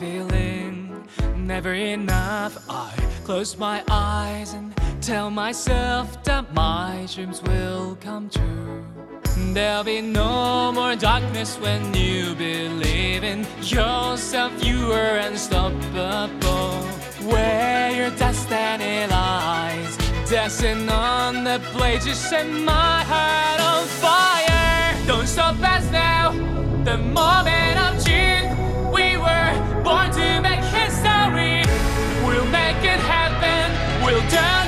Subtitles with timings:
[0.00, 2.56] feeling never enough.
[2.70, 2.90] I
[3.22, 8.82] close my eyes and tell myself that my dreams will come true.
[9.52, 14.50] There'll be no more darkness when you believe in yourself.
[14.64, 16.70] You are unstoppable.
[17.30, 19.98] Where your destiny lies,
[20.30, 25.06] dancing on the blade, you set my heart on fire.
[25.06, 26.32] Don't stop us now.
[26.84, 28.46] The moment of June,
[28.92, 31.62] we were born to make history.
[32.26, 34.04] We'll make it happen.
[34.04, 34.59] We'll turn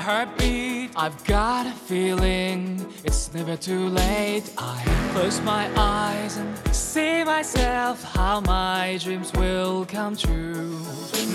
[0.00, 0.90] heartbeat?
[0.96, 4.44] I've got a feeling it's never too late.
[4.58, 4.82] I
[5.12, 10.78] close my eyes and see myself how my dreams will come true.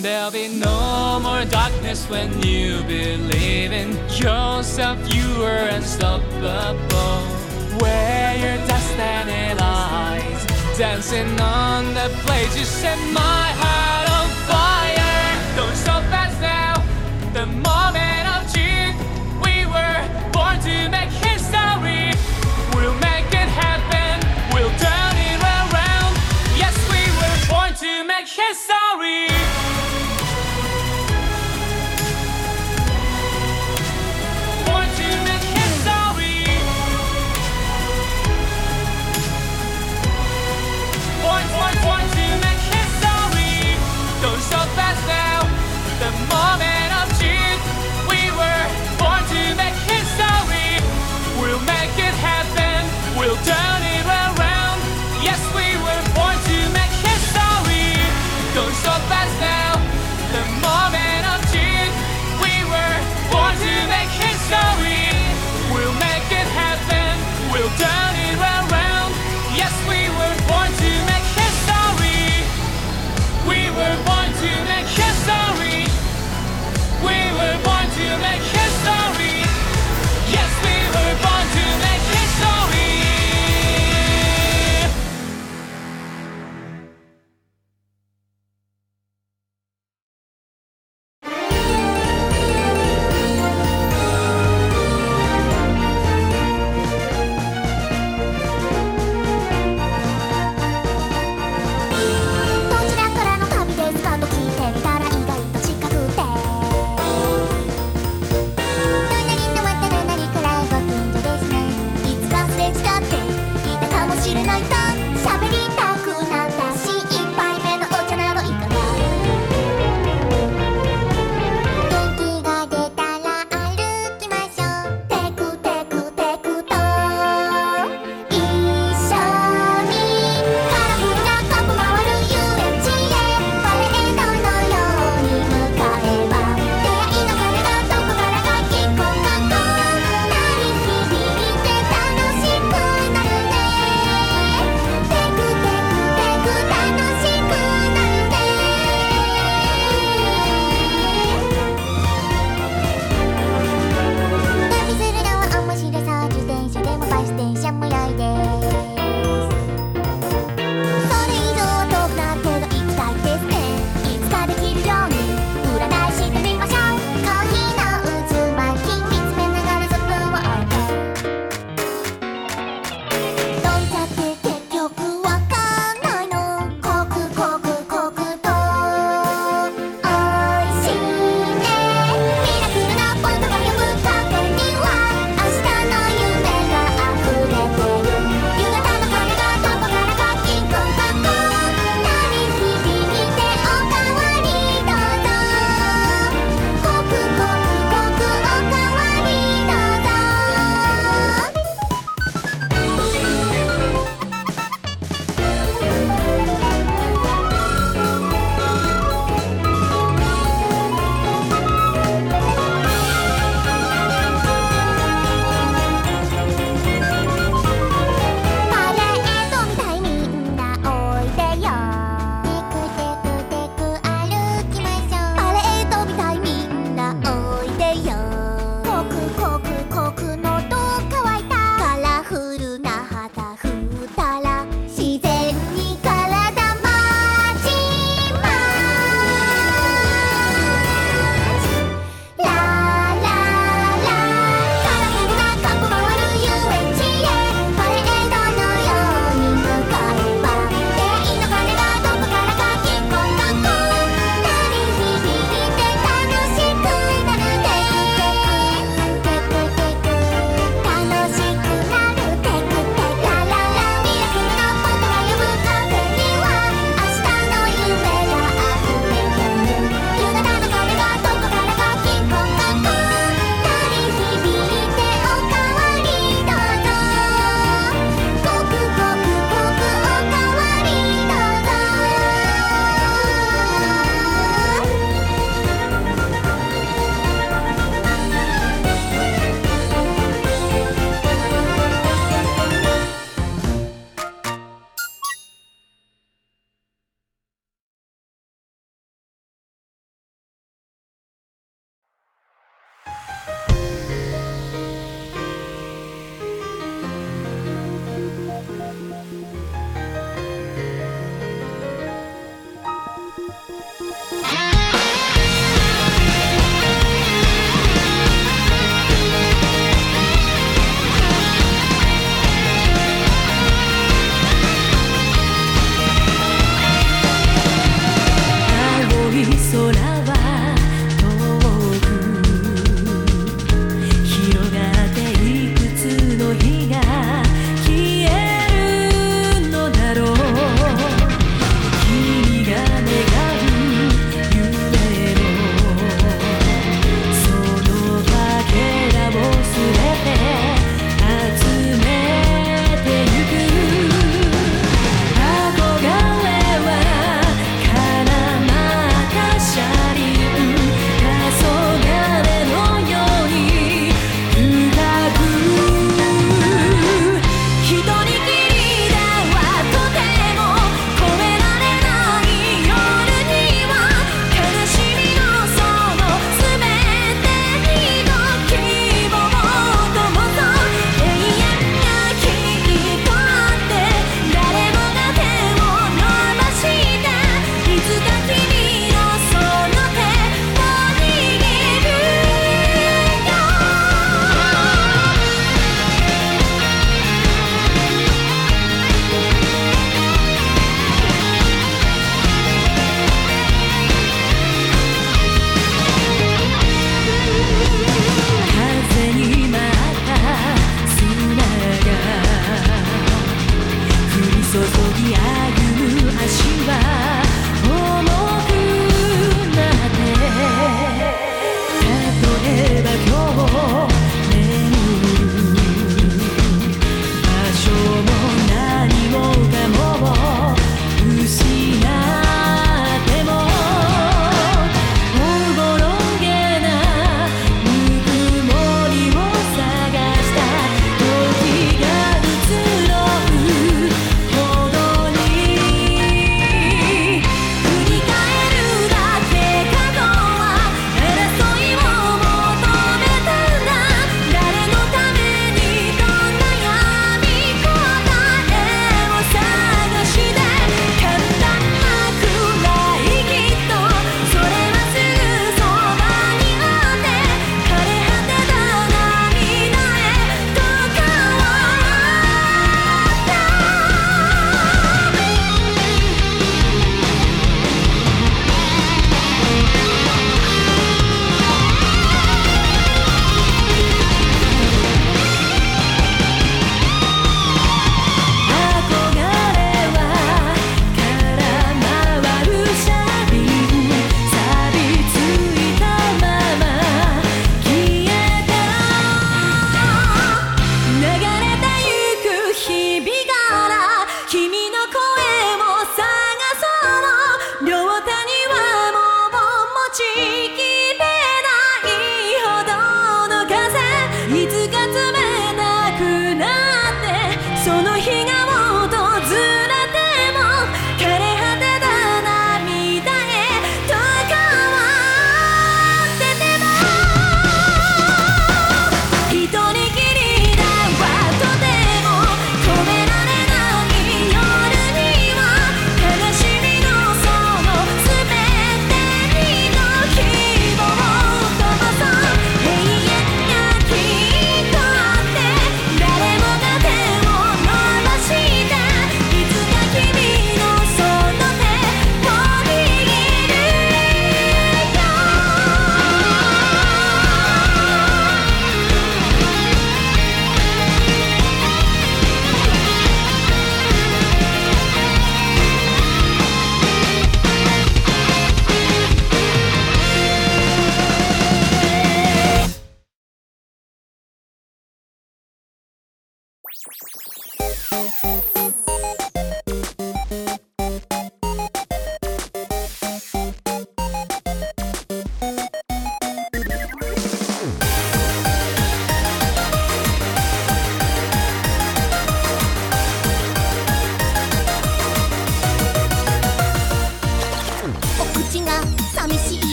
[0.00, 4.98] There'll be no more darkness when you believe in yourself.
[5.14, 7.20] You are unstoppable.
[7.82, 15.56] Where your destiny lies, dancing on the blade, you set my heart on fire.
[15.56, 16.74] Don't stop us now.
[17.32, 17.77] The moment
[28.36, 29.97] to make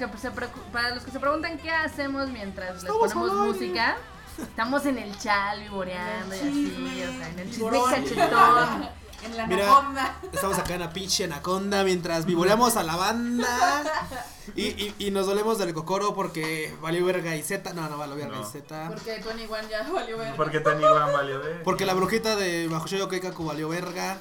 [0.00, 3.96] los que se, para los que se preguntan qué hacemos mientras les ponemos música,
[4.40, 8.88] estamos en el chat vivoreando y así, o sea, en el chisme cachetón.
[9.24, 10.16] En la Mira, anaconda.
[10.34, 13.82] estamos acá en la pinche anaconda mientras vivoreamos a la banda.
[14.54, 17.72] Y, y, y nos dolemos del cocoro porque valió verga y Z.
[17.72, 18.42] No, no valió verga No.
[18.42, 18.88] y Z.
[18.88, 20.36] Porque 21 ya valió ver.
[20.36, 21.40] Porque Tony Wan valió.
[21.64, 24.18] Porque la brujita de Mahushoyo Keikaku valió verga.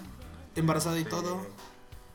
[0.56, 1.46] Embarazada y todo.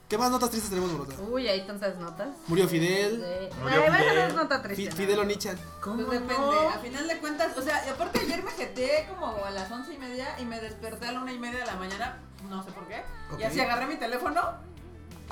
[0.08, 1.14] ¿Qué más notas tristes tenemos, Morota?
[1.28, 2.28] Uy, hay tantas notas.
[2.46, 3.16] Murió Fidel.
[3.50, 3.56] Sí.
[3.60, 4.30] Murió Ay, Fidel.
[4.30, 4.96] Fi- triste.
[4.96, 5.22] Fidel ¿no?
[5.22, 5.58] Onichan.
[5.84, 9.50] Pues depende, a final de cuentas, o sea, y aparte ayer me jeté como a
[9.50, 12.16] las once y media y me desperté a la una y media de la mañana,
[12.48, 13.02] no sé por qué,
[13.38, 14.40] y así agarré mi teléfono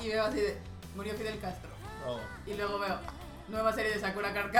[0.01, 0.57] y veo así de,
[0.95, 1.69] murió Fidel Castro,
[2.05, 2.19] Oh.
[2.45, 2.99] y luego veo,
[3.47, 4.51] nueva serie de Sakura Card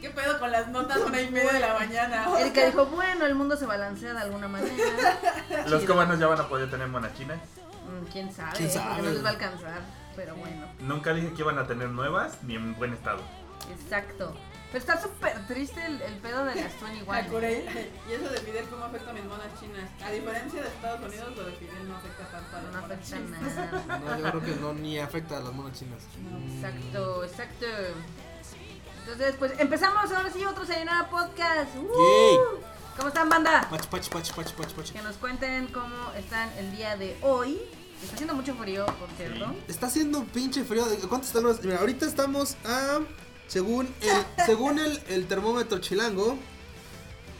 [0.00, 2.28] ¿qué pedo con las notas una y media de la mañana?
[2.28, 4.74] O Erika sea, dijo, bueno, el mundo se balancea de alguna manera.
[5.68, 7.34] Los cubanos ya van a poder tener mona china.
[7.36, 7.65] Mm,
[8.12, 8.52] ¿Quién sabe?
[8.56, 9.02] ¿Quién Porque sabe?
[9.02, 9.80] no les va a alcanzar,
[10.14, 10.66] pero bueno.
[10.80, 13.20] Nunca dije que iban a tener nuevas ni en buen estado.
[13.70, 14.34] Exacto.
[14.72, 17.04] Pero está súper triste el, el pedo de las 21.
[17.22, 19.88] Sakura, y y eso de Fidel, ¿cómo afecta a mis monas chinas?
[20.04, 22.98] A diferencia de Estados Unidos, lo de Fidel no afecta tanto a las No monas
[22.98, 23.86] afecta chinas.
[23.86, 23.98] nada.
[23.98, 26.02] No, yo creo que no ni afecta a las monas chinas.
[26.56, 27.66] Exacto, exacto.
[29.00, 31.76] Entonces, pues empezamos ahora sí otro Sayonara Podcast.
[31.76, 32.58] ¡Uh!
[32.96, 33.68] ¿Cómo están, banda?
[33.70, 34.90] Pach, pach, pach, pach, pach, pach.
[34.90, 37.60] Que nos cuenten cómo están el día de hoy.
[38.02, 39.54] Está haciendo mucho frío, por cierto.
[39.68, 40.84] Está haciendo un pinche frío.
[41.08, 41.62] ¿Cuántos grados?
[41.64, 43.00] Mira, ahorita estamos a.
[43.48, 46.36] Según el, según el, el termómetro chilango,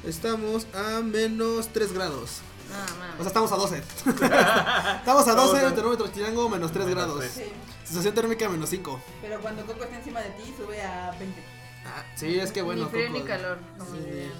[0.05, 2.40] estamos a menos 3 grados.
[2.71, 3.79] No, O sea, estamos a 12.
[4.07, 7.25] estamos a 12 en el termómetro chilango, menos 3 Menos grados.
[7.25, 7.42] Sí,
[7.85, 9.01] Sensación térmica, menos 5.
[9.23, 11.42] pero cuando Coco está encima de ti, sube a 20.
[11.87, 12.85] Ah, sí, es que bueno.
[12.85, 13.19] ni frío Coco.
[13.21, 13.59] ni calor.
[13.79, 14.31] como Sí.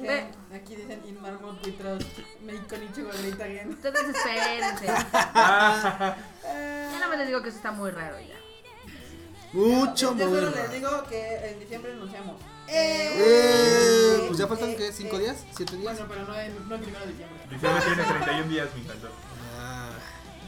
[0.00, 3.70] Dicen, aquí dicen in Marmot we trust, make Konichiwa great again.
[3.70, 4.86] Ustedes espérense.
[4.86, 8.34] Ya no me les digo que eso está muy raro ya.
[9.52, 10.72] Mucho, Yo muy solo les raro.
[10.72, 12.40] digo que en diciembre anunciamos.
[12.66, 14.90] Eh, pues ya faltan, eh, ¿qué?
[14.92, 15.18] ¿5 eh.
[15.20, 15.44] días?
[15.54, 15.98] ¿7 días?
[15.98, 17.38] Bueno, pero no en, no en primero de diciembre.
[17.50, 19.08] Diciembre tiene 31 días, mi santo.
[19.58, 19.90] Ah,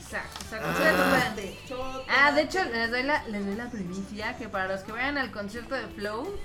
[0.00, 2.04] Exacto, exacto.
[2.08, 2.08] Ah.
[2.08, 5.18] Ah, de hecho, les doy, la, les doy la primicia que para los que vayan
[5.18, 6.38] al concierto de Flow,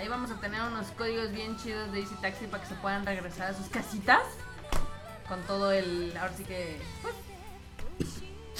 [0.00, 3.04] ahí vamos a tener unos códigos bien chidos de Easy Taxi para que se puedan
[3.04, 4.22] regresar a sus casitas
[5.28, 7.14] con todo el, ahora sí que, pues,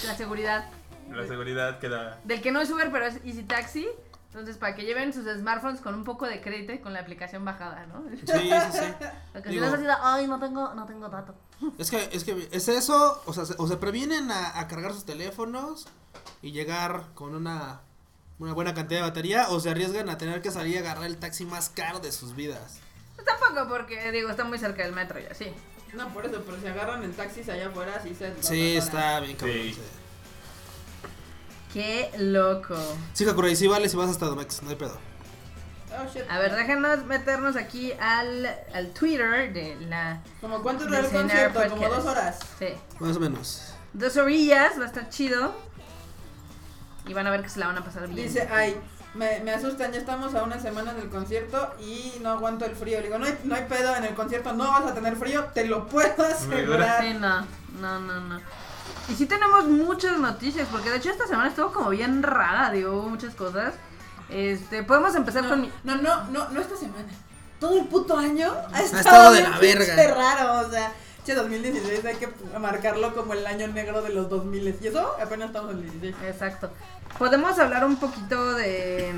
[0.05, 0.69] la seguridad
[1.09, 2.19] La seguridad queda.
[2.23, 3.87] del que no es Uber, pero es Easy Taxi.
[4.27, 7.43] Entonces, para que lleven sus smartphones con un poco de crédito y con la aplicación
[7.43, 8.01] bajada, ¿no?
[8.11, 8.93] sí, sí, sí.
[9.33, 11.35] Porque si Digo- no es así, ay, no tengo, no tengo dato.
[11.77, 14.93] Es que, es que es eso, o sea, se, o se previenen a, a cargar
[14.93, 15.87] sus teléfonos
[16.41, 17.81] y llegar con una,
[18.41, 21.17] una buena cantidad de batería, o se arriesgan a tener que salir a agarrar el
[21.17, 22.79] taxi más caro de sus vidas.
[23.15, 25.53] Pues tampoco, porque, digo, está muy cerca del metro y así.
[25.93, 28.33] No, por eso, pero si agarran el taxi allá afuera, sí se.
[28.41, 29.57] Sí, está bien cabrón.
[29.57, 29.73] Sí.
[29.73, 29.81] Sí,
[31.71, 32.75] Qué loco.
[33.13, 34.97] sí Kakura, y sí vale si vas hasta Domex, no hay pedo.
[35.91, 36.23] Oh, shit.
[36.27, 40.23] A ver, déjenos meternos aquí al, al Twitter de la...
[40.39, 41.61] ¿Como cuánto de dura el concierto?
[41.69, 42.39] Como dos horas.
[42.57, 42.69] Sí.
[42.99, 43.73] Más o menos.
[43.93, 45.53] Dos orillas, va a estar chido.
[47.07, 48.27] Y van a ver que se la van a pasar bien.
[48.27, 48.75] Dice, ay,
[49.13, 52.99] me, me asustan, ya estamos a una semana del concierto y no aguanto el frío.
[52.99, 55.45] Le digo, no hay, no hay pedo en el concierto, no vas a tener frío,
[55.53, 57.01] te lo puedo asegurar.
[57.03, 57.41] Sí, no,
[57.81, 58.41] no, no, no.
[59.09, 63.01] Y sí tenemos muchas noticias, porque de hecho esta semana estuvo como bien rara, digo,
[63.09, 63.73] muchas cosas.
[64.29, 65.71] Este, podemos empezar No, con mi...
[65.83, 67.09] no, no, no, no esta semana.
[67.59, 70.13] Todo el puto año ha estado, estado de la verga.
[70.15, 70.91] raro, o sea,
[71.25, 72.29] che 2016 hay que
[72.59, 76.15] marcarlo como el año negro de los 2000 y eso apenas estamos en el 16.
[76.31, 76.71] Exacto.
[77.19, 79.13] Podemos hablar un poquito de,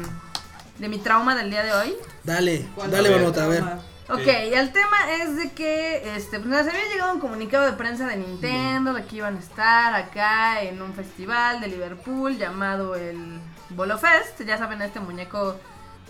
[0.79, 1.95] de mi trauma del día de hoy.
[2.23, 3.63] Dale, ¿Cuál dale, Barbota, a ver.
[4.09, 4.29] Ok, Sí.
[4.31, 8.05] y el tema es de que este, pues, nos había llegado un comunicado de prensa
[8.05, 13.39] de Nintendo de que iban a estar acá en un festival de Liverpool llamado el
[13.69, 14.41] Bolo Fest.
[14.45, 15.55] Ya saben, este muñeco,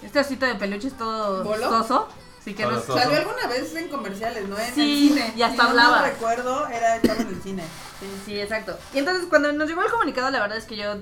[0.01, 1.69] este osito de peluches todo ¿Bolo?
[1.69, 2.07] soso.
[2.43, 2.83] Así que nos.
[2.83, 4.57] Salió alguna vez en comerciales, ¿no?
[4.59, 5.33] En Sí, el cine.
[5.37, 6.01] y hasta Si no hablaba.
[6.09, 7.63] recuerdo, era estaba en el cine.
[8.01, 8.07] Sí.
[8.25, 8.77] Sí, exacto.
[8.93, 10.95] Y entonces cuando nos llegó el comunicado, la verdad es que yo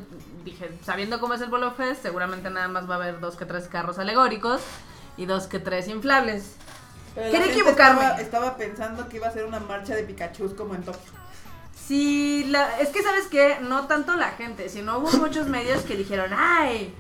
[0.46, 3.46] dije, sabiendo cómo es el Bolo Fest, seguramente nada más va a haber dos que
[3.46, 4.62] tres carros alegóricos
[5.18, 6.44] y dos que tres inflables.
[7.16, 8.02] Pero Quería equivocarme.
[8.04, 11.12] Estaba, estaba pensando que iba a ser una marcha de Pikachu como en Tokio.
[11.88, 15.96] Sí, la, es que sabes que no tanto la gente, sino hubo muchos medios que
[15.98, 16.94] dijeron, ay,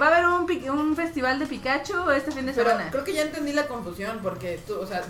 [0.00, 2.90] va a haber un, festival de Pikachu este fin de Pero semana.
[2.90, 5.02] creo que ya entendí la confusión porque tú, o sea,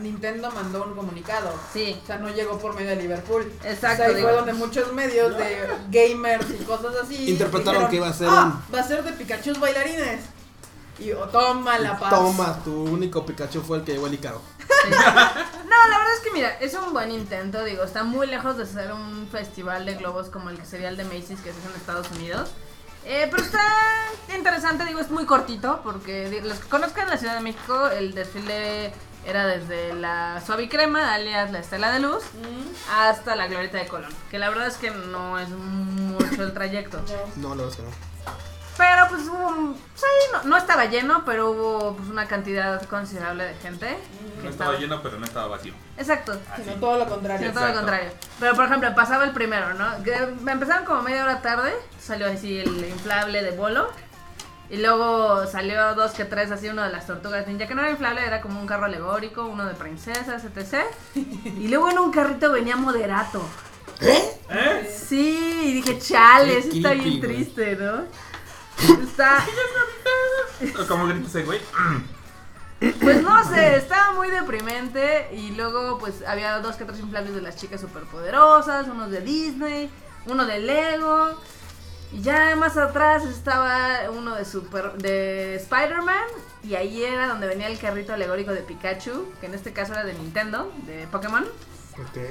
[0.00, 1.52] Nintendo mandó un comunicado.
[1.72, 3.50] Sí, O sea, no llegó por medio de Liverpool.
[3.64, 7.30] Exacto, O sea, ahí fue donde muchos medios de gamers y cosas así.
[7.30, 10.20] Interpretaron que iba a ser "Ah, Va a ser de Pikachu bailarines.
[10.98, 12.10] Y oh, toma la paz.
[12.10, 14.40] Toma, tu único Pikachu fue el que llegó el Icaro.
[14.58, 14.90] sí.
[15.74, 18.64] No, la verdad es que mira, es un buen intento, digo, está muy lejos de
[18.64, 21.68] ser un festival de globos como el que sería el de Macy's que se hace
[21.68, 22.50] en Estados Unidos.
[23.06, 23.62] Eh, pero está
[24.34, 28.92] interesante, digo, es muy cortito porque los que conozcan la Ciudad de México, el desfile
[29.26, 32.22] era desde la Suave Crema, alias la Estela de Luz,
[32.90, 34.12] hasta la Glorieta de Colón.
[34.30, 37.00] Que la verdad es que no es mucho el trayecto.
[37.36, 38.13] No, la verdad es que no.
[38.76, 43.54] Pero pues hubo, sí, no, no estaba lleno, pero hubo pues, una cantidad considerable de
[43.54, 43.86] gente.
[44.38, 45.74] que No estaba lleno, pero no estaba vacío.
[45.96, 46.32] Exacto.
[46.56, 46.80] Sino Así.
[46.80, 47.52] todo lo contrario.
[47.52, 48.10] todo lo contrario.
[48.40, 50.02] Pero por ejemplo, pasaba el primero, ¿no?
[50.02, 53.88] Que me empezaron como media hora tarde, salió así el inflable de bolo.
[54.70, 57.90] Y luego salió dos que tres, así uno de las tortugas ninja, que no era
[57.90, 60.84] inflable, era como un carro alegórico, uno de princesas, etc.
[61.14, 63.46] Y luego en un carrito venía moderato.
[64.00, 64.90] ¿Eh?
[64.90, 68.04] Sí, y dije, chale, Qué eso está bien triste, ¿no?
[69.02, 69.44] Está,
[70.88, 71.60] Como grita ese güey.
[73.00, 77.40] Pues no sé, estaba muy deprimente y luego pues había dos que tres inflables de
[77.40, 79.90] las chicas superpoderosas, unos de Disney,
[80.26, 81.40] uno de Lego
[82.12, 86.26] y ya más atrás estaba uno de super de Spider-Man
[86.62, 90.04] y ahí era donde venía el carrito alegórico de Pikachu, que en este caso era
[90.04, 91.44] de Nintendo, de Pokémon.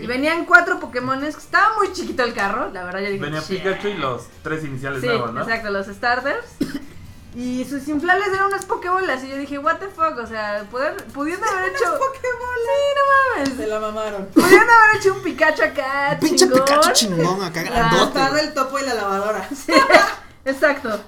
[0.01, 3.63] Y venían cuatro Pokémones, estaba muy chiquito el carro, la verdad yo dije, Venía "Shit".
[3.63, 5.41] Pikachu y los tres iniciales Sí, nuevos, ¿no?
[5.41, 6.45] exacto, los starters.
[7.35, 9.23] Y sus inflables eran unas pokebolas.
[9.23, 11.79] Y yo dije, what the fuck, o sea, poder, pudiendo haber hecho.
[11.79, 12.27] Sí,
[12.95, 13.57] no mames.
[13.57, 14.25] Se la mamaron.
[14.27, 16.45] Pudieron haber hecho un Pikachu acá, Pinche.
[16.45, 18.19] Pikachu chingón acá, grandote.
[18.35, 19.49] Del topo y la lavadora.
[19.55, 19.73] Sí,
[20.45, 20.99] exacto.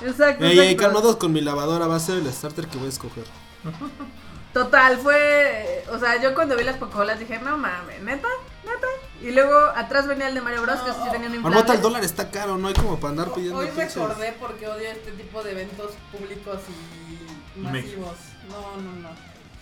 [0.00, 0.42] Exacto.
[0.46, 0.82] Ey, ey, exacto.
[0.84, 3.24] calmados con mi lavadora, va a ser el starter que voy a escoger.
[4.52, 5.84] Total, fue.
[5.92, 8.28] O sea, yo cuando vi las pokebolas dije, no mames, neta,
[8.64, 8.86] neta.
[9.22, 11.40] Y luego atrás venía el de Mario Bros, que sí tenía un inflable.
[11.56, 14.68] Marmota, el dólar está caro, no hay como para andar pidiendo Hoy pinches- recordé porque
[14.68, 16.58] odio este tipo de eventos públicos
[17.56, 18.16] y me- masivos.
[18.48, 19.08] No, no, no.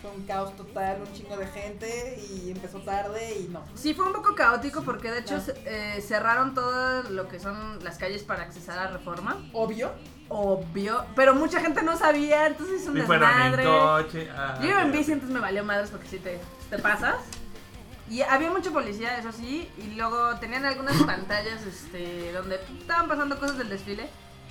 [0.01, 3.63] Fue un caos total, un chingo de gente y empezó tarde y no.
[3.73, 5.43] Sí, fue un poco caótico porque de hecho No.
[5.65, 9.37] eh, cerraron todo lo que son las calles para accesar a Reforma.
[9.53, 9.91] Obvio.
[10.29, 13.63] Obvio, pero mucha gente no sabía, entonces es un en desmadre.
[13.63, 14.29] coche.
[14.35, 17.15] ah, Yo iba en bici, entonces me valió madres porque si te, te pasas.
[18.09, 23.39] Y había mucha policía, eso sí, y luego tenían algunas pantallas este, donde estaban pasando
[23.39, 24.07] cosas del desfile.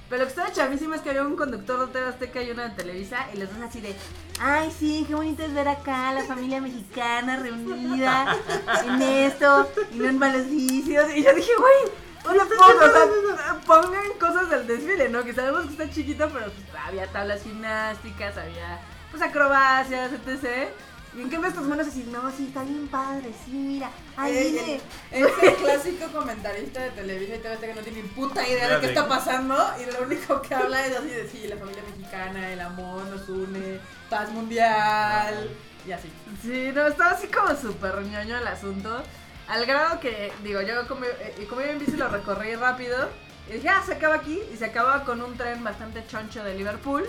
[0.09, 2.63] Pero lo que estaba chavísimo es que había un conductor de TV Azteca y uno
[2.63, 3.97] de Televisa, y los dos así de,
[4.41, 8.37] ay sí, qué bonito es ver acá a la familia mexicana reunida
[8.85, 11.07] en esto, y no en malos vicios.
[11.15, 11.93] Y yo dije, güey,
[12.29, 15.25] o sea, pongan cosas del desfile, ¿no?
[15.25, 20.71] Que sabemos que está chiquito, pero pues, había tablas gimnásticas, había pues acrobacias, etc.
[21.17, 24.81] Y en cambio estos monos así, no, sí, está bien padre, sí, mira, ahí viene.
[25.11, 28.81] Es el clásico comentarista de Televisa y TV que no tiene ni puta idea de
[28.81, 32.53] qué está pasando y lo único que habla es así de sí, la familia mexicana,
[32.53, 35.49] el amor nos une, paz mundial
[35.87, 36.13] y así.
[36.43, 39.03] Sí, no, estaba así como súper ñoño el asunto.
[39.49, 43.09] Al grado que, digo, yo como, eh, como iba en bici lo recorrí rápido.
[43.49, 44.41] Y dije, ah, se acaba aquí.
[44.53, 47.05] Y se acaba con un tren bastante choncho de Liverpool.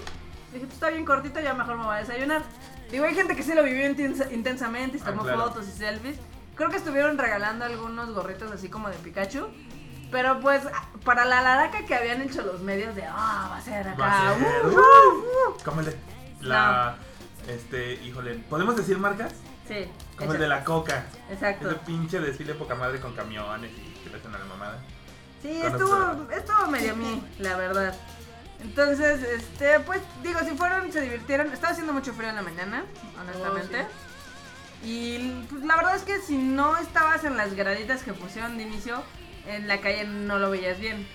[0.53, 2.43] Dije, pues está bien cortito, ya mejor me voy a desayunar.
[2.91, 5.43] Digo, hay gente que sí lo vivió intensa- intensamente y Ah, tomó claro.
[5.49, 6.17] fotos y selfies.
[6.55, 9.47] Creo que estuvieron regalando algunos gorritos así como de Pikachu.
[10.11, 10.61] Pero pues,
[11.03, 13.97] para la laraca que habían hecho los medios de, ah, va a ser acá.
[13.99, 15.63] Va a ser, uh, uh, uh, uh".
[15.65, 15.97] Como el de
[16.41, 16.95] la.
[17.47, 19.33] Este, híjole, ¿podemos decir marcas?
[19.67, 21.05] Sí, Como el de la coca.
[21.29, 21.69] Exacto.
[21.69, 24.79] Ese pinche desfile poca madre con camiones y que le hacen a la mamada.
[25.41, 27.95] Sí, Con estuvo, estuvo medio mí, la verdad.
[28.59, 31.51] Entonces, este, pues, digo, si fueron, se divirtieron.
[31.51, 32.85] Estaba haciendo mucho frío en la mañana,
[33.21, 33.85] honestamente.
[34.83, 38.63] Y pues, la verdad es que si no estabas en las graditas que pusieron de
[38.63, 39.03] inicio,
[39.47, 41.07] en la calle no lo veías bien.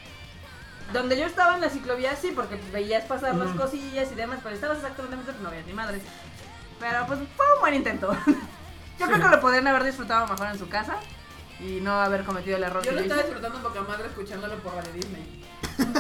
[0.93, 4.41] Donde yo estaba en la ciclovía, sí, porque pues, veías pasar las cosillas y demás,
[4.43, 6.01] pero estabas exactamente pues no veías ni madre.
[6.83, 8.11] Pero pues fue un buen intento.
[8.99, 10.97] Yo creo que lo podrían haber disfrutado mejor en su casa
[11.61, 13.29] y no haber cometido el error Yo que lo yo estaba hice.
[13.31, 15.45] disfrutando en poca madre escuchándolo por Radio Disney.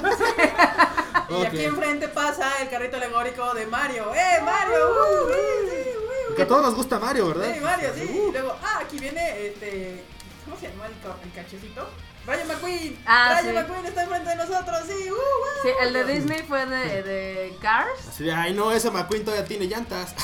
[1.28, 4.12] Y aquí enfrente pasa el carrito alegórico de Mario.
[4.14, 4.90] ¡Eh, Mario!
[4.90, 6.32] ¡Uh!
[6.32, 7.54] uh, Que a todos nos gusta Mario, ¿verdad?
[7.54, 8.02] Sí, Mario, sí.
[8.12, 10.04] Uh, Y luego, ah, aquí viene este.
[10.44, 11.88] ¿Cómo se llama el cachecito?
[12.26, 12.98] Rayo McQueen.
[13.06, 13.54] Ah, Rayo sí.
[13.54, 15.10] McQueen está enfrente de nosotros, sí.
[15.10, 15.14] ¡Uh!
[15.14, 15.62] uh.
[15.62, 18.08] Sí, el de Disney fue de, de Cars.
[18.08, 20.14] Así de, ay no, ese McQueen todavía tiene llantas.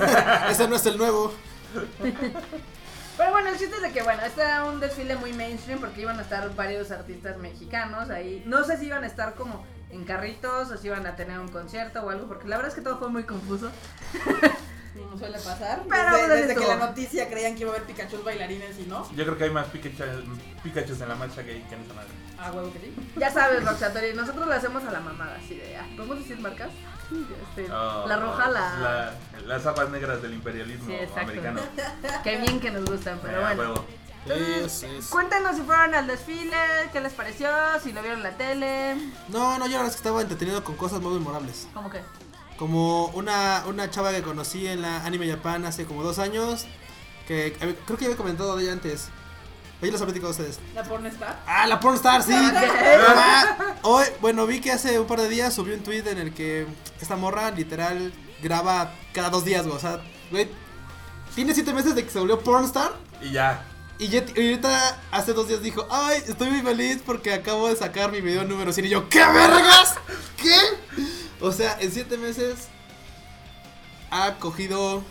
[0.50, 1.32] ese no es el nuevo.
[3.16, 6.02] Pero bueno, el chiste es de que, bueno, este era un desfile muy mainstream porque
[6.02, 8.42] iban a estar varios artistas mexicanos ahí.
[8.46, 11.48] No sé si iban a estar como en carritos o si iban a tener un
[11.48, 13.70] concierto o algo, porque la verdad es que todo fue muy confuso.
[15.04, 15.82] Como suele pasar.
[15.88, 18.82] Pero, desde pues, desde que la noticia creían que iba a haber Pikachu bailarines y
[18.84, 19.08] no.
[19.14, 20.04] Yo creo que hay más Pikachu,
[20.62, 22.08] Pikachus en la marcha que en esa madre.
[22.38, 22.94] Ah, huevo que sí.
[23.16, 26.68] Ya sabes, Roxatori, nosotros lo hacemos a la mamada, así de, ah, ¿podemos decir marcas?
[27.10, 28.78] Este, Oh, la roja, la...
[28.78, 29.14] la-
[29.46, 31.20] las aguas negras del imperialismo Sí, exacto.
[31.20, 31.60] americano.
[32.24, 33.60] Qué bien que nos gustan, pero Eh, bueno.
[33.62, 33.84] huevo.
[34.26, 35.08] Sí, sí, sí.
[35.10, 36.56] Cuéntanos si fueron al desfile,
[36.92, 37.48] qué les pareció,
[37.80, 38.96] si lo vieron en la tele.
[39.28, 41.68] No, no, yo la verdad es que estaba entretenido con cosas muy memorables.
[41.72, 42.00] ¿Cómo que?
[42.58, 46.66] Como una, una chava que conocí en la Anime Japan hace como dos años.
[47.28, 47.52] Que
[47.86, 49.08] creo que había comentado de ella antes.
[49.82, 50.58] Oye, los he platicado a ustedes.
[50.74, 51.42] La pornestar.
[51.46, 52.32] Ah, la pornstar, sí.
[52.34, 56.32] Ah, hoy, bueno, vi que hace un par de días subió un tweet en el
[56.32, 56.66] que
[57.00, 59.76] esta morra literal graba cada dos días, güey.
[59.76, 60.48] O sea, güey,
[61.34, 62.92] tiene siete meses de que se volvió pornstar.
[63.20, 63.66] Y ya.
[63.98, 67.76] Y ya- y ahorita hace dos días dijo, ay, estoy muy feliz porque acabo de
[67.76, 69.94] sacar mi video número 100 y yo, ¿qué vergas?
[70.36, 70.56] ¿Qué?
[71.40, 72.68] O sea, en siete meses
[74.10, 75.02] ha cogido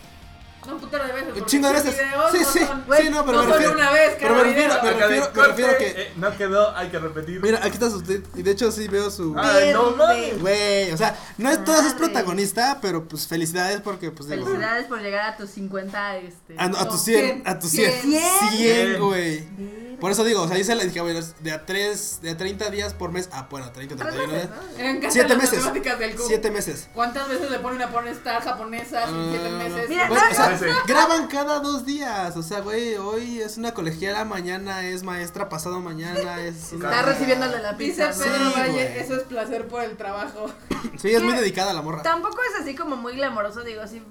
[0.66, 1.34] No, un putero de veces.
[1.36, 1.94] un chingo de veces.
[1.94, 4.44] videos Sí, no sí, son- sí, no, pero no me refiero, una vez pero me
[4.46, 7.40] refiero, me refiero, me que, eh, no quedó, hay que repetir.
[7.42, 9.36] mira, aquí está su tweet y de hecho sí veo su...
[9.38, 10.40] Ay, no mames.
[10.42, 14.88] Güey, o sea, no es todas es protagonista, pero pues felicidades porque pues digo, Felicidades
[14.88, 16.56] por llegar a tus 50, este...
[16.58, 18.22] a, tus 100, 100, a tus 100, 100.
[18.52, 22.38] 100, Por eso digo, o sea, dice la dije, güey, de a 3, de a
[22.38, 24.62] 30 días por mes, ah, bueno, 30, Tres 31 meses, días.
[24.72, 24.78] ¿no?
[24.78, 25.60] Me encantan Siete las meses.
[25.60, 26.28] matemáticas del cubo.
[26.28, 26.90] 7 meses.
[26.94, 29.90] ¿Cuántas veces le pone una pornestar japonesa en siete Ah, meses?
[29.90, 30.80] Mira, Güey, no, o sea, no, no.
[30.88, 32.36] graban cada dos días.
[32.38, 36.56] O sea, güey, hoy es una colegiala, mañana es maestra, pasado mañana es.
[36.74, 36.90] Una...
[36.90, 38.24] Está recibiéndole la Dice pizza.
[38.24, 38.52] Pedro ¿no?
[38.54, 39.00] Sí, Valle, güey.
[39.00, 40.50] eso es placer por el trabajo.
[40.98, 42.02] Sí, es muy dedicada la morra.
[42.04, 44.02] Tampoco es así como muy glamoroso, digo, si,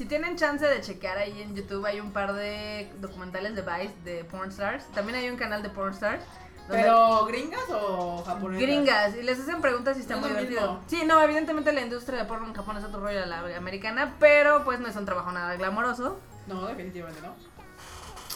[0.00, 3.94] si tienen chance de checar ahí en YouTube hay un par de documentales de Vice
[4.02, 6.24] de porn stars, también hay un canal de porn stars.
[6.68, 8.62] donde- ¿Pero gringas o japonesas?
[8.62, 10.60] Gringas, y les hacen preguntas y está No muy divertido.
[10.60, 10.84] mismo.
[10.86, 14.14] Sí, no, evidentemente la industria de porno en Japón es otro rollo a la americana,
[14.20, 16.18] pero pues no es un trabajo nada glamoroso.
[16.46, 17.34] No, definitivamente no.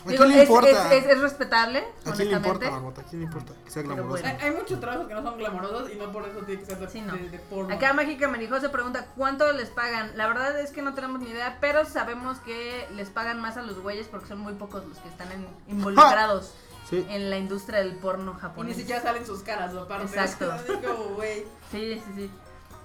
[0.05, 0.95] ¿A Digo, quién le importa?
[0.95, 3.01] es- es- es respetable, ¿A quién le importa, Marmota?
[3.01, 3.53] ¿A quién le importa?
[3.65, 4.23] Que sea Pero glamoroso.
[4.23, 4.39] bueno.
[4.41, 6.79] Hay, hay muchos trabajos que no son glamorosos y no por eso tiene que ser
[6.79, 7.15] de, Sí, no.
[7.15, 7.75] de- de porno.
[7.75, 10.13] Acá Mágica Merijo se pregunta cuánto les pagan.
[10.17, 13.63] La verdad es que no tenemos ni idea, pero sabemos que les pagan más a
[13.63, 16.53] los güeyes porque son muy pocos los que están en- involucrados
[16.91, 17.07] Sí.
[17.09, 18.77] en la industria del porno Y ni japonés.
[18.77, 20.05] siquiera salen sus caras, aparte.
[20.05, 20.53] Exacto.
[20.83, 21.45] Digo, güey.
[21.71, 22.31] Sí, sí, sí.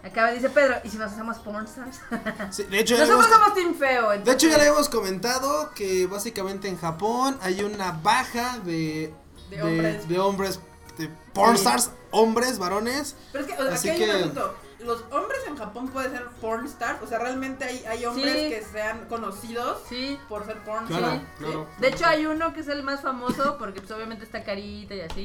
[0.04, 2.00] Acá dice Pedro, ¿y si nos hacemos porn stars?
[2.52, 4.10] Sí, de hecho, ya Nosotros somos Team Feo.
[4.12, 9.14] de hecho, ya entonces- le habíamos comentado que básicamente en Japón hay una baja de,
[9.50, 10.08] De hombres.
[10.08, 10.60] de hombres,
[10.98, 13.16] de pornstars, hombres, varones.
[13.34, 14.56] Pero es que, o sea, Así aquí hay que- un asunto.
[14.80, 17.02] Los hombres en Japón pueden ser porn stars.
[17.04, 18.50] O sea, realmente hay, hay hombres Sí.
[18.50, 20.18] que sean conocidos Sí.
[20.30, 21.24] por ser porn Claro, stars.
[21.38, 21.68] claro.
[21.80, 25.02] De hecho hay uno que es el más famoso porque pues obviamente está carita y
[25.02, 25.22] así.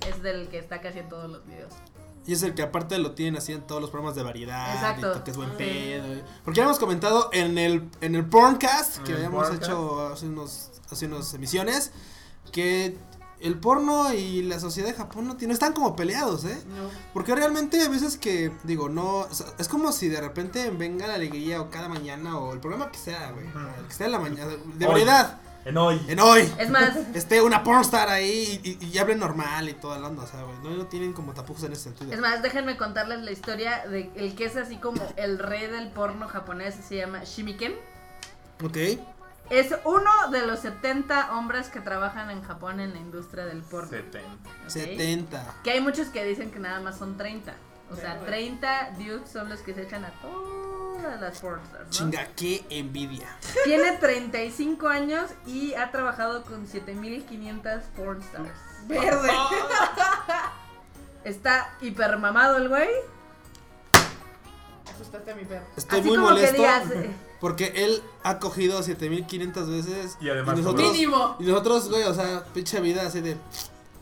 [0.00, 1.74] y Es del que está casi en todos los videos.
[2.26, 4.74] Y es el que aparte lo tienen así en todos los programas de variedad.
[4.74, 5.16] Exacto.
[5.18, 5.56] Y que es buen Sí.
[5.56, 6.22] pedo.
[6.44, 9.62] Porque ya hemos comentado en el, en el Porncast, que el habíamos Porncast.
[9.64, 11.90] hecho hace unos, hace unas emisiones,
[12.52, 12.96] que
[13.40, 16.60] el porno y la sociedad de Japón no, tienen- no están como peleados, ¿eh?
[16.66, 16.90] No.
[17.14, 19.18] Porque realmente hay veces que, digo, no.
[19.20, 22.58] o sea, es como si de repente venga la alegría o cada mañana o el
[22.58, 23.46] programa que sea, güey.
[23.46, 24.52] El que sea en la mañana.
[24.74, 25.40] De variedad.
[25.68, 26.00] En hoy.
[26.08, 26.50] En hoy.
[26.58, 30.22] Es más, Esté una pornstar ahí y, y, y hablen normal y toda la onda,
[30.22, 30.56] o sea, güey.
[30.62, 32.10] No, no tienen como tapujos en ese sentido.
[32.10, 35.88] es más, déjenme contarles la historia de el que es así como el rey del
[35.90, 37.74] porno japonés, se llama Shimiken.
[38.64, 38.78] Ok.
[39.50, 43.90] Es uno de los 70 hombres que trabajan en Japón en la industria del porno.
[43.90, 44.26] 70.
[44.28, 44.68] ¿ok?
[44.68, 45.54] 70.
[45.64, 47.52] Que hay muchos que dicen que nada más son 30.
[47.90, 51.90] O sea, Pero- 30 dudes son los que se echan a todas las pornstars, ¿no?
[51.90, 53.28] Chinga, qué envidia.
[53.64, 58.50] Tiene 35 años y ha trabajado con 7500 pornstars.
[58.86, 59.30] Verde.
[61.24, 62.88] Está hiper mamado el güey.
[64.94, 65.64] Asustaste a mi perro.
[65.76, 70.16] Estoy Así muy como que molesto digas, eh, porque él ha cogido 7500 veces.
[70.20, 71.36] Y además nosotros, Mínimo.
[71.38, 73.36] y nosotros, güey, o sea, pinche vida así de.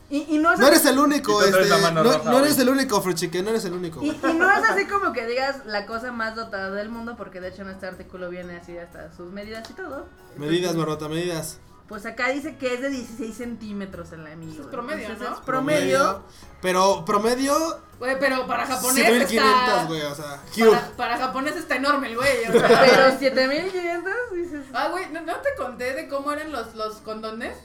[0.09, 1.69] Y, y no es No eres el único, este.
[1.69, 4.03] No, roja, no eres el único, Fruchique, no eres el único.
[4.03, 7.49] y, no es así como que digas la cosa más dotada del mundo, porque de
[7.49, 10.07] hecho en este artículo viene así hasta sus medidas y todo.
[10.37, 11.59] Medidas, Marrota, medidas.
[11.89, 14.53] Pues acá dice que es de 16 centímetros en la mía.
[14.53, 15.37] Eso es promedio, Entonces ¿no?
[15.37, 16.25] es promedio.
[16.61, 17.55] Pero promedio,
[17.99, 19.85] Güey, pero para japonés 7500, está...
[19.85, 20.43] güey, o sea.
[20.71, 22.45] Para, para japonés está enorme el güey.
[22.49, 22.69] o sea.
[22.69, 24.67] Pero 7500 dices.
[24.73, 27.57] Ah, güey, ¿no, ¿no te conté de cómo eran los, los condones?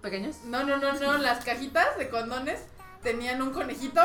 [0.00, 0.36] ¿Pequeños?
[0.44, 2.60] No, no, no, no, las cajitas de condones
[3.02, 4.00] tenían un conejito,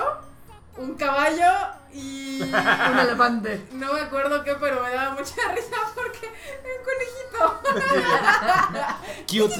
[0.77, 1.51] un caballo
[1.93, 2.41] y...
[2.91, 3.67] Un elefante.
[3.73, 6.31] No me acuerdo qué, pero me daba mucha risa porque
[6.63, 7.61] era un conejito.
[9.27, 9.59] Cute.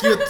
[0.00, 0.24] Cute.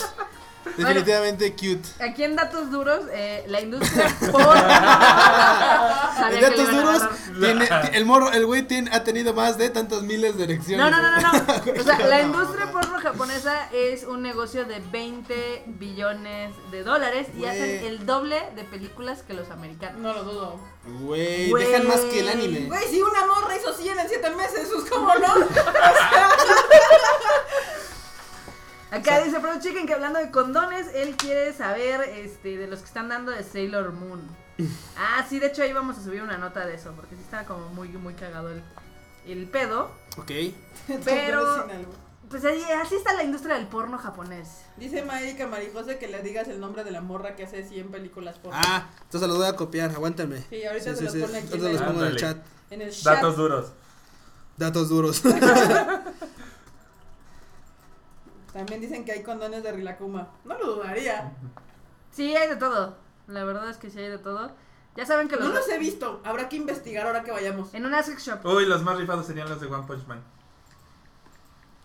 [0.76, 1.82] Definitivamente cute.
[2.02, 4.40] Aquí en datos duros, eh, la industria por...
[6.32, 7.02] En datos duros,
[7.40, 10.78] tiene- el morro, el güey tiene- ha tenido más de tantas miles de erecciones.
[10.78, 11.42] No, no, no, no, no.
[11.80, 12.72] O sea, la industria no.
[12.72, 17.50] porno japonesa es un negocio de 20 billones de dólares y Güey.
[17.50, 20.00] hacen el doble de películas que los americanos.
[20.00, 20.60] No lo dudo.
[21.02, 21.66] Güey, Güey.
[21.66, 22.60] dejan más que el anime.
[22.66, 25.34] Güey, si una morra hizo 100 en 7 meses, pues cómo no.
[28.90, 32.86] Acá dice Pro Chicken que hablando de condones, él quiere saber este, de los que
[32.86, 34.20] están dando de Sailor Moon.
[34.98, 37.44] Ah, sí, de hecho ahí vamos a subir una nota de eso, porque sí está
[37.44, 38.62] como muy, muy cagado el,
[39.26, 39.90] el pedo.
[40.16, 40.30] Ok.
[41.04, 41.66] Pero-.
[42.30, 44.62] Pues ahí, así está la industria del porno japonés.
[44.78, 48.36] Dice Maika Marijose que le digas el nombre de la morra que hace 100 películas
[48.38, 50.42] por Ah, entonces los voy a copiar, aguántame.
[50.50, 52.38] Sí, ahorita se los pone aquí Ahorita los pongo en el chat.
[52.70, 53.14] en el chat.
[53.14, 53.66] Datos duros.
[54.56, 55.22] Datos duros.
[58.56, 60.28] También dicen que hay condones de Rilakuma.
[60.44, 61.30] No lo dudaría.
[62.10, 62.96] Sí, hay de todo.
[63.26, 64.50] La verdad es que sí hay de todo.
[64.96, 65.46] Ya saben que los...
[65.48, 66.22] No los he visto.
[66.24, 67.74] Habrá que investigar ahora que vayamos.
[67.74, 68.44] En una sex shop.
[68.46, 70.22] Uy, los más rifados serían los de One Punch Man.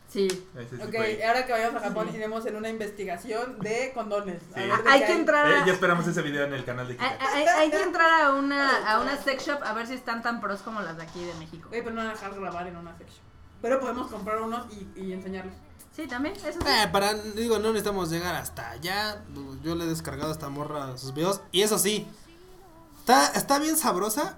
[0.07, 0.27] Sí.
[0.57, 0.95] Ese sí, Ok,
[1.27, 2.17] ahora que vayamos a Japón Sí.
[2.17, 4.41] iremos en una investigación de condones.
[4.55, 6.87] A ver de Hay qué que entrar Eh, ya esperamos ese video en el canal
[6.87, 7.33] de Hay, Kika.
[7.35, 10.39] hay- hay que entrar a una, a una sex shop a ver si están tan
[10.41, 11.67] pros como las de aquí de México.
[11.69, 13.21] Güey, pero no van a dejar grabar en una section.
[13.61, 15.53] Pero podemos comprar unos y, y enseñarlos.
[16.01, 16.57] Sí, también, eso sí.
[16.67, 19.21] Eh, para, digo, no necesitamos llegar hasta allá.
[19.63, 21.41] Yo le he descargado a esta morra sus videos.
[21.51, 22.07] Y eso sí,
[22.99, 24.37] está, está bien sabrosa.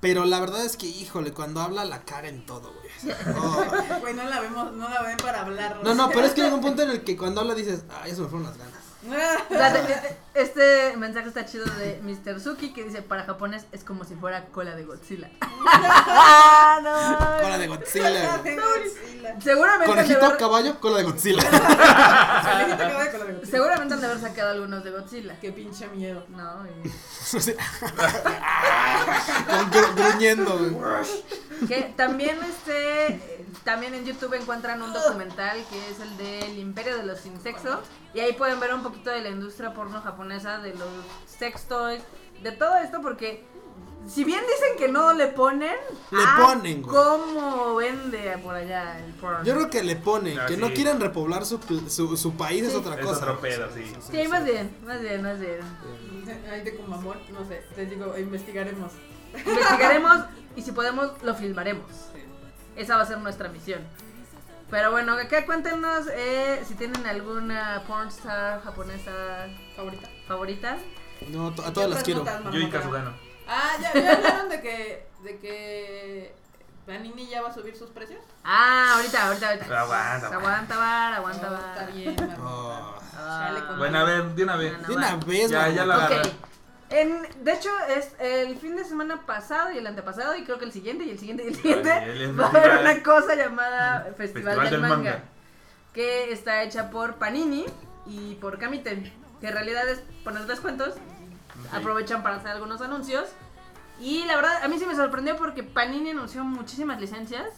[0.00, 3.14] Pero la verdad es que, híjole, cuando habla la cara en todo, güey.
[3.36, 3.64] Oh.
[4.00, 5.80] Güey, no la vemos, no la ven para hablar.
[5.84, 8.10] No, no, pero es que llega un punto en el que cuando habla dices, ay,
[8.10, 8.82] eso me fueron las ganas.
[9.50, 12.40] De- de- Este mensaje está chido de Mr.
[12.40, 15.30] Suki que dice para japonés es como si fuera cola de Godzilla.
[15.42, 17.42] Ah, no.
[17.42, 18.38] Cola de Godzilla.
[18.38, 18.56] güey.
[18.56, 19.40] Godzilla.
[19.42, 21.42] Seguramente de Conejito, haber, caballo, cola de Godzilla.
[21.50, 23.50] Conejito de cola de Godzilla.
[23.50, 25.38] seguramente han de haber sacado algunos de Godzilla.
[25.38, 26.24] Qué pinche miedo.
[26.30, 26.88] No, y-
[29.70, 30.76] gru- gruñendo, güey.
[31.68, 33.20] que también este
[33.64, 37.80] también en YouTube encuentran un documental que es el del Imperio de los sin sexo
[38.14, 40.88] y ahí pueden ver un poquito de la industria porno japonesa, de los
[41.26, 42.00] sex toys,
[42.42, 43.44] de todo esto porque
[44.08, 45.76] si bien dicen que no le ponen,
[46.10, 46.94] Le ah, ponen, güey.
[46.94, 49.44] ¿Cómo vende por allá el porno?
[49.44, 50.60] Yo creo que le ponen, Ah, que sí.
[50.60, 51.58] no quieren repoblar su,
[51.88, 52.78] su, su país es Sí.
[52.78, 53.20] otra Es cosa.
[53.22, 53.92] otro pedo, sí.
[54.10, 55.58] Sí, más bien, más bien, más bien.
[56.50, 57.62] Ay, de como amor, no sé.
[57.76, 58.92] Les digo, investigaremos.
[59.34, 60.24] Investigaremos
[60.56, 61.86] y si podemos lo filmaremos.
[62.74, 63.82] Esa va a ser nuestra misión.
[64.68, 69.12] Pero bueno, acá cuéntenos eh, si tienen alguna pornstar japonesa
[69.76, 70.08] Favorita.
[70.32, 70.76] Favorita.
[71.28, 72.24] No, a todas las ¿Qué quiero.
[72.24, 72.78] Yui marmota?
[72.78, 73.12] Kazugano.
[73.48, 76.34] Ah, ¿ya, ya hablaron de que, de que
[76.86, 78.20] Panini ya va a subir sus precios?
[78.44, 79.80] Ah, ahorita, ahorita, ahorita.
[79.82, 81.78] Aguanta, Aguanta, bar, aguanta, Oh, bar.
[81.78, 82.16] Está bien.
[82.42, 82.94] Oh.
[83.16, 83.74] Ah.
[83.78, 84.86] Bueno, a ver, de una vez.
[84.86, 86.02] De una vez, Ya, ya la Ok.
[86.12, 86.30] agarré.
[86.90, 90.66] En, de hecho, es el fin de semana pasado y el antepasado, y creo que
[90.66, 92.80] el siguiente, y el siguiente, y el siguiente, Ay, va a haber festival.
[92.96, 95.22] una cosa llamada Festival, Festival del, del manga, Manga.
[95.94, 97.64] que está hecha por Panini
[98.06, 99.10] y por Kamite,
[99.42, 100.94] que en realidad es poner descuentos,
[101.72, 103.28] aprovechan para hacer algunos anuncios,
[104.00, 107.48] y la verdad, a mí sí me sorprendió porque Panini anunció muchísimas licencias,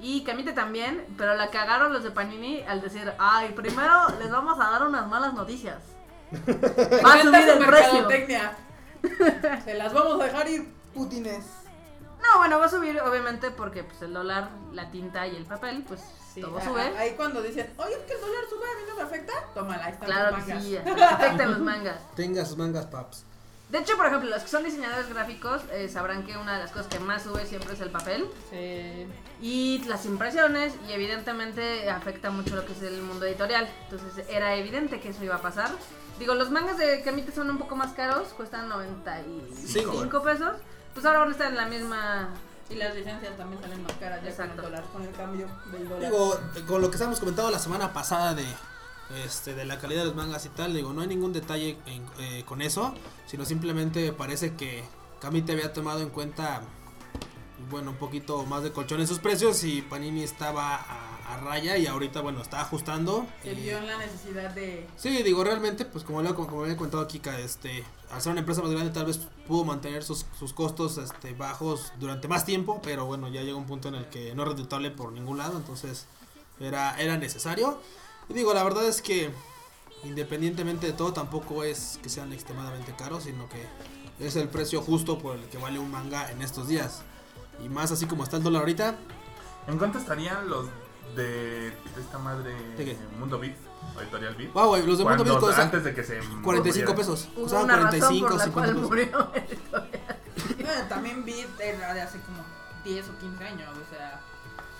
[0.00, 4.58] y Kamite también, pero la cagaron los de Panini al decir, ay, primero les vamos
[4.58, 5.82] a dar unas malas noticias.
[6.32, 8.08] Va a subir su el precio.
[9.64, 11.44] Se las vamos a dejar ir, putines.
[12.22, 15.84] No, bueno, va a subir obviamente porque pues el dólar, la tinta y el papel,
[15.86, 16.02] pues
[16.38, 16.82] Sí, todo sube.
[16.98, 19.32] Ahí cuando dicen, oye, es que el dólar sube, a mí no me afecta.
[19.54, 20.64] Tómala, ahí están Claro los que mangas.
[20.64, 22.14] sí, afectan los mangas.
[22.16, 23.24] Tenga sus mangas, paps.
[23.70, 26.70] De hecho, por ejemplo, los que son diseñadores gráficos eh, sabrán que una de las
[26.70, 29.06] cosas que más sube siempre es el papel Sí.
[29.42, 33.68] y las impresiones y evidentemente afecta mucho lo que es el mundo editorial.
[33.90, 35.68] Entonces era evidente que eso iba a pasar.
[36.18, 40.22] Digo, los mangas de Kamite son un poco más caros, cuestan 95 Cinco.
[40.22, 40.52] pesos.
[40.94, 42.30] Pues ahora van a estar en la misma...
[42.70, 45.88] Y las licencias también salen más caras ya con el dólar, con el cambio del
[45.88, 46.10] dólar.
[46.10, 48.44] Digo, con lo que estábamos comentando la semana pasada de
[49.24, 52.06] este de la calidad de los mangas y tal, digo, no hay ningún detalle en-
[52.18, 52.94] eh, con eso,
[53.26, 54.84] sino simplemente parece que
[55.20, 56.60] Kamite había tomado en cuenta
[57.70, 61.76] bueno, un poquito más de colchón en sus precios y Panini estaba a, a raya
[61.76, 63.26] y ahorita bueno, está ajustando.
[63.42, 64.86] Se Eh, vio en la necesidad de...
[64.96, 68.62] Sí, digo, realmente, pues como, lo, como había contado Kika, este, al ser una empresa
[68.62, 73.06] más grande tal vez pudo mantener sus, sus costos este, bajos durante más tiempo, pero
[73.06, 76.06] bueno, ya llega un punto en el que no es redituable por ningún lado, entonces
[76.60, 77.80] era, era necesario.
[78.28, 79.30] Y digo, la verdad es que
[80.04, 83.66] independientemente de todo, tampoco es que sean extremadamente caros, sino que
[84.24, 87.02] es el precio justo por el que vale un manga en estos días.
[87.62, 88.96] Y más así como está el dólar ahorita,
[89.66, 90.66] ¿En cuánto estarían los
[91.14, 92.96] de esta madre ¿De qué?
[93.18, 93.54] Mundo Beat?
[94.00, 94.52] Editorial Beat.
[94.52, 96.94] Wow, güey, los de Mundo Beat costaban antes de que se 45 muriera.
[96.94, 97.28] pesos.
[97.34, 98.88] Hubo Costaban una razón 45, por la 50 cual pesos.
[98.88, 99.32] murió.
[100.88, 101.24] También
[101.58, 102.38] era de hace como
[102.84, 104.20] 10 o 15 años, o sea,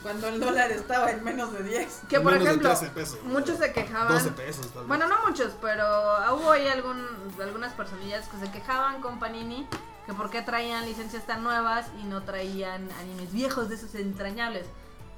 [0.03, 2.01] cuando el dólar estaba en menos de 10.
[2.09, 3.19] Que por Menos de ejemplo, 13 pesos.
[3.25, 4.13] muchos se quejaban.
[4.13, 4.67] 12 pesos.
[4.69, 4.89] tal vez.
[4.89, 5.85] Bueno, no muchos, pero
[6.37, 7.05] hubo ahí algún,
[7.43, 9.67] algunas personillas que se quejaban con Panini
[10.09, 14.65] que por qué traían licencias tan nuevas y no traían animes viejos de esos entrañables.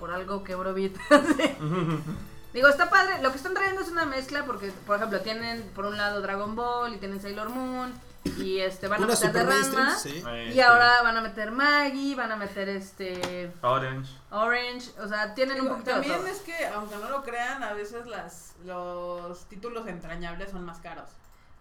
[0.01, 0.95] Por algo quebró Beat.
[1.37, 1.57] Sí.
[2.53, 3.23] Digo, está padre.
[3.23, 6.57] Lo que están trayendo es una mezcla porque, por ejemplo, tienen por un lado Dragon
[6.57, 7.93] Ball y tienen Sailor Moon
[8.25, 9.97] y este van a Una meter de Ranma.
[9.97, 10.17] sí.
[10.17, 14.13] Este, Y ahora van a meter Maggie, van a meter este Orange.
[14.33, 17.75] Orange, o sea, tienen un poquito de también es que, aunque no lo crean, a
[17.75, 21.11] veces las los títulos entrañables son más caros.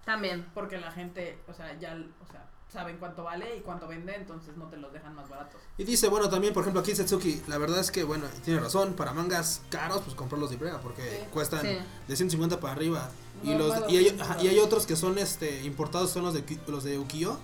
[0.04, 0.50] También.
[0.56, 1.96] Porque la gente, o sea, ya,
[2.28, 5.60] o sea, saben cuánto vale y cuánto vende, entonces no te los dejan más baratos.
[5.78, 8.94] Y dice, bueno, también, por ejemplo, aquí Setsuki, la verdad es que, bueno, tiene razón,
[8.94, 11.26] para mangas caros, pues comprarlos de Ibrea, porque Sí.
[11.34, 11.78] cuestan Sí.
[12.08, 13.10] de 150 para arriba.
[13.44, 16.34] Y, los, y, hay, 200 ajá, y hay otros que son este importados, son los
[16.34, 17.38] de, los de Ukiyo.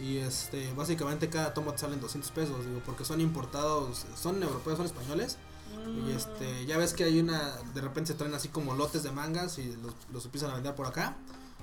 [0.00, 4.76] Y este, básicamente cada tomo te salen 200 pesos, digo, porque son importados, son europeos,
[4.78, 5.38] son españoles.
[5.86, 6.08] Mm.
[6.08, 9.12] Y este, ya ves que hay una, de repente se traen así como lotes de
[9.12, 11.16] mangas y los, los empiezan a vender por acá.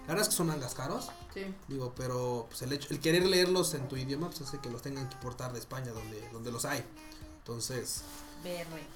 [0.10, 1.53] La verdad es que son mangas caros, Sí.
[1.68, 4.82] digo, pero pues el, hecho, el querer leerlos en tu idioma pues hace que los
[4.82, 6.84] tengan que importar de España, donde, donde los hay.
[7.38, 8.01] Entonces,
[8.43, 8.88] Verde.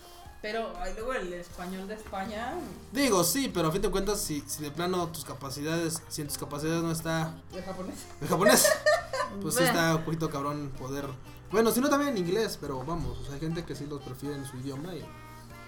[0.41, 2.55] Pero ay, luego el español de España
[2.91, 6.29] digo, sí, pero a fin de cuentas, si, si de plano tus capacidades, si en
[6.29, 7.99] tus capacidades no está de japonés.
[8.19, 8.67] el japonés,
[9.43, 11.05] pues sí está un poquito cabrón poder...
[11.51, 14.01] Bueno, si no también en inglés, pero vamos, o sea, hay gente que sí los
[14.01, 15.05] prefiere en su idioma y...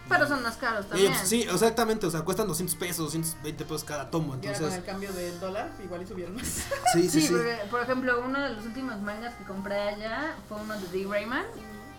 [0.08, 1.14] Pero son más caros y también.
[1.14, 4.53] ellos, sí, exactamente, o sea, cuestan 200 pesos, 220 pesos cada tomo, Y ahora con
[4.53, 4.78] entonces...
[4.80, 6.45] el cambio del dólar, igual y subieron más.
[6.93, 7.34] Sí, sí, Sí, sí.
[7.34, 11.10] porque, por ejemplo, uno de los últimos mangas que compré allá fue uno de Dick
[11.10, 11.45] Rayman,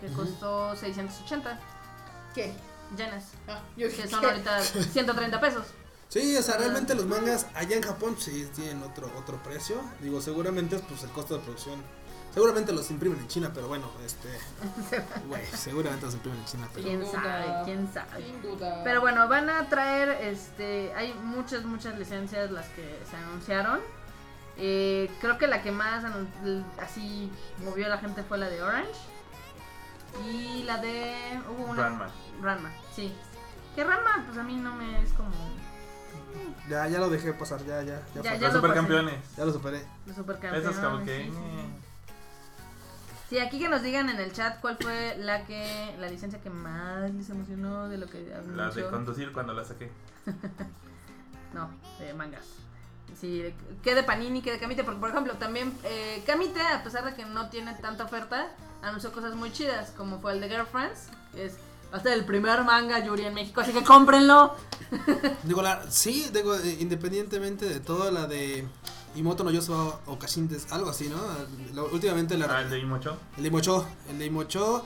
[0.00, 0.16] que Ujú.
[0.22, 1.58] costó 680
[2.34, 2.54] ¿Qué?
[2.96, 4.26] yenes, Ah, yo que son ¿qué?
[4.26, 5.64] ahorita 130 pesos.
[6.08, 9.80] Sí, o sea, realmente los mangas allá en Japón sí tienen otro otro precio.
[10.00, 11.82] Digo, seguramente pues el costo de producción.
[12.36, 14.28] Seguramente los imprimen en China, pero bueno, este,
[15.26, 17.10] güey, seguramente los imprimen en China, pero ¿Quién duda.
[17.12, 17.64] sabe?
[17.64, 18.22] ¿Quién sabe?
[18.26, 18.84] Sin duda.
[18.84, 23.80] Pero bueno, van a traer, este, hay muchas, muchas licencias las que se anunciaron.
[24.58, 26.04] Eh, creo que la que más
[26.78, 27.32] así
[27.64, 29.00] movió a la gente fue la de Orange.
[30.30, 31.14] Y la de...
[31.48, 31.84] Hubo una...
[31.84, 32.10] Ranma.
[32.42, 33.14] Ranma, sí.
[33.74, 35.30] Que Ranma, pues a mí no me es como...
[36.68, 39.36] ya ya lo dejé pasar, ya ya ya, Ya, ya Los lo supercampeones.
[39.38, 39.86] Ya lo superé.
[40.04, 40.76] de supercampeones.
[40.76, 41.24] Como que.
[41.24, 41.85] sí, sí.
[43.28, 46.50] Sí, aquí que nos digan en el chat cuál fue la que la licencia que
[46.50, 49.90] más les emocionó de lo que La de conducir cuando la saqué.
[51.54, 52.44] No, de mangas.
[53.18, 53.42] Sí,
[53.82, 57.14] que de Panini, que de Kamite, porque por ejemplo también eh, Kamite, a pesar de
[57.14, 58.48] que no tiene tanta oferta,
[58.82, 61.54] anunció cosas muy chidas, como fue el de Girlfriends, que es
[61.92, 64.54] hasta el primer manga Yuri en México, así que cómprenlo.
[65.44, 68.66] Digo, la, sí, digo, independientemente de todo, la de
[69.16, 71.82] Imoto no Yosuba Okashin, des- algo así, ¿no?
[71.92, 73.16] Últimamente la, Ah, el de Imocho.
[73.36, 74.84] el de Imocho, el de Imocho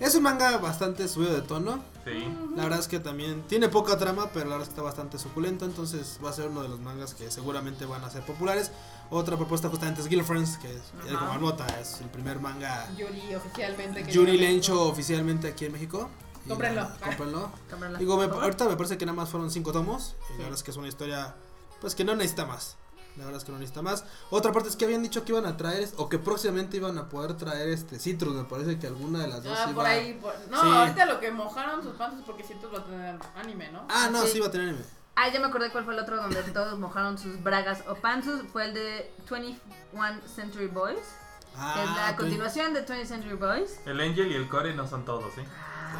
[0.00, 1.82] es un manga bastante subido de tono.
[2.04, 2.24] Sí.
[2.56, 5.18] La verdad es que también tiene poca trama, pero la verdad es que está bastante
[5.18, 5.64] suculento.
[5.64, 8.70] Entonces va a ser uno de los mangas que seguramente van a ser populares.
[9.10, 11.18] Otra propuesta justamente es Girlfriends, que es Ajá.
[11.18, 14.04] como Marmota, es el primer manga Yuri oficialmente.
[14.04, 16.08] que Yuri Lencho oficialmente aquí en México.
[16.48, 16.82] Cómprenlo.
[16.82, 17.52] nada, Cómprenlo.
[17.70, 17.98] Cómprenla.
[17.98, 20.14] Digo, me- ahorita me parece que nada más fueron cinco tomos.
[20.20, 20.32] Y Sí.
[20.34, 21.34] la verdad es que es una historia,
[21.82, 22.77] pues que no necesita más.
[23.18, 24.04] La verdad es que no necesita más.
[24.30, 27.08] Otra parte es que habían dicho que iban a traer, o que próximamente iban a
[27.08, 28.32] poder traer este Citrus.
[28.34, 30.14] Me parece que alguna de las dos Ah, iba por ahí.
[30.22, 30.68] por- No, Sí.
[30.68, 33.86] ahorita lo que mojaron sus panzas porque Citrus va a tener anime, ¿no?
[33.90, 34.28] Ah, no, Sí.
[34.32, 34.84] sí iba a tener anime.
[35.16, 38.42] Ah, ya me acordé cuál fue el otro donde todos mojaron sus bragas o pantsus,
[38.52, 42.18] fue el de 21 Century Boys, que Ah, es la ok.
[42.18, 43.80] continuación de 20 Century Boys.
[43.84, 45.44] El Angel y el Core no son todos, ¿eh?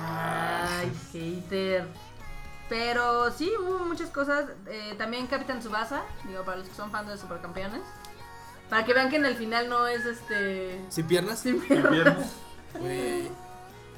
[0.01, 1.89] Ay, hater.
[2.69, 4.47] Pero sí, hubo muchas cosas.
[4.67, 7.81] Eh, también Capitán Subasa, digo, para los que son fans de Supercampeones.
[8.69, 10.85] Para que vean que en el final no es este.
[10.91, 11.41] ¿Sin piernas?
[11.41, 12.33] Sin El viernes.
[12.79, 13.31] Güey.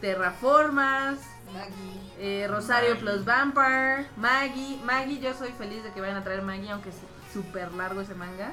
[0.01, 1.19] Terraformas,
[1.53, 2.13] Maggie.
[2.19, 3.01] eh, Rosario Maggie.
[3.03, 4.81] plus Vampire, Maggie.
[4.85, 6.97] Maggie, yo soy feliz de que vayan a traer Maggie, aunque es
[7.33, 8.53] súper largo ese manga.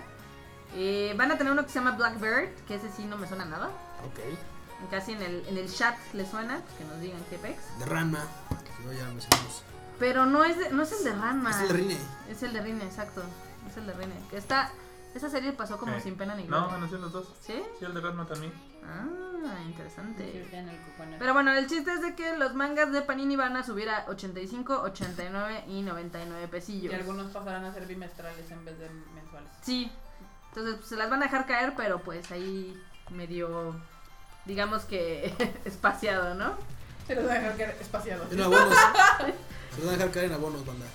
[0.76, 3.46] Eh, van a tener uno que se llama Blackbird, que ese sí no me suena
[3.46, 3.68] nada.
[4.06, 4.90] Ok.
[4.92, 7.58] Casi en el, en el chat le suena, que nos digan qué pex.
[7.80, 8.26] De Ranma.
[8.50, 9.64] Que yo ya mencionamos.
[10.00, 11.50] Pero no es, de- no es el de Ranma.
[11.52, 11.98] Es el de Rine.
[12.30, 13.24] Es el de Rine, exacto.
[13.70, 14.14] Es el de Rine.
[14.30, 14.72] Que está,
[15.16, 16.76] esa serie pasó como Eh, sin pena ni No, gloria.
[16.76, 17.34] anunció los dos.
[17.42, 17.62] ¿Sí?
[17.80, 18.54] Sí, el de Ranma también.
[18.90, 19.06] Ah,
[19.66, 20.48] interesante.
[21.20, 24.06] Pero bueno, el chiste es de que los mangas de Panini van a subir a
[24.08, 26.94] 85, 89 y 99 pesillos.
[26.94, 29.50] Y algunos pasarán a ser bimestrales en vez de mensuales.
[29.62, 29.92] Sí.
[30.50, 33.76] Entonces pues, se las van a dejar caer, pero pues ahí medio,
[34.46, 35.34] digamos que
[35.66, 36.54] espaciado, ¿no?
[37.08, 38.32] Se los voy a dejar caer espaciados.
[38.32, 38.76] Una buena.
[39.78, 40.86] Se van a dejar caer en abonos, banda.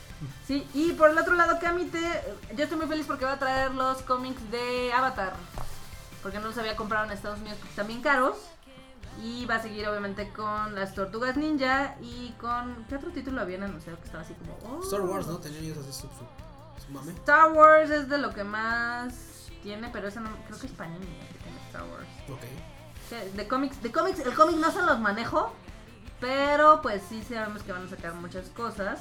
[0.46, 2.00] Sí, y por el otro lado, Kamite,
[2.56, 5.34] yo estoy muy feliz porque va a traer los cómics de Avatar.
[6.22, 8.36] Porque no los había comprado en Estados Unidos porque están bien caros.
[9.22, 12.84] Y va a seguir obviamente con las Tortugas Ninja y con...
[12.88, 14.78] ¿Qué otro título habían anunciado que estaba así como...
[14.78, 14.82] oh?
[14.82, 15.38] Star Wars, ¿no?
[15.38, 17.12] Tenían ellos así su, su, su mame.
[17.12, 19.12] Star Wars es de lo que más
[19.62, 22.06] tiene, pero ese no, creo que es Panini que tiene Star Wars.
[22.28, 23.36] Ok.
[23.36, 25.52] De cómics, de cómics, el cómic no se los manejo,
[26.22, 29.00] pero pues sí sabemos que van a sacar muchas cosas.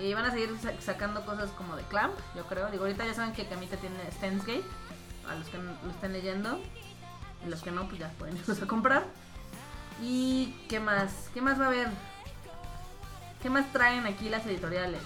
[0.00, 2.68] Y van a seguir sa- sacando cosas como de Clamp, yo creo.
[2.70, 4.64] Digo, ahorita ya saben que Camita tiene Steins Gate,
[5.28, 6.60] a los que lo estén leyendo.
[7.46, 9.04] Y los que no, pues ya pueden irlos a comprar.
[10.02, 11.28] ¿Y qué más?
[11.34, 11.88] ¿Qué más va a haber?
[13.42, 15.02] ¿Qué más traen aquí las editoriales?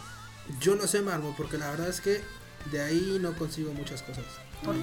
[0.61, 2.23] Yo no sé, Marmo, porque la verdad es que
[2.71, 4.25] de ahí no consigo muchas cosas.
[4.65, 4.81] ¿Por qué?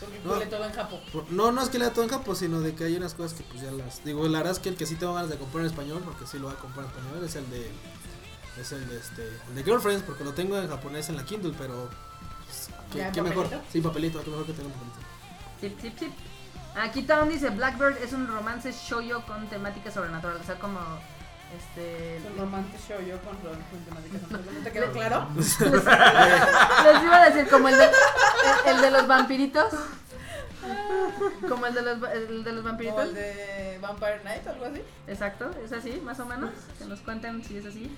[0.00, 0.32] Porque No.
[0.32, 1.00] huele todo en Japón.
[1.12, 3.36] Por- no, no es que lea todo en Japón, sino de que hay unas cosas
[3.36, 4.04] que pues ya las...
[4.04, 6.26] Digo, la verdad es que el que sí tengo ganas de comprar en español, porque
[6.26, 7.70] sí lo voy a comprar en español, es el de...
[8.60, 9.28] Es el de este...
[9.48, 11.88] El de Girlfriends, porque lo tengo en japonés en la Kindle, pero...
[12.46, 13.48] pues, ¿Qué, ¿Ya en qué mejor?
[13.72, 14.98] Sí, papelito, qué mejor que tener un papelito.
[15.60, 16.12] Zip, zip, zip.
[16.76, 20.36] Aquí Town dice Blackbird es un romance shoujo con temática sobrenatural.
[20.40, 20.78] O sea, como
[21.56, 22.16] este.
[22.18, 24.54] Es un romance show yo con, naturales.
[24.54, 25.28] ¿No te quedó claro?
[25.34, 25.54] Les
[27.02, 29.72] iba a decir como el de, el, el de los vampiritos.
[31.48, 33.04] Como el de los, el de los vampiritos.
[33.04, 34.82] el de Vampire Night o algo así.
[35.06, 36.50] Exacto, es así, más o menos.
[36.78, 37.96] Que nos cuenten si es así.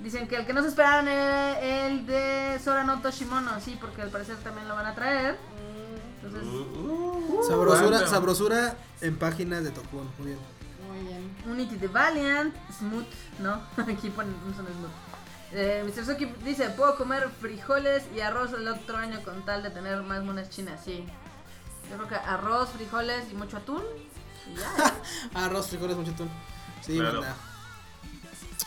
[0.00, 3.60] Dicen que el que no se esperaron era el de Sora no Toshimono.
[3.60, 5.36] Sí, porque al parecer también lo van a traer.
[6.22, 8.06] Entonces, Uh, Sabrosura, ¿cuánto?
[8.06, 10.38] sabrosura en páginas de Tokun, muy bien.
[11.46, 13.06] Unity de Valiant, Smooth,
[13.40, 13.60] ¿no?
[13.92, 14.90] Aquí ponen un son Smooth.
[15.54, 16.06] Eh, Mr.
[16.06, 20.22] Suki dice, puedo comer frijoles y arroz el otro año con tal de tener más
[20.24, 21.04] monas chinas, sí.
[21.90, 23.82] Yo creo que arroz, frijoles y mucho atún.
[24.50, 24.86] Y ya.
[24.88, 24.92] ¿eh?
[25.34, 26.30] Arroz, frijoles, mucho atún.
[26.80, 27.20] Sí, Claro.
[27.20, 27.36] banda.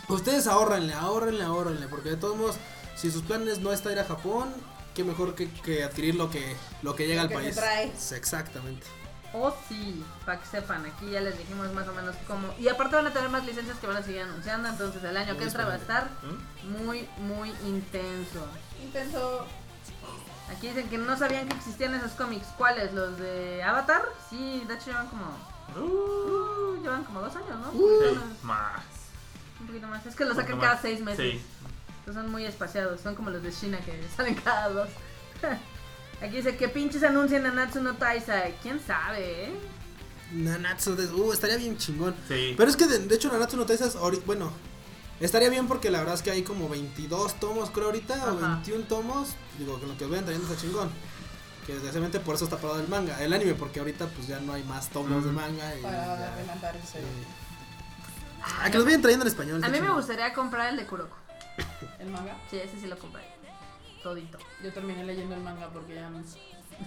[0.07, 2.57] Ustedes ahorrenle, ahorrenle, ahorrenle, porque de todos modos,
[2.95, 4.53] si sus planes no está ir a Japón,
[4.93, 7.55] qué mejor que, que adquirir lo que, lo que llega Lo al que país.
[7.55, 7.91] trae.
[7.97, 8.85] Sí, Exactamente.
[9.37, 12.53] O sí, para que sepan, aquí ya les dijimos más o menos cómo.
[12.57, 15.33] Y aparte van a tener más licencias que van a seguir anunciando, entonces el año
[15.33, 16.07] Muy que entra va a estar
[16.63, 18.47] muy, muy intenso.
[18.81, 19.45] Intenso.
[20.49, 22.47] Aquí dicen que no sabían que existían esos cómics.
[22.57, 22.93] ¿Cuáles?
[22.93, 24.03] ¿Los de Avatar?
[24.29, 25.25] Sí, de hecho llevan como...
[25.75, 27.71] Uh, llevan como dos años, ¿no?
[27.73, 28.83] Sí, más.
[29.59, 30.05] Un poquito más.
[30.05, 31.33] Es que los Un sacan cada seis meses.
[31.33, 31.45] Sí.
[31.99, 33.01] Entonces son muy espaciados.
[33.01, 34.89] Son como los de China que salen cada dos.
[36.21, 38.55] Aquí dice que pinches anuncian Nanatsu no Taisai.
[38.61, 39.53] ¿Quién sabe, eh?
[40.31, 42.15] Nanatsu, de- uh, estaría bien chingón.
[42.27, 42.53] Sí.
[42.57, 43.89] Pero es que de, de hecho Nanatsu no Taisai,
[44.25, 44.51] bueno,
[45.19, 48.55] estaría bien porque la verdad es que hay como 22 tomos creo ahorita, o Ajá.
[48.55, 50.89] 21 tomos, digo, con lo que vayan trayendo está chingón.
[51.65, 54.53] Que desgraciadamente por eso está parado el manga, el anime, porque ahorita pues ya no
[54.53, 55.75] hay más tomos de manga.
[55.77, 56.99] Y Para adelantar ese.
[56.99, 57.05] sí.
[58.61, 59.63] Ah, que los vayan trayendo en español.
[59.63, 61.17] A mí me gustaría comprar el de Kuroko.
[61.99, 62.37] El manga.
[62.51, 63.23] Sí, ese sí lo compré.
[64.05, 64.37] Todito.
[64.63, 66.21] Yo terminé leyendo el manga porque ya no,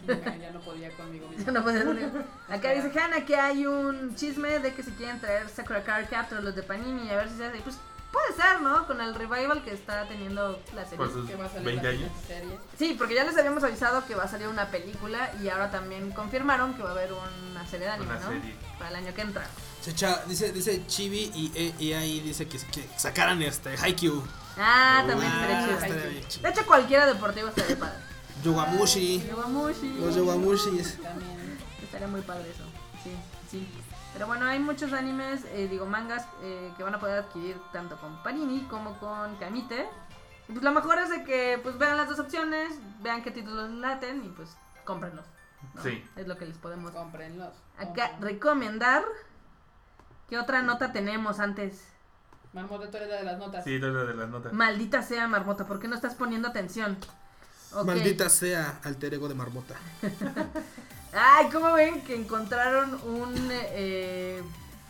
[0.06, 1.28] ya, no podía conmigo.
[1.52, 1.60] No.
[2.54, 6.44] Acá dice Hanna que hay un chisme de que se quieren traer Sakura Card Captor
[6.44, 7.58] los de Panini a ver si se hace.
[7.58, 7.76] Pues
[8.12, 8.86] puede ser, ¿no?
[8.86, 11.06] Con el revival que está teniendo la serie.
[11.08, 12.10] Sus Que va a salir 20 la años.
[12.28, 12.56] serie.
[12.78, 16.12] Sí, porque ya les habíamos avisado que va a salir una película y ahora también
[16.12, 18.28] confirmaron que va a haber una serie de anime, Una ¿no?
[18.28, 18.54] serie.
[18.78, 19.44] Para el año que entra.
[19.80, 24.22] Se echa- dice, dice Chibi y, e- y ahí dice que, que sacaran este Haikyuu.
[24.58, 25.72] Ah, también Ah, estaría chido.
[25.74, 26.10] estaría Haikyuu.
[26.12, 26.42] bien chido.
[26.42, 27.98] De hecho, cualquiera deportivo estaría padre.
[28.42, 29.26] Yowamushi.
[29.28, 29.98] Yowamushi.
[30.00, 31.02] Los Yowamushis.
[31.02, 31.58] También.
[31.82, 32.64] Estaría muy padre eso.
[33.02, 33.16] Sí,
[33.50, 33.68] sí.
[34.12, 37.96] Pero bueno, hay muchos animes, eh, digo, mangas eh, que van a poder adquirir tanto
[38.00, 39.88] con Panini como con Kamite.
[40.48, 43.70] Y pues lo mejor es de que pues vean las dos opciones, vean qué títulos
[43.70, 45.26] les laten y pues cómprenlos.
[45.74, 45.82] ¿no?
[45.82, 46.02] Sí.
[46.16, 47.52] Es lo que les podemos Cómprenlos.
[47.76, 48.20] acá cómprenlos.
[48.20, 49.04] recomendar.
[50.28, 51.86] ¿Qué otra nota tenemos antes?
[52.52, 53.64] Marmota, tú eres la de las notas.
[53.64, 54.52] Sí, todo lo de las notas.
[54.52, 56.96] Maldita sea, Marmota, ¿por qué no estás poniendo atención?
[57.74, 57.84] Ok.
[57.86, 59.74] Maldita sea alter ego de Marmota.
[61.12, 64.42] Ay, ¿cómo ven que encontraron un eh,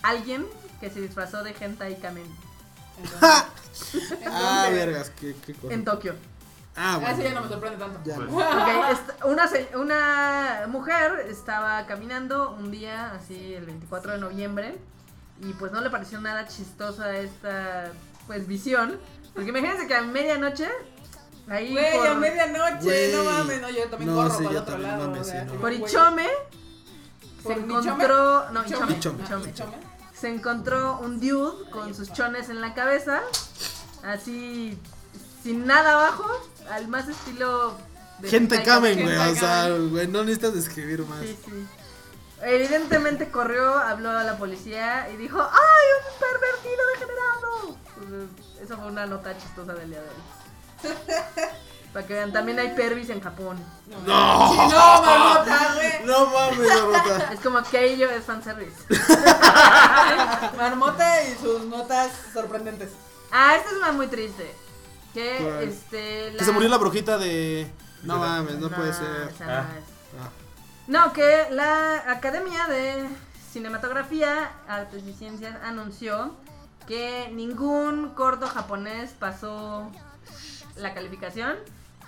[0.03, 0.47] alguien
[0.81, 2.25] que se disfrazó de hentai kamen
[2.99, 5.75] Entonces, ah, vergas, qué, qué cosa.
[5.75, 6.15] en Tokio?
[6.77, 7.17] Ah, Ah, bueno.
[7.17, 8.01] sí, ya no me sorprende tanto.
[8.05, 8.15] Ya.
[8.17, 9.51] Pues, Ok, est- una,
[9.81, 14.79] una mujer estaba caminando un día, así el 24 de noviembre,
[15.43, 17.93] y pues no le pareció nada chistosa esta
[18.27, 18.99] pues visión.
[19.35, 20.69] Porque imagínense que a medianoche,
[21.49, 23.13] ahí Güey, por, a medianoche, Güey.
[23.13, 25.11] no mames, no, yo también No, corro sí, para el otro también, lado.
[25.11, 25.53] mames, sí, no.
[25.53, 26.27] por güey, Ichome
[27.43, 28.93] se ¿Por encontró, no, Ichome?
[28.95, 29.45] Ichome, Ichome.
[29.47, 29.77] Ah, Ichome.
[30.19, 33.23] Se encontró un dude con sus chones en la cabeza,
[34.03, 34.77] así
[35.45, 36.27] sin nada abajo,
[36.73, 37.77] al más estilo
[38.19, 39.17] de Gente Kamen, güey.
[39.17, 41.21] O sea, güey, no necesitas describir más.
[41.21, 41.67] Sí, sí.
[42.43, 47.77] Evidentemente corrió, habló a la policía y dijo, ¡ay, un pervertido degenerado!
[47.97, 50.95] Pues, eso fue una nota chistosa del día de hoy.
[51.93, 53.59] Para que vean, también hay pervis en Japón.
[54.07, 54.49] ¡No!
[54.53, 56.05] Sí, no, marmota, güey.
[56.05, 57.33] No mames, Marmota.
[57.33, 58.77] Es como que ello es fanservice.
[60.57, 62.91] Marmota y sus notas sorprendentes.
[63.33, 64.55] Ah, esta es una muy triste.
[65.15, 65.63] Que ¿Cuál?
[65.63, 66.35] este.
[66.39, 67.71] Que se murió la brujita de.
[68.03, 69.33] No mames, no puede esa ser.
[69.47, 69.67] no Ah.
[69.79, 69.98] es.
[70.89, 73.07] No, que la Academia de
[73.53, 76.35] Cinematografía, Artes y Ciencias anunció
[76.87, 79.91] que ningún corto japonés pasó
[80.77, 81.57] la calificación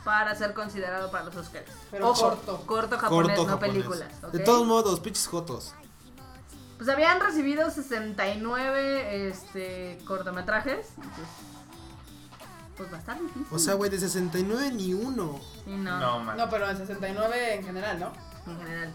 [0.02, 1.70] para ser considerado para los Oscars.
[1.90, 2.62] Pero corto.
[2.66, 3.74] Corto japonés, Corto no japonés.
[3.74, 4.32] películas.
[4.32, 5.74] De todos modos, pinches jotos.
[6.78, 10.86] Pues habían recibido 69 este, cortometrajes.
[10.96, 11.26] Entonces,
[12.78, 13.46] pues va a estar difícil.
[13.50, 15.38] O sea, güey, de 69 ni uno.
[15.66, 16.38] Sí, no, No, man.
[16.38, 18.29] No, pero en 69 en general, ¿no?
[18.46, 18.92] En general.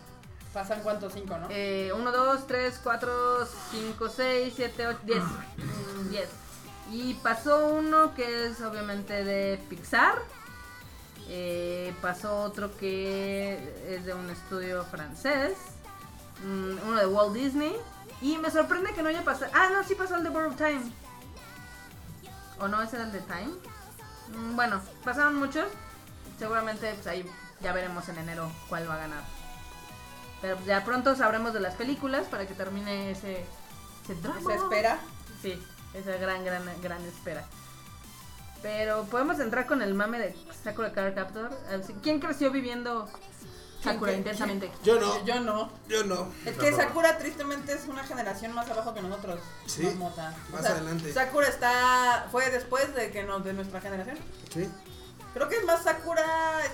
[0.53, 1.47] Pasan cuántos, cinco, ¿no?
[1.49, 5.23] Eh, 1, 2, 3, 4, 5, 6, 7, 8, 10.
[6.11, 6.29] 10.
[6.91, 10.19] Y pasó uno que es obviamente de Pixar.
[11.27, 13.57] Eh, pasó otro que
[13.89, 15.57] es de un estudio francés.
[16.45, 17.75] Mm, uno de Walt Disney.
[18.21, 19.51] Y me sorprende que no haya pasado.
[19.53, 20.91] Ah, no, sí pasó el de World of Time.
[22.61, 22.81] ¿O no?
[22.81, 23.51] ¿Ese era el de Time?
[24.37, 25.65] Mm, bueno, pasaron muchos.
[26.39, 27.29] Seguramente pues, ahí
[27.61, 29.23] ya veremos en enero cuál va a ganar.
[30.41, 33.45] Pero ya pronto sabremos de las películas para que termine ese,
[34.03, 34.41] ese drama.
[34.45, 34.99] Se espera.
[35.41, 37.43] Sí, esa gran, gran, gran espera.
[38.61, 41.49] Pero podemos entrar con el mame de Sakura Card Captor.
[42.01, 43.07] ¿Quién creció viviendo
[43.83, 44.71] Sakura ¿Quién- intensamente?
[44.83, 45.71] Yo no, Yo no.
[45.87, 46.27] yo no.
[46.45, 46.73] Es que.
[46.73, 49.39] Sakura tristemente es una generación más abajo que nosotros.
[49.67, 49.83] Sí,
[50.51, 51.13] más adelante.
[51.13, 54.17] Sakura está fue después de que nos de nuestra generación.
[54.51, 54.67] Sí.
[55.35, 56.23] Creo que es más Sakura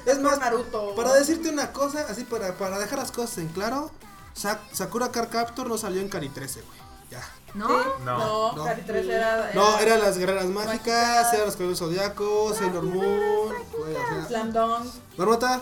[0.05, 0.95] Es más, Naruto.
[0.95, 3.91] para decirte una cosa, así para, para dejar las cosas en claro,
[4.34, 6.80] Sa- Sakura Card Captor no salió en Cari 13, güey.
[7.09, 7.22] Ya.
[7.55, 7.68] ¿No?
[7.68, 7.89] Sí.
[8.05, 8.18] No.
[8.20, 8.64] No, No.
[8.64, 13.53] Cari 13 era, No, era eran las guerreras mágicas, eran los caballeros zodiacos, Sailor Moon.
[13.78, 14.26] güey, o sea.
[14.28, 14.86] Slam Dunk.
[15.18, 15.59] Marmota,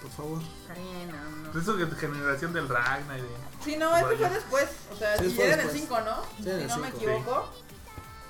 [0.00, 0.38] por favor.
[0.38, 1.60] No, no.
[1.60, 3.28] Eso que generación del Ragnar y de...
[3.64, 4.68] Sí, no, eso fue después.
[4.92, 5.88] O sea, Sí, y fue era en el después.
[5.88, 6.22] 5, ¿no?
[6.36, 7.48] Sí, si el no me equivoco.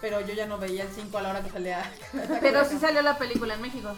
[0.03, 1.91] Pero yo ya no veía el 5 a la hora que salía.
[2.41, 3.95] Pero sí salió la película en México.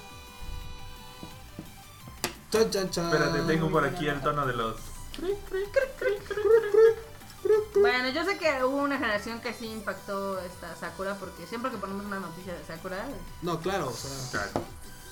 [2.52, 3.06] Chan, chan, chan.
[3.06, 4.76] Espérate, tengo por aquí el tono de los...
[7.74, 11.78] Bueno, yo sé que hubo una generación que sí impactó esta Sakura porque siempre que
[11.78, 13.06] ponemos una noticia de Sakura,
[13.42, 14.30] No, claro, o sea.
[14.30, 14.66] Claro.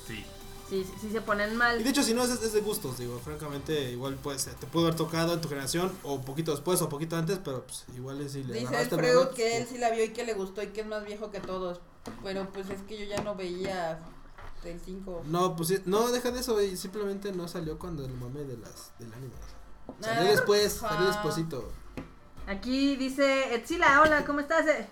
[0.07, 0.25] Sí.
[0.73, 1.85] Sí, sí, sí se ponen Y mal.
[1.85, 3.19] de hecho, si no, es, es de gustos, digo.
[3.19, 7.17] Francamente, igual pues, te pudo haber tocado en tu generación, o poquito después, o poquito
[7.17, 10.05] antes, pero pues igual es si le Dice el momento, que él sí la vio
[10.05, 11.81] y que le gustó y que es más viejo que todos.
[12.25, 14.01] Pero pues es que yo ya no veía
[14.65, 15.23] el 5.
[15.27, 18.57] No, pues sí, no, deja de eso, güey, simplemente no salió cuando el mame de
[18.57, 19.35] las, del anime.
[20.01, 21.71] Salió Ah, después, salió despuésito.
[22.47, 24.67] Aquí dice Etzila, hola, ¿cómo estás?
[24.67, 24.87] Eh,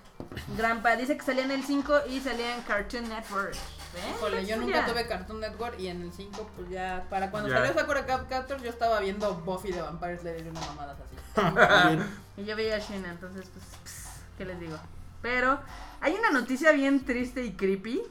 [0.56, 3.56] Grampa dice que salía en el 5 y salía en Cartoon Network.
[3.94, 4.04] ¿Ven?
[4.14, 4.92] Híjole, yo Pues, nunca ya.
[4.92, 8.62] tuve Cartoon Network y en el 5 pues ya para cuando salió Sakura Cap Captor
[8.62, 11.16] yo estaba viendo Buffy de Vampire Slayer y una mamadas así.
[12.36, 14.78] Y yo veía a Shina, entonces, pues, ps, ¿qué les digo?
[15.20, 15.60] Pero
[16.00, 18.02] hay una noticia bien triste y creepy.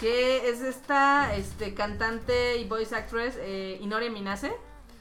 [0.00, 4.52] Que es esta este, cantante y voice actress eh, Inori Minase.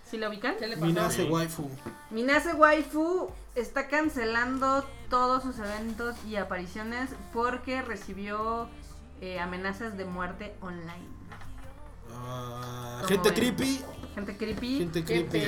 [0.07, 0.57] ¿Sí la ubican?
[0.57, 0.86] ¿Qué le pasó?
[0.86, 1.72] Minase waifu.
[2.12, 8.70] Minase Waifu está cancelando todos sus eventos y apariciones porque recibió
[9.22, 11.07] eh, amenazas de muerte online.
[12.13, 13.39] Ah, ¿Cómo gente ven?
[13.39, 13.82] creepy.
[14.15, 14.78] Gente creepy.
[14.80, 15.43] Gente creepy.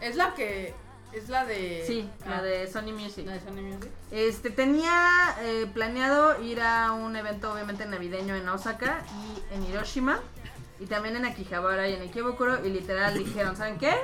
[0.00, 0.74] Es la que
[1.12, 3.24] es la de Sí, la Ah, de Sony Music.
[3.26, 3.90] la de Sony Music.
[4.10, 9.02] Este tenía eh, planeado ir a un evento obviamente navideño en Osaka
[9.50, 10.20] y en Hiroshima
[10.78, 13.94] y también en Akihabara y en Ikebukuro y literal dijeron, ¿saben qué?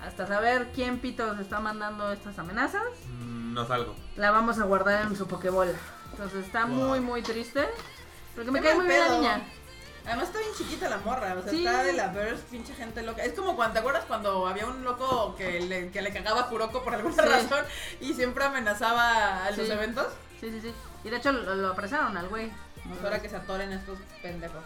[0.00, 2.82] Hasta saber quién pito se está mandando estas amenazas,
[3.18, 3.94] No salgo.
[4.16, 5.72] la vamos a guardar en su pokebola.
[6.14, 6.74] Entonces está Wow.
[6.76, 7.66] muy muy triste
[8.34, 9.16] porque me cae muy bien la pedo.
[9.20, 9.42] niña.
[10.06, 11.66] Además está bien chiquita la morra, o sea, Sí.
[11.66, 13.24] está de la Burst, pinche gente loca.
[13.24, 16.46] Es como cuando, ¿te acuerdas cuando había un loco que le, que le cagaba a
[16.48, 17.28] Kuroko por alguna Sí.
[17.28, 17.64] razón
[18.00, 19.72] y siempre amenazaba a los Sí.
[19.72, 20.06] eventos?
[20.40, 20.74] Sí, sí, sí.
[21.04, 22.50] Y de hecho lo, lo apresaron al güey.
[22.86, 24.62] Pues ahora que se atoren estos pendejos.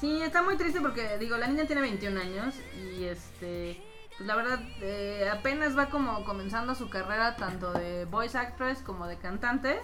[0.00, 3.80] Sí, está muy triste porque, digo, la niña tiene 21 años y este,
[4.18, 9.06] pues la verdad, eh, apenas va como comenzando su carrera tanto de voice actress como
[9.06, 9.80] de cantante.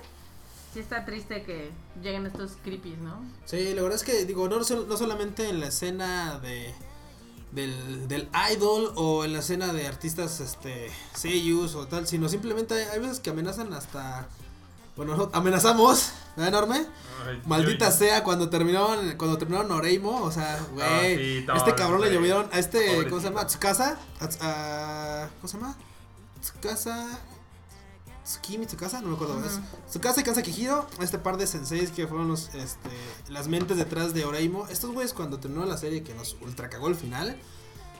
[0.72, 1.70] Sí está triste que
[2.02, 3.20] lleguen estos creepies, ¿no?
[3.44, 6.72] Sí, la verdad es que, digo, no, no solamente en la escena de
[7.52, 12.74] del, del idol o en la escena de artistas este seiyus o tal, sino simplemente
[12.74, 14.28] hay, hay veces que amenazan hasta
[14.96, 16.86] bueno, no- amenazamos, ¿verdad, enorme?
[17.26, 21.56] Ay, Maldita yo- sea cuando terminaron cuando terminaron Oreimo, o sea, güey, Ah, sí, a
[21.56, 22.14] este no, cabrón le güey.
[22.18, 23.44] llovieron a este, ¿cómo se llama?
[23.48, 24.28] Tsukasa, a-
[25.24, 25.76] a- ¿cómo se llama?
[26.40, 27.18] Tsukasa
[28.24, 29.42] Tsukimi, Tsukasa, no me acuerdo.
[29.44, 29.58] es
[29.88, 32.90] Tsukasa y Kansa Kihiro, este par de senseis que fueron los, este,
[33.28, 34.66] las mentes detrás de Oreimo.
[34.68, 37.36] Estos güeyes cuando terminó la serie que nos ultra cagó el final,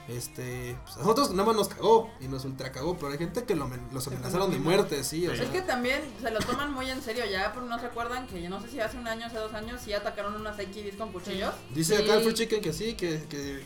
[0.09, 3.45] este, pues, a nosotros nada más nos cagó y nos ultra cagó, pero hay gente
[3.45, 5.37] que lo los amenazaron de muerte, sí, o Sí.
[5.37, 5.47] sea.
[5.47, 8.43] Es que también se lo toman muy en serio ya, pero no se acuerdan que
[8.43, 11.13] yo no sé si hace un año, hace dos años, sí atacaron unas AKBs con
[11.13, 11.55] cuchillos.
[11.75, 12.03] Dice Sí.
[12.03, 13.63] acá el Free Chicken que sí, que, que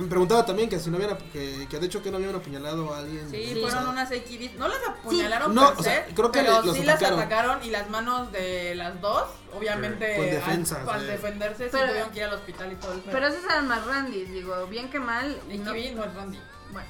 [0.00, 2.94] me preguntaba también que si no habían, que, que de hecho que no habían apuñalado
[2.94, 3.28] a alguien.
[3.30, 4.54] Sí, fueron unas AKBs.
[4.56, 7.02] No las apuñalaron No, per o sea, se, creo que pero le- los sí las
[7.02, 7.62] atacaron.
[7.62, 11.06] y las manos de las dos, obviamente, Con defensa, al, al sí.
[11.06, 13.84] defenderse, sí Pero- tuvieron que ir al hospital y todo el Pero esos eran más
[13.86, 15.38] randis, digo, bien que mal.
[15.48, 16.40] no- AKB no es Randy.
[16.72, 16.88] bueno,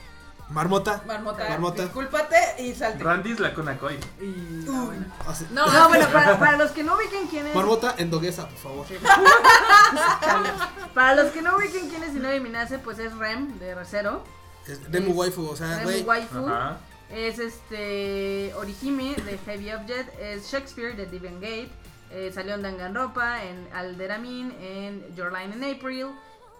[0.50, 1.02] Marmota.
[1.06, 1.82] Marmota, Marmota.
[1.84, 3.02] discúlpate y salte.
[3.02, 3.98] Randy es la Konakoi.
[4.20, 5.06] Y, Uh, ah, bueno.
[5.26, 5.46] así.
[5.50, 7.54] no, no, bueno, para, para los que no ubiquen quién es.
[7.54, 8.86] Marmota endoguesa, por favor.
[10.94, 14.22] Para los que no ubiquen quién es Inoue Minase, pues es Rem de Recero.
[14.66, 16.02] Es Waifu, o sea, Rem güey.
[16.02, 16.46] Waifu.
[16.48, 16.78] Ajá.
[17.10, 20.18] Es este Orihime de Heavy Object.
[20.20, 21.70] Es Shakespeare de Divian Gate.
[22.10, 26.06] eh, salió en Danganronpa, en Alderamin, en Your Line in April.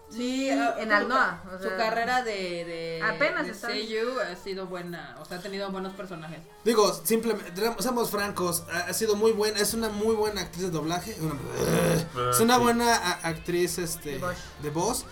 [0.09, 1.43] Sí, y ah, en Alnoa.
[1.53, 5.69] o Su carrera de, de, Apenas de Seiyu ha sido buena, o sea, ha tenido
[5.71, 6.39] buenos personajes.
[6.63, 11.15] Digo, simplemente, seamos francos, ha, sido muy buena, es una muy buena actriz de doblaje.
[11.19, 12.61] una- es una sí.
[12.61, 14.35] buena actriz este, De voz.
[14.61, 15.05] de voz.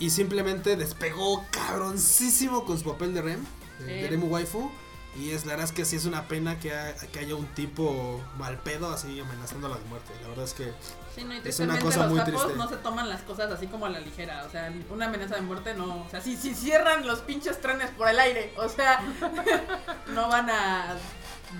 [0.00, 3.44] Y simplemente despegó cabroncísimo con su papel de Rem,
[3.78, 3.92] de- Sí.
[4.02, 4.70] de Remu Waifu.
[5.16, 7.46] Y es la verdad es que sí es una pena que, ha- que haya un
[7.48, 10.12] tipo mal pedo así amenazándola de muerte.
[10.22, 10.72] La verdad es que
[11.14, 12.56] Sí, no, y Es una cosa los muy japos triste.
[12.56, 15.40] no se toman las cosas así como a la ligera, o sea, una amenaza de
[15.40, 19.00] muerte no, o sea, si, si cierran los pinches trenes por el aire, o sea,
[20.14, 20.94] no van a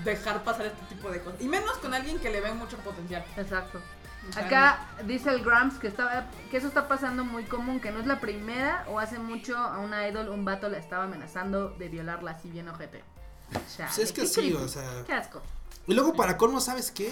[0.05, 3.25] dejar pasar este tipo de cosas, y menos con alguien que le ve mucho potencial.
[3.35, 3.81] Exacto.
[4.29, 7.91] O sea, Acá dice el Gramps que estaba que eso está pasando muy común, que
[7.91, 11.71] no es la primera o hace mucho a una idol un vato la estaba amenazando
[11.71, 13.03] de violarla así bien ojete.
[13.51, 15.03] Chale, pues es que sí, o sea.
[15.05, 15.41] Qué asco.
[15.87, 17.11] Y luego para colmo, ¿sabes qué?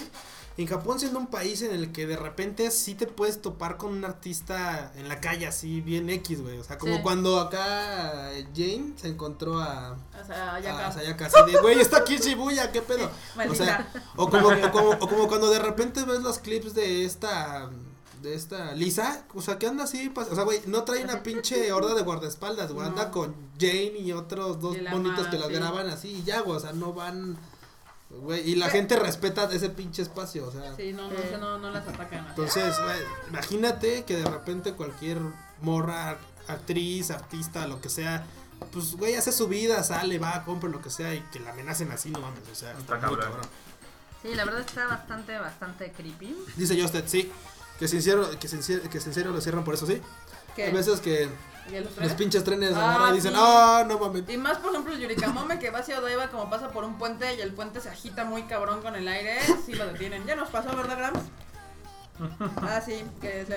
[0.56, 3.92] En Japón siendo un país en el que de repente sí te puedes topar con
[3.92, 6.58] un artista en la calle así bien X, güey.
[6.58, 7.02] O sea, como Sí.
[7.02, 9.92] cuando acá Jane se encontró a...
[9.92, 10.92] O sea, ya a acá.
[10.92, 13.10] Sayaka así de, güey, está aquí Shibuya, ¿qué pedo?
[13.50, 17.04] O sea, o como, o, como, o como cuando de repente ves los clips de
[17.04, 17.70] esta...
[18.20, 21.72] De esta Lisa, o sea, que anda así, o sea, güey, no trae una pinche
[21.72, 25.54] horda de guardaespaldas, güey, anda con Jane y otros dos bonitos que las sí.
[25.54, 27.38] graban así y ya, güey, o sea, no van,
[28.10, 28.72] güey, y la Sí.
[28.72, 31.36] gente respeta ese pinche espacio, o sea, Sí, no, no, Eh.
[31.40, 32.20] no, no las atacan.
[32.20, 32.28] así.
[32.30, 32.98] entonces, güey,
[33.30, 35.18] imagínate que de repente cualquier
[35.62, 38.26] morra, actriz, artista, lo que sea,
[38.72, 41.90] pues, güey, hace su vida, sale, va, compra lo que sea y que la amenacen
[41.90, 43.20] así, no mames, o sea, Está está muy cabrón.
[43.40, 43.50] cabrón.
[44.22, 46.36] Sí, la verdad está bastante, bastante creepy.
[46.56, 47.32] Dice Justed, sí,
[47.80, 50.00] que sincero, que sincero, que sincero lo cierran por eso, sí.
[50.54, 50.66] ¿Qué?
[50.66, 51.28] Hay veces que
[51.72, 53.38] ¿Ya los pinches trenes Ah, y dicen, sí.
[53.40, 54.24] ah, no mames.
[54.28, 57.34] Y más, por ejemplo, el Yurikamome que va hacia Odaiba como pasa por un puente
[57.34, 60.24] y el puente se agita muy cabrón con el aire, sí lo detienen.
[60.26, 61.20] Ya nos pasó, ¿verdad, Grams?
[62.60, 63.48] Ah, sí, que es,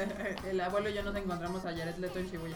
[0.49, 2.55] el abuelo y yo nos encontramos a Jared Leto en Shibuya.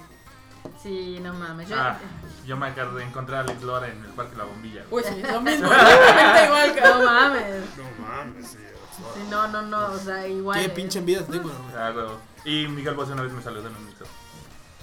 [0.81, 1.67] Sí, no mames.
[1.69, 1.97] Yo, Ah,
[2.45, 4.83] yo me acabo de encontrar a Liz Lora en el Parque La Bombilla.
[4.89, 7.05] Uy, sí, lo mismo, exactamente igual, no cabrón.
[7.05, 7.63] mames.
[7.77, 8.57] No mames, sí.
[8.97, 10.59] Sí, no, no, no, o sea, igual.
[10.59, 10.69] Qué eh.
[10.69, 11.75] pinche envidia tengo, güey.
[11.75, 12.17] Ah, huevo.
[12.45, 14.05] Y Miguel Bosé una vez me salió en un mixo.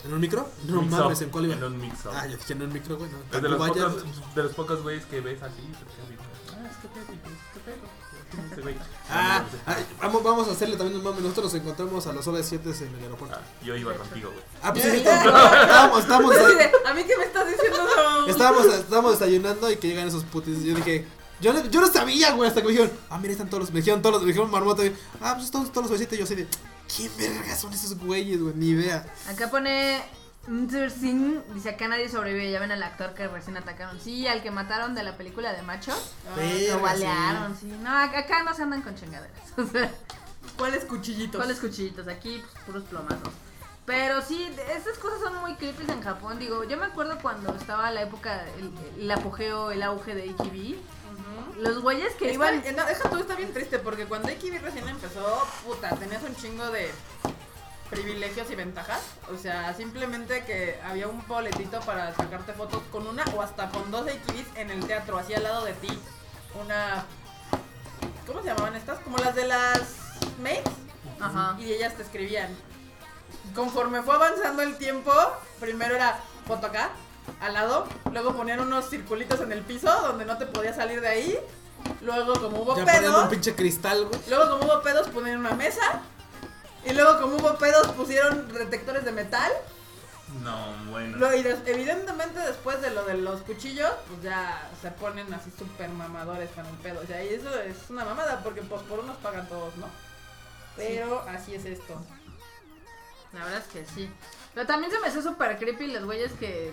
[0.05, 0.49] ¿En un micro?
[0.67, 1.55] No Mix mames, up, ¿en cuál iba?
[1.55, 2.11] En un mixo.
[2.15, 3.11] Ah, yo dije en un micro, güey.
[3.11, 5.63] No, Es de los, Vaya, pocos, de los pocos güeyes que ves así.
[5.73, 7.07] Ah, es que pedo,
[7.55, 8.53] qué pedo.
[8.53, 8.77] Ese güey.
[9.09, 11.23] Ah, ay, vamos, vamos a hacerle también un mame.
[11.23, 13.37] Nosotros nos encontramos a los OV7 en el aeropuerto.
[13.41, 14.45] Ah, yo iba contigo, güey.
[14.63, 17.85] Ah, pues sí, estábamos, estábamos, ¿A mí qué me estás diciendo
[18.29, 20.63] estábamos, estábamos desayunando y que llegan esos putis.
[20.63, 21.07] Yo dije,
[21.41, 23.71] yo, no- yo no sabía, güey, hasta que me dijeron, ah, mira, están todos los,
[23.73, 24.85] me dijeron todos los, me dijeron marmota.
[24.85, 26.13] y, ah, pues están todos los OV7.
[26.13, 26.47] Y yo así de,
[26.95, 28.55] ¿quién verga son esos güeyes, güey?
[28.55, 29.07] Ni idea.
[29.29, 30.03] Acá pone.
[30.47, 33.99] Singh dice acá nadie sobrevive, ya ven al actor que recién atacaron.
[33.99, 35.93] Sí, al que mataron de la película de Macho.
[36.37, 37.61] Lo balearon, sí.
[37.71, 37.77] sí.
[37.83, 39.31] No, ac- acá no se andan con chingaderas.
[39.57, 39.91] O sea,
[40.59, 41.41] ¿Cuáles cuchillitos?
[41.41, 42.07] ¿cuáles cuchillitos?
[42.09, 43.31] Aquí pues, puros plomazos.
[43.87, 46.39] Pero sí, estas cosas son muy creepy en Japón.
[46.39, 50.77] Digo, yo me acuerdo cuando estaba la época, el, el apogeo, el auge de AKB.
[51.59, 52.77] Los güeyes que Está- iban.
[52.77, 56.71] no, deja tú, está bien triste porque cuando AKB recién empezó, puta, tenías un chingo
[56.71, 56.91] de
[57.91, 59.01] privilegios y ventajas.
[59.33, 63.91] O sea, simplemente que había un boletito para sacarte fotos con una o hasta con
[63.91, 65.99] dos AKBs en el teatro, así al lado de ti.
[66.61, 67.05] Una.
[68.27, 68.99] ¿Cómo se llamaban estas?
[69.01, 69.81] Como las de las
[70.43, 70.71] maids.
[71.21, 71.57] Ajá.
[71.59, 72.49] Y ellas te escribían.
[73.55, 75.13] Conforme fue avanzando el tiempo,
[75.61, 76.91] primero era foto acá,
[77.41, 81.09] al lado, luego ponían unos circulitos en el piso donde no te podías salir de
[81.09, 81.39] ahí.
[82.01, 84.21] Luego, como hubo Ya ponían un pedos, pinche cristal, güey.
[84.29, 86.01] luego como hubo pedos pusieron una mesa.
[86.85, 89.51] Y luego como hubo pedos pusieron detectores de metal.
[90.43, 91.17] No, bueno.
[91.19, 95.51] Lo- y des- evidentemente después de lo de los cuchillos, pues ya se ponen así
[95.57, 97.01] súper mamadores con el pedo.
[97.03, 99.87] O sea, y eso es una mamada porque pues por unos pagan todos, ¿no?
[100.77, 102.01] Pero así es esto.
[103.33, 104.11] La verdad es que sí.
[104.55, 106.73] Pero también se me hace súper creepy los güeyes que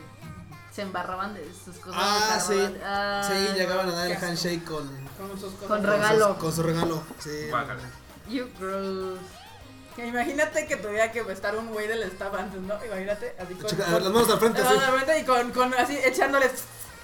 [0.72, 2.02] se embarraban de sus cosas.
[2.02, 2.78] Ah, sí.
[2.84, 5.60] Ah, Sí, llegaban a dar el handshake con, Con sus cosas.
[5.68, 6.28] Con con regalo.
[6.34, 7.04] su- con su regalo.
[7.20, 7.48] Sí.
[7.50, 7.82] Guácala.
[8.30, 9.20] You gross.
[9.98, 12.74] Imagínate que tuviera que estar un güey del staff antes, ¿no?
[12.86, 14.76] Imagínate, así con, Chica, con- las manos al frente, las sí.
[14.78, 16.52] manos al frente y con, con así echándoles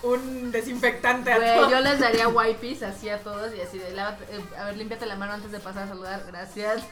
[0.04, 1.72] un desinfectante a Güey, todos.
[1.72, 5.06] yo les daría wipes así a todos y así de, lávate- eh, a ver, límpiate
[5.06, 6.84] la mano antes de pasar a saludar, gracias.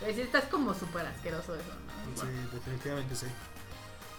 [0.00, 1.64] Güey, sí, estás como súper asqueroso eso,
[2.14, 2.20] ¿no?
[2.22, 3.26] Sí, definitivamente sí.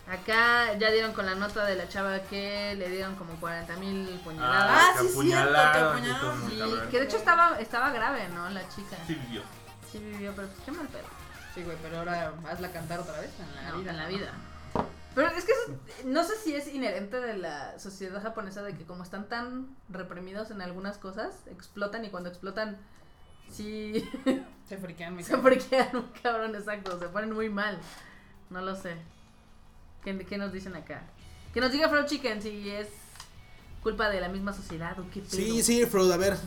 [0.08, 4.08] Acá ya dieron con la nota de la chava que le dieron como 40 mil
[4.24, 4.70] puñaladas.
[4.70, 8.50] Ah, que sí, cierto, que que muy Sí, de hecho estaba, estaba grave, ¿no?
[8.50, 8.98] La chica.
[9.08, 9.42] Sí vivió.
[9.92, 11.06] Sí vivió, pero pues qué mal pedo.
[11.56, 13.92] Sí, güey, pero ahora hazla cantar otra vez en la No, vida.
[13.92, 14.32] en la vida.
[15.16, 18.84] Pero es que eso- no sé si es inherente de la sociedad japonesa de que
[18.86, 22.78] como están tan reprimidos en algunas cosas, explotan y cuando explotan
[23.52, 24.10] sí
[24.68, 27.78] Se friquean, mi se friquean cabrón, exacto, se ponen muy mal.
[28.50, 28.98] No lo sé.
[30.04, 31.04] ¿Qué, qué nos dicen acá?
[31.54, 32.88] Que nos diga Frog Chicken si es
[33.82, 35.30] culpa de la misma sociedad o qué pedo.
[35.32, 36.38] Sí, sí, Frodo, a ver.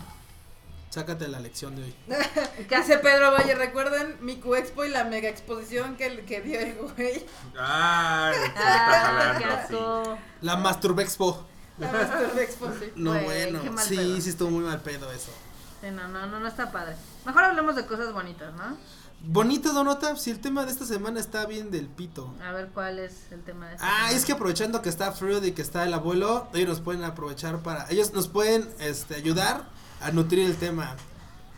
[0.91, 1.95] Sácate la lección de hoy.
[2.69, 6.75] Ca- Dice Pedro Valle, recuerden Miku Expo y la mega exposición que, que dio el
[6.77, 7.27] güey.
[7.59, 9.45] Ah, ¿de qué estás Ah, qué?
[9.45, 9.51] Sí.
[9.75, 10.19] asco.
[10.41, 11.47] La Masturbexpo.
[11.79, 12.93] La Master Expo, sí.
[12.97, 13.63] No, Güey, bueno.
[13.63, 14.21] qué mal Sí, pedo.
[14.21, 15.31] sí estuvo muy mal pedo eso.
[15.83, 16.97] Sí, no, no, no, no está padre.
[17.27, 18.79] Mejor hablemos de cosas bonitas, ¿no?
[19.21, 22.33] Bonito, Donota, si el tema de esta semana está bien del pito.
[22.47, 24.13] A ver cuál es el tema de esta Ah, semana.
[24.17, 27.59] es que aprovechando que está Fruit y que está el abuelo, ellos nos pueden aprovechar
[27.61, 29.65] para, ellos nos pueden este, ayudar
[30.01, 30.95] a nutrir el tema.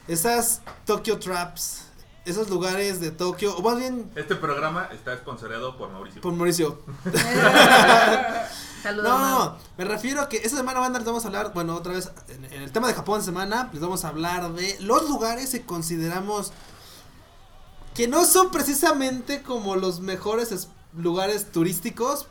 [0.07, 1.83] Esas Tokyo Traps,
[2.25, 6.23] esos lugares de Tokio, o más bien Este programa está sponsoreado por Mauricio.
[6.23, 6.81] por Mauricio.
[8.83, 9.39] Saludos, Mau.
[9.51, 12.11] No, me refiero a que esta semana banda les vamos a hablar, bueno, otra vez
[12.29, 15.67] en, en el tema de Japón semana, les vamos a hablar de los lugares que
[15.67, 16.53] consideramos
[17.95, 22.27] que no son precisamente como los mejores es- lugares turísticos,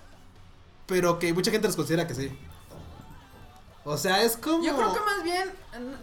[0.85, 2.37] pero que mucha gente los considera que sí.
[3.89, 5.53] O sea, es como Yo creo que más bien,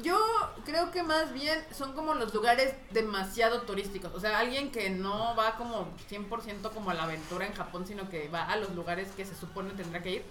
[0.02, 0.18] yo
[0.64, 4.10] creo que más bien son como los lugares demasiado turísticos.
[4.14, 8.08] O sea, alguien que no va como 100% como a la aventura en Japón, sino
[8.08, 10.24] que va a los lugares que se supone tendrá que ir.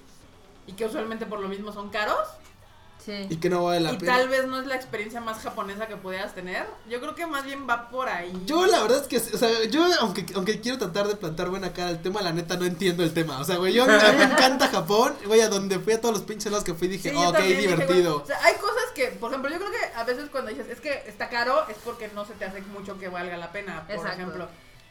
[0.66, 2.28] Y que usualmente por lo mismo son caros.
[3.08, 4.18] Y que no vale la y pena.
[4.18, 6.66] tal vez no es la experiencia más japonesa que pudieras tener.
[6.90, 8.32] Yo creo que más bien va por ahí.
[8.46, 11.74] Yo la verdad es que, o sea, yo aunque, aunque quiero tratar de plantar buena
[11.74, 13.40] cara al tema, la neta no entiendo el tema.
[13.40, 16.24] O sea, güey, yo me, me encanta Japón, güey, a donde fui a todos los
[16.24, 18.22] pinches lados que fui dije, Sí, yo ok, dije, divertido.
[18.24, 20.80] o sea, hay cosas que, por ejemplo, yo creo que a veces cuando dices, es
[20.80, 23.84] que está caro, es porque no se te hace mucho que valga la pena.
[23.88, 24.22] Por Exacto.
[24.22, 24.48] ejemplo,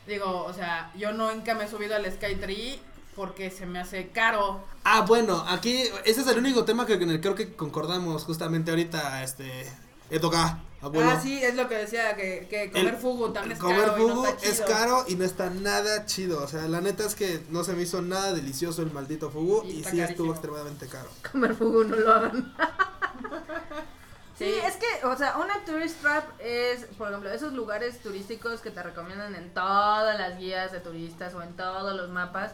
[0.06, 2.80] digo, o sea, yo nunca me he subido al Skytree
[3.16, 4.64] porque se me hace caro.
[4.84, 8.70] Ah, bueno, aquí ese es el único tema que en el creo que concordamos justamente
[8.70, 9.70] ahorita, este,
[10.10, 11.10] Edoga, abuelo.
[11.10, 13.98] Ah, sí, es lo que decía, que, que comer El- fugu también es Comer caro.
[13.98, 16.42] y no fugu está es caro y no está nada chido.
[16.42, 19.62] O sea, la neta es que no se me hizo nada delicioso el maldito fugu
[19.64, 20.04] Y sí carísimo.
[20.08, 21.08] estuvo extremadamente caro.
[21.30, 22.54] Comer fugu no lo hagan.
[24.38, 24.54] Sí, Sí.
[24.66, 28.82] es que, o sea, una tourist trap es, por ejemplo, esos lugares turísticos que te
[28.82, 32.52] recomiendan en todas las guías de turistas o en todos los mapas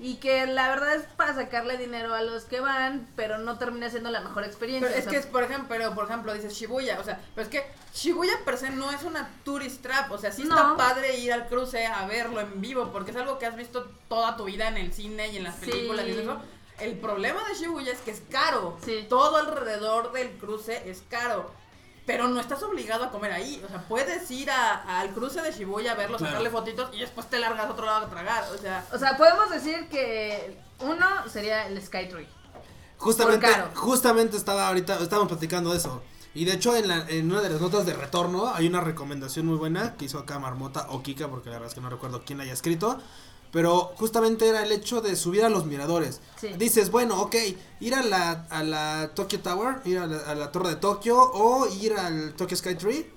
[0.00, 3.88] y que la verdad es para sacarle dinero a los que van, pero no termina
[3.90, 4.88] siendo la mejor experiencia.
[4.88, 7.46] Pero es o que es, por ejemplo, pero, por ejemplo, dices Shibuya, o sea, pero
[7.46, 7.64] es que
[7.94, 10.76] Shibuya per se no es una tourist trap, o sea, sí está No.
[10.76, 14.36] padre ir al cruce a verlo en vivo, porque es algo que has visto toda
[14.36, 15.70] tu vida en el cine y en las Sí.
[15.70, 16.40] películas y eso.
[16.80, 18.76] El problema de Shibuya es que es caro.
[18.84, 19.06] Sí.
[19.08, 21.52] Todo alrededor del cruce es caro.
[22.06, 23.62] Pero no estás obligado a comer ahí.
[23.64, 26.32] O sea, puedes ir a- al cruce de Shibuya a verlo, Claro.
[26.32, 28.44] sacarle fotitos y después te largas a otro lado a tragar.
[28.54, 32.28] O sea, o sea, podemos decir que uno sería el Skytree.
[32.98, 36.02] Justamente, justamente estaba ahorita, estábamos platicando de eso.
[36.34, 39.46] Y de hecho, en, la, en una de las notas de retorno hay una recomendación
[39.46, 42.22] muy buena que hizo acá Marmota o Kika, porque la verdad es que no recuerdo
[42.24, 42.98] quién la haya escrito.
[43.54, 46.20] Pero justamente era el hecho de subir a los miradores.
[46.40, 46.48] Sí.
[46.58, 47.36] Dices, bueno, ok,
[47.80, 51.16] ir a la, a la Tokyo Tower, ir a la, a la Torre de Tokio
[51.18, 53.10] o ir al Tokyo Skytree.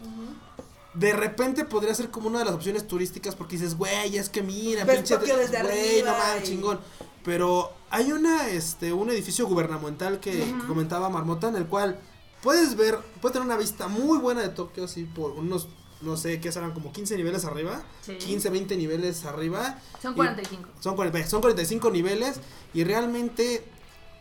[0.93, 4.41] De repente podría ser como una de las opciones turísticas porque dices, güey, es que
[4.41, 6.79] mira, Ves pinche, Tokio desde güey, no mames, y- chingón.
[7.23, 11.99] Pero hay una, este, un edificio gubernamental que, que comentaba Marmota en el cual
[12.41, 15.67] puedes ver, puedes tener una vista muy buena de Tokio así por unos,
[16.01, 16.73] no sé, ¿qué serán?
[16.73, 17.83] Como 15 niveles arriba.
[18.01, 18.15] Sí.
[18.17, 19.79] 15, 20 niveles arriba.
[20.01, 20.69] Son Y- 45.
[20.79, 22.39] son, 40 son 45 niveles
[22.73, 23.65] y realmente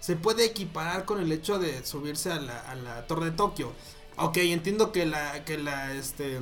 [0.01, 3.73] se puede equiparar con el hecho de subirse a la, a la torre de Tokio.
[4.19, 6.41] Ok, entiendo que la, que la, este,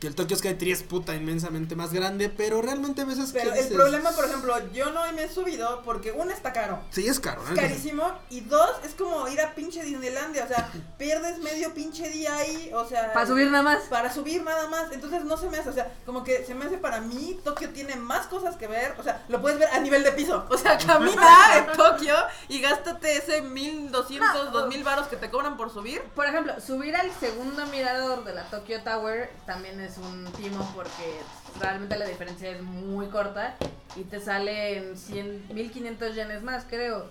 [0.00, 3.58] que el Tokyo Skytree es puta inmensamente más grande, pero realmente a veces Pero que
[3.58, 6.80] el dices, problema, por ejemplo, yo no me he subido porque uno está caro.
[6.90, 7.42] Sí, es caro.
[7.42, 7.68] Es la neta.
[7.68, 8.12] carísimo.
[8.30, 10.44] Y dos, es como ir a pinche Disneylandia.
[10.44, 12.70] O sea, pierdes medio pinche día ahí.
[12.74, 13.12] O sea.
[13.12, 13.82] Para subir nada más.
[13.84, 14.92] Para subir nada más.
[14.92, 15.70] Entonces no se me hace.
[15.70, 17.38] O sea, como que se me hace para mí.
[17.44, 18.94] Tokio tiene más cosas que ver.
[18.98, 20.46] O sea, lo puedes ver a nivel de piso.
[20.48, 22.14] O sea, camina en Tokio
[22.48, 24.50] y gástate ese 1200, No.
[24.50, 26.02] 2000 varos que te cobran por subir.
[26.14, 31.20] Por ejemplo, subir al segundo mirador de la Tokyo Tower también es un timo porque
[31.58, 33.56] realmente la diferencia es muy corta
[33.96, 37.06] y te sale en 100, 1500 yenes más, creo.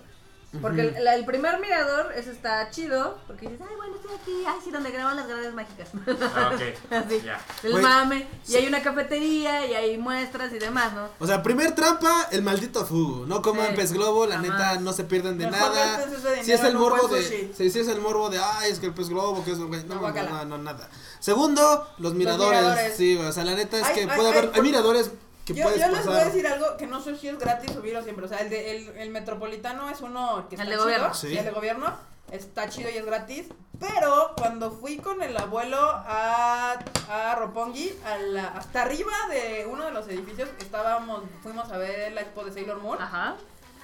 [0.62, 4.70] Porque el, primer mirador, ese está chido, porque dices, ay, bueno, estoy aquí, ay, sí,
[4.70, 5.88] donde graban las grandes mágicas.
[6.34, 6.90] Ah, ok.
[6.90, 7.22] Así,
[7.64, 11.08] el mame, y hay una cafetería, y hay muestras y demás, ¿no?
[11.18, 13.26] O sea, primer trampa, el maldito fugu.
[13.26, 13.76] No coman Sí.
[13.76, 14.50] pez globo, la Jamás.
[14.50, 16.06] neta no se pierden de Mejor nada.
[16.42, 17.52] Si es el un morbo de.
[17.54, 19.58] Si, si es el morbo de, ay, es que el pez globo, que es.
[19.58, 20.00] güey, No,
[20.46, 20.88] No, nada.
[21.20, 22.58] Segundo, los miradores.
[22.60, 22.96] miradores.
[22.96, 24.50] Sí, o sea, la neta es Ay, que ay, puede ay, haber.
[24.54, 25.10] Hay miradores
[25.48, 27.72] que Yo, puedes yo les voy a decir algo que no sé si es gratis
[27.72, 28.24] subirlo siempre.
[28.26, 30.84] O sea, el, de, el, el metropolitano es uno que está El de chido.
[30.84, 31.14] gobierno.
[31.14, 31.36] Sí.
[31.38, 31.96] el de gobierno
[32.30, 33.46] está chido y es gratis.
[33.80, 36.76] Pero cuando fui con el abuelo a,
[37.08, 42.12] a Roppongi, a la- hasta arriba de uno de los edificios, estábamos, fuimos a ver
[42.12, 43.00] la expo de Sailor Moon.
[43.00, 43.36] Ajá.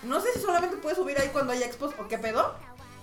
[0.03, 2.55] No sé si solamente puedes subir ahí cuando hay expos o qué pedo.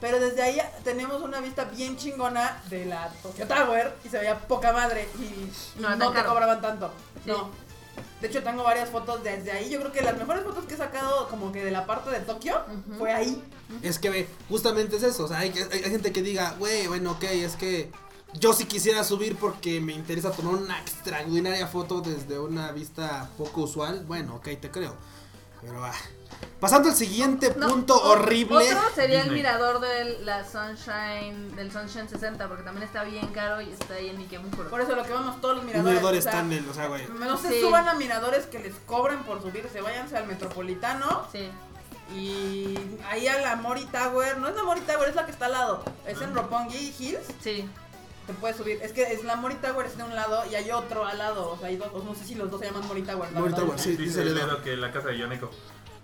[0.02, 4.38] Pero desde ahí tenemos una vista bien chingona de la Tokyo Tower y se veía
[4.38, 5.50] poca madre y
[5.80, 6.30] No, no, te caro.
[6.30, 6.92] cobraban tanto.
[7.24, 7.30] Sí.
[7.30, 7.50] No.
[8.22, 9.70] De hecho tengo varias fotos desde ahí.
[9.70, 12.20] Yo creo que las mejores fotos que he sacado como que de la parte de
[12.20, 12.62] Tokio
[12.98, 13.44] fue ahí.
[13.82, 15.26] Es que ve, justamente es eso.
[15.26, 17.92] O sea, hay, hay- hay gente que diga, güey, bueno, ok, es que
[18.34, 23.62] yo sí quisiera subir porque me interesa tomar una extraordinaria foto desde una vista poco
[23.64, 24.06] usual.
[24.06, 24.96] Bueno, ok, te creo.
[25.62, 25.94] Pero ah.
[26.60, 28.72] Pasando al siguiente No, punto o- horrible.
[28.74, 33.62] Otro sería el mirador de la Sunshine, del Sunshine 60, porque también está bien caro
[33.62, 34.70] y está ahí en Ikebukuro.
[34.70, 35.94] Por eso lo que vamos todos los Los miradores.
[35.96, 37.08] miradores o sea, están en, o sea, güey.
[37.08, 37.62] No se Sí.
[37.62, 39.82] suban a miradores que les cobren por subirse.
[39.82, 41.50] Váyanse al metropolitano Sí.
[42.14, 42.78] y
[43.10, 44.38] ahí a la Mori Tower.
[44.38, 45.84] No es la Mori Tower, es la que está al lado.
[46.06, 46.26] Es Ah.
[46.26, 47.26] en Roppongi Hills.
[47.42, 47.68] Sí.
[48.28, 48.80] Te puedes subir.
[48.84, 51.50] Es que es la Mori Tower es de un lado y hay otro al lado.
[51.52, 51.90] O sea, hay dos.
[51.92, 53.32] o no sé si los dos se llaman Mori Tower.
[53.32, 53.54] Mori.
[53.54, 54.24] Tower, sí, Dice.
[54.24, 55.50] Ledo que la casa de Yoneko.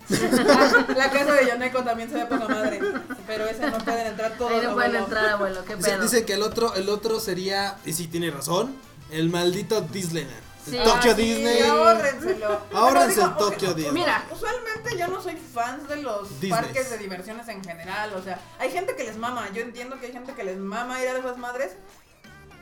[0.10, 2.80] La casa de Yoneko también se ve poca madre.
[3.26, 4.51] Pero ese no pueden entrar todos.
[4.51, 4.99] Ahí no pueden abuelo.
[4.99, 6.01] entrar, abuelo, qué pedo.
[6.01, 8.76] dice que el otro, el otro sería, y sí tiene razón,
[9.12, 10.47] el maldito Disneyland.
[10.70, 10.78] Sí.
[10.84, 11.62] Tokyo Ah, sí, Disney.
[11.62, 12.62] ahórrenselo.
[12.74, 13.93] Ahórrense el Tokyo Disney.
[13.93, 16.53] Mira, usualmente yo no soy fan de los Disneys.
[16.53, 18.14] parques de diversiones en general.
[18.16, 19.47] O sea, hay gente que les mama.
[19.53, 21.72] Yo entiendo que hay gente que les mama ir a esas madres.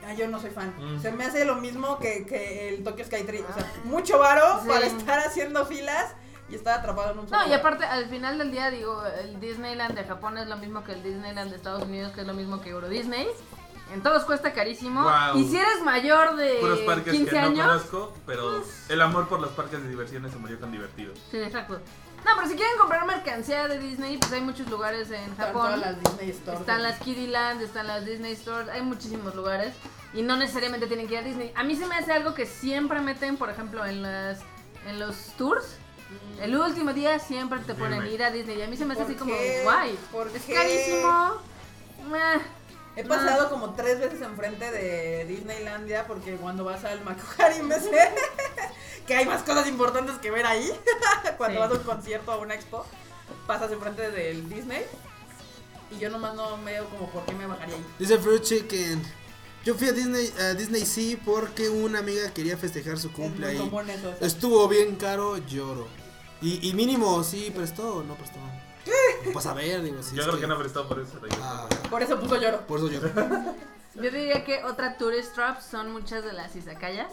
[0.06, 0.72] Ah, yo no soy fan.
[0.78, 1.02] Mm.
[1.02, 3.42] Se me hace lo mismo que, que el Tokyo Skytree.
[3.42, 4.68] O sea, mucho varo Sí.
[4.68, 6.12] para estar haciendo filas
[6.48, 9.40] y estar atrapado en un solo No, y aparte, al final del día, digo, el
[9.40, 12.34] Disneyland de Japón es lo mismo que el Disneyland de Estados Unidos, que es lo
[12.34, 13.26] mismo que Euro Disney.
[13.92, 15.02] En todos cuesta carísimo.
[15.02, 15.38] Guau.
[15.38, 17.66] Y si eres mayor de Puros parques 15 que no años.
[17.66, 21.14] conozco, pero el amor por los parques de diversiones se murió con divertido.
[21.30, 21.80] Sí, exacto.
[22.24, 25.66] No, pero si quieren comprar mercancía de Disney, pues hay muchos lugares en Están Japón.
[25.74, 26.60] todas las Disney Stores.
[26.60, 29.72] Están las Kiddyland, están las Disney Stores, hay muchísimos lugares
[30.12, 31.52] y no necesariamente tienen que ir a Disney.
[31.54, 34.40] A mí se me hace algo que siempre meten, por ejemplo, en las
[34.88, 35.76] en los tours.
[36.40, 38.14] El último día siempre te ponen Disney.
[38.14, 39.34] ir a Disney y a mí se me hace ¿Por así como
[39.64, 39.98] guay.
[40.12, 40.54] ¿Por Es qué?
[40.54, 41.34] carísimo.
[42.10, 42.40] Meh.
[42.96, 48.10] He pasado como tres veces enfrente de Disneylandia porque cuando vas al Makuhari me sé
[49.06, 50.70] que hay más cosas importantes que ver ahí.
[51.38, 51.68] cuando Sí.
[51.68, 52.86] vas a un concierto o a una expo,
[53.46, 54.84] pasas enfrente del Disney
[55.90, 57.84] y yo nomás no me veo como por qué me bajaría ahí.
[57.98, 59.02] Dice Fruit Chicken.
[59.64, 63.46] Yo fui a Disney, a Disney sí porque una amiga quería festejar su Es cumple
[63.64, 64.16] muy ahí.
[64.20, 65.86] Estuvo bien caro, lloro.
[66.42, 68.38] Y, y mínimo, sí, prestó o no prestó.
[69.32, 70.14] Pues a ver, digo, sí.
[70.14, 71.18] Yo creo que no prestó por eso.
[71.42, 72.60] Ah, Por eso puso lloro.
[72.66, 73.10] por eso lloro.
[73.94, 77.08] Yo diría que otra tourist trap son muchas de las izakayas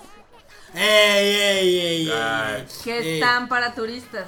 [0.75, 2.09] ¡Ey, ey, ey!
[2.11, 2.67] Ey!
[2.83, 3.13] que Ey.
[3.19, 4.27] están para turistas.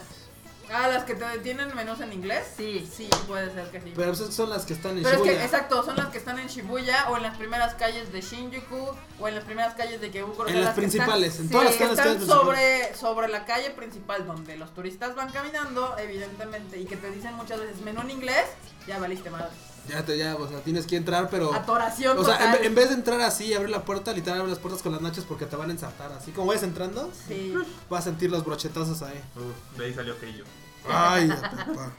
[0.74, 2.46] Ah, las que te tienen menús en inglés.
[2.58, 2.90] Sí.
[2.96, 3.94] Sí, puede ser que sí.
[3.96, 5.38] Pero pues son las que están en Pero es Shibuya.
[5.40, 8.90] que, exacto, son las que están en Shibuya o en las primeras calles de Shinjuku
[9.20, 10.46] o en las primeras calles de Kebukuro.
[10.46, 12.44] o sea, En las que están- principales, en sí, todas las que calles están principales.
[12.46, 17.34] sobre, sobre la calle principal donde los turistas van caminando, evidentemente, y que te dicen
[17.36, 18.46] muchas veces menú en inglés,
[18.88, 19.50] ya valiste madre.
[19.88, 21.54] Ya, te, ya, o sea, tienes que entrar, pero.
[21.54, 22.58] Atoración O sea, total.
[22.60, 24.92] en, en vez de entrar así y abrir la puerta, literal abre las puertas con
[24.92, 26.12] las nachas porque te van a ensartar.
[26.14, 27.54] Así como vayas entrando, Sí.
[27.90, 29.22] vas a sentir los brochetazos ahí.
[29.36, 30.44] Uf, de ahí salió Keiyo.
[30.90, 31.28] Ay,
[31.68, 31.92] papá.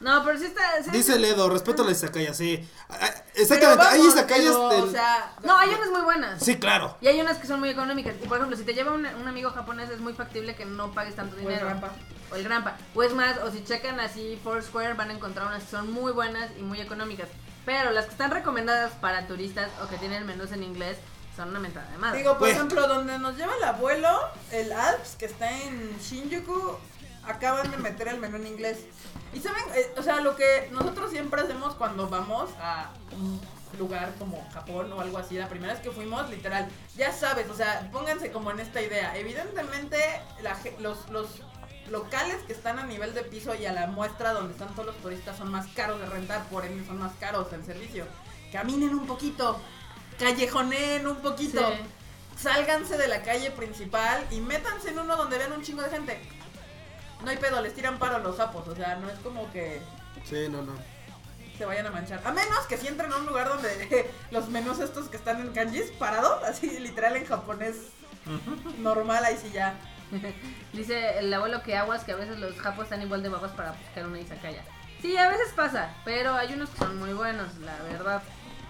[0.00, 0.82] No, pero sí está.
[0.82, 2.68] sí- Dice Ledo, respeto a la izakaya, sí.
[2.88, 6.42] Ah, ah, Exactamente, hay izakayas pero, del- O sea, No, hay unas muy buenas.
[6.42, 6.96] Sí, claro.
[7.00, 8.14] Y hay unas que son muy económicas.
[8.22, 10.92] Y por ejemplo, si te lleva un, un amigo japonés, es muy factible que no
[10.92, 11.68] pagues tanto dinero.
[11.68, 11.92] rampa.
[12.32, 12.76] O el Grampa.
[12.94, 16.12] O es más, o si checan así Foursquare, van a encontrar unas que son muy
[16.12, 17.28] buenas y muy económicas.
[17.64, 20.96] Pero las que están recomendadas para turistas o que tienen menús en inglés,
[21.36, 22.18] son una mentada de madre.
[22.18, 22.52] Digo, por Güey.
[22.52, 24.20] ejemplo, donde nos lleva el abuelo,
[24.50, 26.76] el Alps, que está en Shinjuku,
[27.26, 28.78] acaban de meter el menú en inglés.
[29.32, 33.40] Y saben, Eh, o sea, lo que nosotros siempre hacemos cuando vamos a un
[33.78, 37.54] lugar como Japón o algo así, la primera vez que fuimos, literal, ya sabes, o
[37.54, 39.16] sea, pónganse como en esta idea.
[39.16, 39.98] Evidentemente,
[40.42, 41.28] la los, los
[41.90, 44.96] locales que están a nivel de piso y a la muestra donde están todos los
[44.98, 48.06] turistas son más caros de rentar, por ende son más caros el servicio.
[48.52, 49.60] Caminen un poquito,
[50.18, 51.78] callejoneen un poquito Sí.
[52.42, 56.20] sálganse de la calle principal y métanse en uno donde vean un chingo de gente.
[57.24, 59.80] No hay pedo, les tiran paro a los sapos, o sea, no es como que
[60.24, 60.72] Sí, no, no.
[61.56, 62.20] se vayan a manchar.
[62.24, 65.52] A menos que si entren a un lugar donde los menús estos que están en
[65.52, 67.76] kanjis parados, así literal en japonés
[68.78, 69.74] normal, ahí sí ya.
[70.72, 73.72] Dice el abuelo que aguas que a veces los japos están igual de babas para
[73.72, 74.62] buscar una izakaya.
[75.00, 78.22] Sí, a veces pasa, pero hay unos que son muy buenos, la verdad.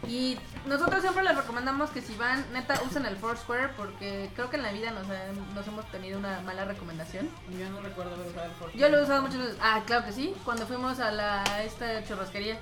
[0.09, 0.37] Y
[0.67, 4.63] nosotros siempre les recomendamos que si van, neta, usen el Foursquare porque creo que en
[4.65, 7.29] la vida nos, han- nos hemos tenido una mala recomendación.
[7.57, 8.71] Yo no recuerdo haber usado el Ford.
[8.75, 9.57] Yo lo he usado muchas veces.
[9.63, 12.59] Ah, claro que sí, cuando fuimos a la esta churrasquería,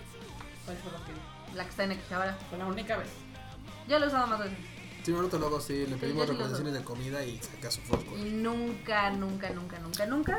[0.67, 2.37] ¿Cuál fue la que- la que está en Akihabara.
[2.51, 3.09] Fue la única vez.
[3.89, 4.59] Yo lo he usado más veces.
[5.05, 8.17] Sí, Naruto luego sí, le pedimos sí recomendaciones de comida y saca su foco.
[8.19, 10.39] Y nunca, nunca, nunca, nunca, nunca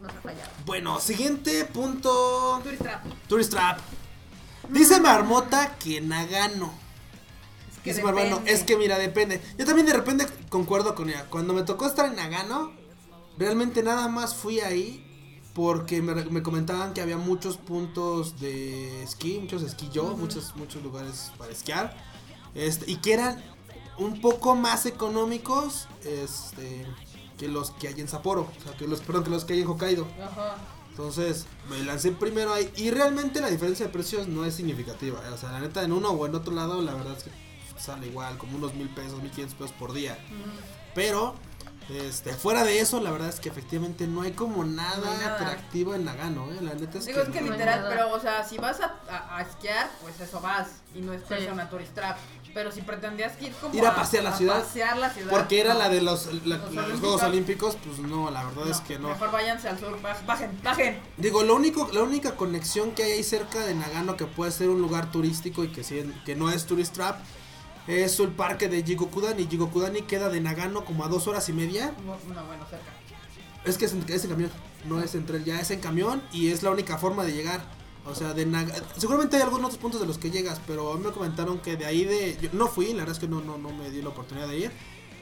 [0.00, 0.50] nos ha fallado.
[0.66, 2.60] Bueno, siguiente punto.
[2.62, 3.04] Tourist Trap.
[3.28, 3.78] Tourist Trap.
[4.68, 6.72] Dice Marmota que Nagano.
[7.70, 8.52] Es que Dice depende.
[8.52, 9.40] es que mira, depende.
[9.58, 11.26] Yo también de repente concuerdo con ella.
[11.30, 12.72] Cuando me tocó estar en Nagano,
[13.38, 15.06] realmente nada más fui ahí
[15.54, 20.82] porque me, me comentaban que había muchos puntos de esquí, muchos esquí yo, muchos, muchos
[20.82, 21.96] lugares para esquiar.
[22.54, 23.42] Este, y que eran
[24.00, 26.86] un poco más económicos este,
[27.38, 28.48] que los que hay en Sapporo.
[28.58, 30.06] O sea, que los, perdón, que los que hay en Hokkaido.
[30.20, 30.56] Ajá.
[30.90, 35.20] Entonces me lancé primero ahí y realmente la diferencia de precios no es significativa.
[35.26, 35.30] ¿eh?
[35.32, 37.30] O sea, la neta en uno o en otro lado la verdad es que
[37.78, 40.18] sale igual, como unos mil pesos, mil quinientos pesos por día.
[40.94, 41.34] Pero
[41.90, 45.18] este, fuera de eso, la verdad es que efectivamente no hay como nada, No hay
[45.18, 45.34] nada.
[45.36, 46.50] atractivo en Nagano.
[46.52, 46.58] ¿eh?
[46.60, 47.52] La neta es Digo, que, es que no.
[47.52, 50.68] literal, pero, o sea, si vas a, a- a esquiar, pues eso vas.
[50.94, 51.42] Y no es que Sí.
[51.44, 52.16] sea una tourist trap.
[52.52, 54.60] Pero si pretendías ir como Ir a pasear la ciudad.
[54.64, 55.78] pasear la ciudad, porque era no.
[55.78, 57.00] la de los, la- Los la- los olímpicos.
[57.00, 59.08] Juegos Olímpicos, pues no, la verdad es No, que no.
[59.10, 60.98] Mejor váyanse al sur, baj- bajen, bajen.
[61.16, 64.68] Digo, lo único, la única conexión que hay ahí cerca de Nagano que puede ser
[64.68, 67.20] un lugar turístico y que, sí- que no es tourist trap
[67.86, 69.46] es el parque de Jigokudani.
[69.46, 71.94] Jigokudani queda de Nagano como a dos horas y media.
[72.04, 72.92] No, no, bueno, cerca.
[73.64, 74.50] Es que es en, es en camión,
[74.86, 77.60] no es en tren, ya es en camión y es la única forma de llegar.
[78.06, 80.96] O sea, de Naga- seguramente hay algunos otros puntos de los que llegas, pero a
[80.96, 82.38] mí me comentaron que de ahí de...
[82.40, 84.58] Yo no fui, la verdad es que no, no, no me di la oportunidad de
[84.58, 84.72] ir.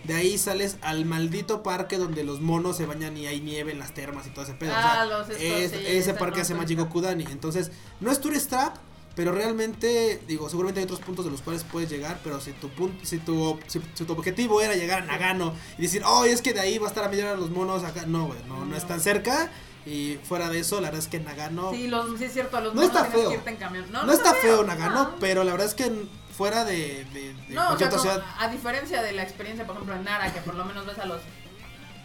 [0.04, 3.80] De ahí sales al maldito parque donde los monos se bañan y hay nieve en
[3.80, 4.70] las termas y todo ese pedo.
[4.70, 6.68] o sea, Ah, los estos, es- sí, ese parque llama cuenta.
[6.68, 7.24] Jigokudani.
[7.24, 8.76] Entonces, no es tourist trap,
[9.18, 12.68] pero realmente, digo, seguramente hay otros puntos de los cuales puedes llegar, pero si tu
[12.68, 16.40] punto, si tu, si, si tu objetivo era llegar a Nagano y decir, oh, es
[16.40, 18.64] que de ahí va a estar a media hora los monos acá, no, güey, no,
[18.64, 19.50] no es tan cerca.
[19.84, 22.74] Y fuera de eso, la verdad es que Nagano Sí, los, sí es cierto, los
[22.76, 23.28] No monos está feo.
[23.30, 23.86] que irte en camión.
[23.90, 24.64] No, no, está feo feo.
[24.64, 25.16] Nagano, no.
[25.18, 25.90] pero la verdad es que
[26.36, 28.04] fuera de, de, de No, o sea, como-
[28.38, 31.06] a diferencia de la experiencia, por ejemplo, en Nara, que por lo menos ves a
[31.06, 31.20] los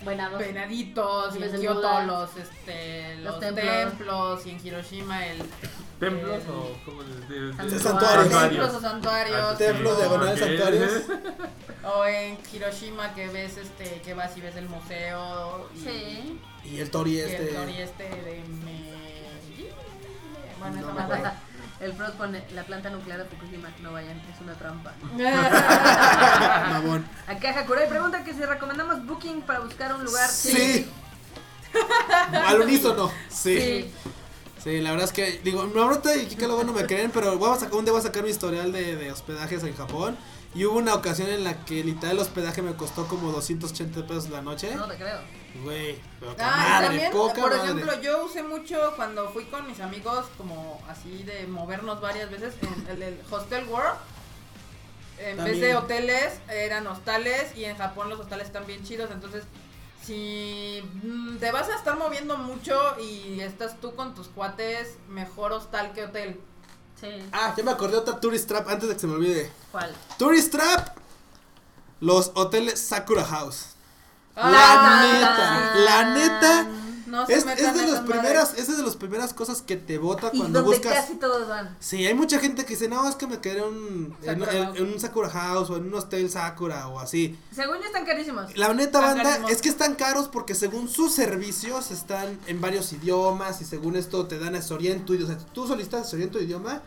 [0.03, 0.39] Buenados.
[0.39, 3.65] venaditos, y en los, este, Los los, templos.
[3.65, 4.45] templos.
[4.45, 5.37] y en Hiroshima el...
[5.99, 7.01] ¿Templos el- o cómo?
[7.79, 8.29] Santuarios.
[8.29, 9.39] Templos o santuarios.
[9.41, 10.91] Ah, Templos, diagonales, santuarios.
[11.85, 15.69] O en Hiroshima que ves este, que vas y ves el museo.
[15.75, 16.39] Y, Sí.
[16.63, 17.49] y el Tori y este.
[17.49, 18.93] el Tori este de me...
[20.59, 21.31] Bueno, No esa me me acuerdo.
[21.83, 23.69] El Frost pone la planta nuclear de Fukushima.
[23.81, 24.93] No vayan, es una trampa.
[26.71, 27.05] Mamón.
[27.27, 30.29] Acá Hakurai pregunta que si recomendamos Booking para buscar un lugar.
[30.29, 30.89] Sí.
[32.45, 33.59] Al unísono, sí.
[33.59, 33.91] Sí.
[34.63, 37.51] Sí, la verdad es que, digo, Naruto y Kika luego no me creen, pero voy
[37.53, 40.15] a sacar, un día voy a sacar mi historial de, de hospedajes en Japón.
[40.55, 44.29] Y hubo una ocasión en la que literal el hospedaje me costó como 280 pesos
[44.29, 44.75] la noche.
[44.75, 45.19] No te creo.
[45.63, 45.99] Güey,
[46.39, 47.63] Ah, madre, también, poca por madre.
[47.71, 52.53] ejemplo, yo usé mucho cuando fui con mis amigos, como así de movernos varias veces
[52.61, 53.97] en el, el Hostel World.
[55.19, 59.09] En vez de hoteles, eran hostales y en Japón los hostales están bien chidos.
[59.11, 59.43] Entonces,
[60.03, 65.51] si mm, te vas a estar moviendo mucho y estás tú con tus cuates, mejor
[65.53, 66.39] hostal que hotel.
[66.99, 67.07] Sí.
[67.31, 69.51] Ah, ya me acordé de otra tourist trap antes de que se me olvide.
[69.71, 69.93] ¿Cuál?
[70.17, 70.95] Tourist trap,
[71.99, 73.67] los hoteles Sakura House.
[74.35, 76.67] Ah, La neta, la neta.
[77.13, 79.99] No se Es, metan es de las primeras, es de las primeras cosas que te
[79.99, 80.93] bota Y cuando donde buscas.
[81.05, 81.77] casi todos van.
[81.79, 84.99] Sí, hay mucha gente que dice, no, es que me quedé en un, en, un
[84.99, 87.37] Sakura House o en un hostel Sakura o así.
[87.53, 88.57] Según yo están carísimos.
[88.57, 89.51] La neta Están banda carísimos.
[89.51, 94.25] es que están caros porque según sus servicios están en varios idiomas y según esto
[94.25, 95.35] te dan asesoría tu idioma.
[95.35, 96.81] O sea, tú solicitas asesoría en tu idioma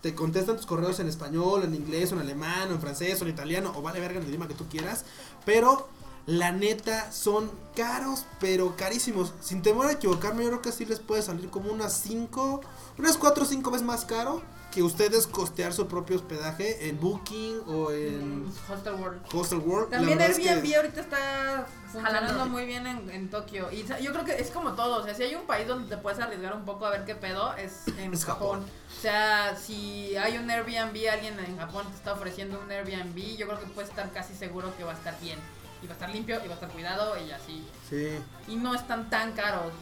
[0.00, 3.82] te contestan tus correos en español, en inglés, en alemán, en francés, en italiano, o
[3.82, 5.04] vale verga en el idioma que tú quieras,
[5.44, 5.88] pero
[6.26, 9.32] la neta son caros, pero carísimos.
[9.40, 12.60] Sin temor a equivocarme, yo creo que sí les puede salir como unas 5,
[12.98, 17.60] unas 4 o 5 veces más caro que ustedes costear su propio hospedaje en Booking
[17.66, 19.20] o en Hostel World.
[19.34, 19.90] Hostel World.
[19.90, 22.46] La También verdad es que- Airbnb ahorita está funcionando Jalando.
[22.46, 23.70] muy bien en, en Tokio.
[23.70, 25.02] Y yo creo que es como todo.
[25.02, 27.14] O sea, si hay un país donde te puedes arriesgar un poco a ver qué
[27.14, 28.60] pedo, es en Es Japón.
[28.60, 28.70] Japón.
[28.98, 33.46] O sea, si hay un Airbnb, alguien en Japón te está ofreciendo un Airbnb, yo
[33.48, 35.38] creo que puedes estar casi seguro que va a estar bien.
[35.82, 37.66] Y va a estar limpio, y va a estar cuidado, y así.
[37.88, 38.18] Sí.
[38.48, 39.72] Y no están tan caros.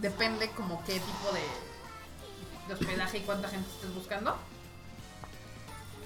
[0.00, 4.36] Depende como qué tipo de, de hospedaje y cuánta gente estés buscando.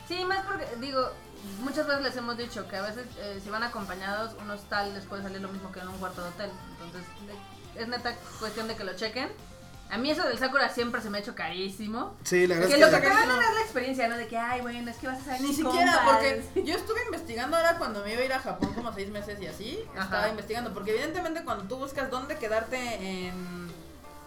[0.08, 1.10] Sí, más porque, digo,
[1.60, 5.04] muchas veces les hemos dicho que a veces eh, si van acompañados, un hostal les
[5.04, 6.50] puede salir lo mismo que en un cuarto de hotel.
[6.72, 7.02] Entonces,
[7.76, 9.30] es neta cuestión de que lo chequen.
[9.90, 12.14] A mí eso del Sakura siempre se me ha hecho carísimo.
[12.22, 13.06] Sí, la verdad Que es lo que...
[13.06, 14.16] te van a dar es la experiencia, ¿no?
[14.16, 16.14] De que, ay, bueno, es que vas a salir Ni siquiera, compas.
[16.16, 19.40] porque yo estuve investigando ahora cuando me iba a ir a Japón como seis meses
[19.40, 20.04] y así, Ajá.
[20.04, 22.76] estaba investigando, porque evidentemente cuando tú buscas dónde quedarte
[23.28, 23.68] en...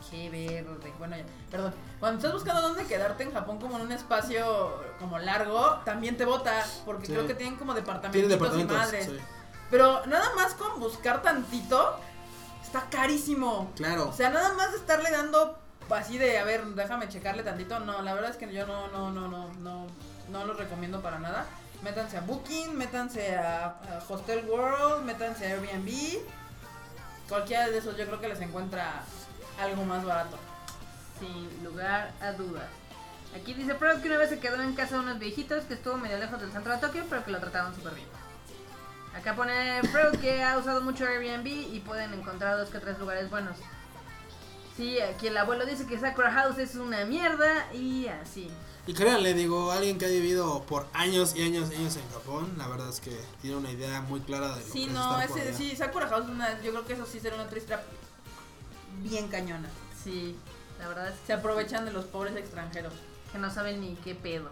[0.09, 1.73] Qué verde, bueno ya, perdón.
[1.99, 6.25] Cuando estás buscando dónde quedarte en Japón como en un espacio como largo, también te
[6.25, 7.13] bota, porque Sí.
[7.13, 9.05] creo que tienen como departamentos y madres.
[9.05, 9.17] sí.
[9.69, 11.97] Pero nada más con buscar tantito,
[12.61, 13.71] está carísimo.
[13.75, 14.09] Claro.
[14.09, 15.57] O sea, nada más estarle dando
[15.89, 17.79] así de, a ver, déjame checarle tantito.
[17.79, 19.87] No, la verdad es que yo no, no, no, no, no,
[20.29, 21.45] no lo recomiendo para nada.
[21.83, 26.19] Métanse a Booking, métanse a, a Hostel World, métanse a Airbnb.
[27.27, 29.03] Cualquiera de esos yo creo que les encuentra
[29.59, 30.37] algo más barato.
[31.19, 32.67] Sin lugar a dudas.
[33.35, 35.95] Aquí dice Freud que una vez se quedó en casa de unos viejitos que estuvo
[35.95, 38.07] medio lejos del centro de Tokio, pero que lo trataron súper bien.
[39.15, 43.29] Acá pone Freud que ha usado mucho Airbnb y pueden encontrar dos que tres lugares
[43.29, 43.57] buenos.
[44.77, 48.49] Sí, aquí el abuelo dice que Sakura House es una mierda y así.
[48.87, 52.53] Y créanle, digo, alguien que ha vivido por años y años y años en Japón,
[52.57, 55.11] la verdad es que tiene una idea muy clara de lo Sí, que es no,
[55.11, 55.57] estar por ese, allá.
[55.57, 57.75] sí, Sakura House, es una, yo creo que eso sí será una triste
[59.03, 59.69] bien cañona.
[60.03, 60.35] Sí,
[60.79, 62.93] la verdad es Se aprovechan de los pobres extranjeros.
[63.31, 64.49] que no saben ni qué pedo.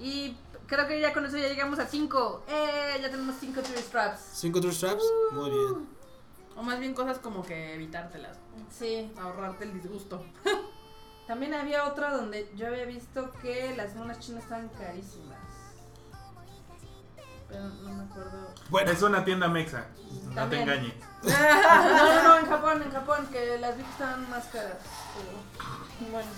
[0.00, 0.34] Y
[0.66, 2.44] creo que ya con eso ya llegamos a 5.
[2.48, 2.98] ¡Eh!
[3.02, 4.20] Ya tenemos 5 tourist traps.
[4.34, 5.88] Cinco tour straps, muy bien.
[6.56, 8.36] O más bien cosas como que evitártelas,
[8.70, 9.12] Sí.
[9.20, 10.24] ahorrarte el disgusto.
[11.26, 15.38] También había otra donde yo había visto que las monas chinas estaban carísimas.
[17.48, 18.52] Pero no me acuerdo.
[18.68, 19.86] Bueno, Es una tienda mexa.
[20.34, 20.94] No te engañes.
[21.24, 24.76] No, no, no, en Japón, en Japón, que las vi que estaban más caras.
[25.16, 26.28] Pero, bueno.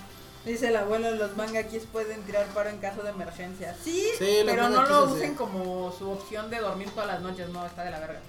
[0.47, 3.77] Dice el abuelo, los mangakis pueden tirar paro en caso de emergencia.
[3.83, 4.11] Sí,
[4.47, 5.13] pero no lo sí.
[5.15, 8.21] usen como su opción de dormir todas las noches, no, está de la verga.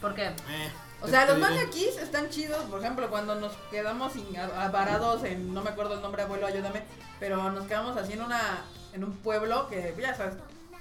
[0.00, 0.26] ¿Por qué?
[0.26, 0.70] eh,
[1.02, 4.12] O sea, los mangakis están chidos, por ejemplo, cuando nos quedamos
[4.70, 6.84] varados en, no me acuerdo el nombre, abuelo, ayúdame,
[7.18, 10.34] pero nos quedamos así en una, en un pueblo, que ya sabes,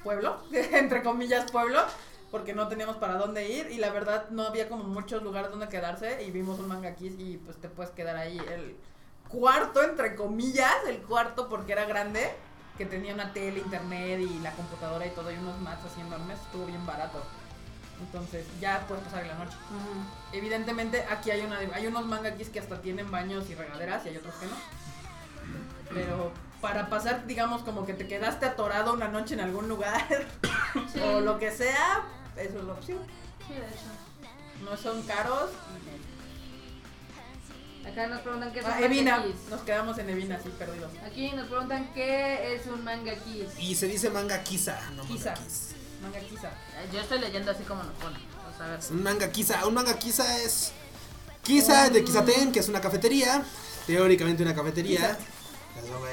[0.04, 1.82] pueblo, entre comillas pueblo,
[2.30, 5.68] porque no teníamos para dónde ir y la verdad no había como muchos lugares donde
[5.68, 8.76] quedarse y vimos un mangakis y pues te puedes quedar ahí el
[9.30, 12.32] cuarto, entre comillas, el cuarto porque era grande,
[12.78, 16.40] que tenía una tele, internet y la computadora y todo y unos mats así enormes,
[16.40, 17.22] estuvo bien barato.
[18.02, 19.56] Entonces ya puedes pasar la noche.
[20.34, 24.18] Evidentemente aquí hay una hay unos mangakis que hasta tienen baños y regaderas y hay
[24.18, 24.56] otros que no.
[25.94, 30.04] Pero para pasar, digamos, como que te quedaste atorado una noche en algún lugar
[30.94, 31.00] Sí.
[31.00, 32.04] o lo que sea,
[32.36, 33.00] eso es la opción.
[33.48, 34.70] Sí, de hecho.
[34.70, 35.52] No son caros.
[37.88, 39.50] Acá nos preguntan qué es Ah, un Evina, manga kiss.
[39.50, 40.92] nos quedamos en Evina, sí, perdidos.
[41.06, 43.48] Aquí nos preguntan qué es un manga kiss.
[43.60, 45.70] Y se dice manga kisa, no manga kiss.
[46.02, 46.20] Manga.
[46.20, 48.22] Eh, Yo estoy leyendo así como nos ponen.
[48.38, 48.80] Vamos a ver.
[48.92, 50.72] Un manga kisa, un manga kisa es
[51.44, 53.44] Kisa de Kisaten, que es una cafetería,
[53.86, 55.16] teóricamente una cafetería.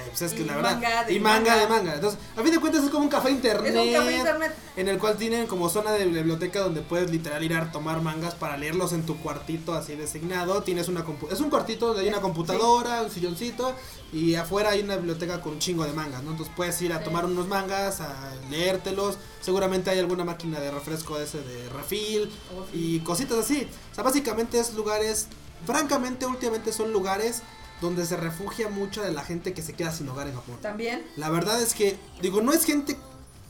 [0.09, 0.72] Pues es que Y la verdad.
[0.74, 1.56] manga de y manga, manga.
[1.60, 1.94] de manga.
[1.94, 3.74] Entonces, a fin de cuentas es como un café internet.
[3.74, 4.55] Es un café internet.
[4.76, 8.34] En el cual tienen como zona de biblioteca donde puedes literal ir a tomar mangas
[8.34, 10.62] para leerlos en tu cuartito así designado.
[10.62, 13.74] Tienes una compu- es un cuartito donde hay una computadora, un silloncito
[14.12, 16.32] y afuera hay una biblioteca con un chingo de mangas, ¿no?
[16.32, 17.05] Entonces puedes ir a Sí.
[17.05, 19.16] tomar unos mangas, a leértelos.
[19.40, 22.97] Seguramente hay alguna máquina de refresco ese de refill Oh, sí.
[22.97, 23.68] y cositas así.
[23.90, 25.28] O sea, básicamente es lugares,
[25.66, 27.43] francamente últimamente son lugares
[27.82, 30.56] donde se refugia mucha de la gente que se queda sin hogar en Japón.
[30.62, 31.04] También.
[31.16, 32.96] La verdad es que, digo, no es gente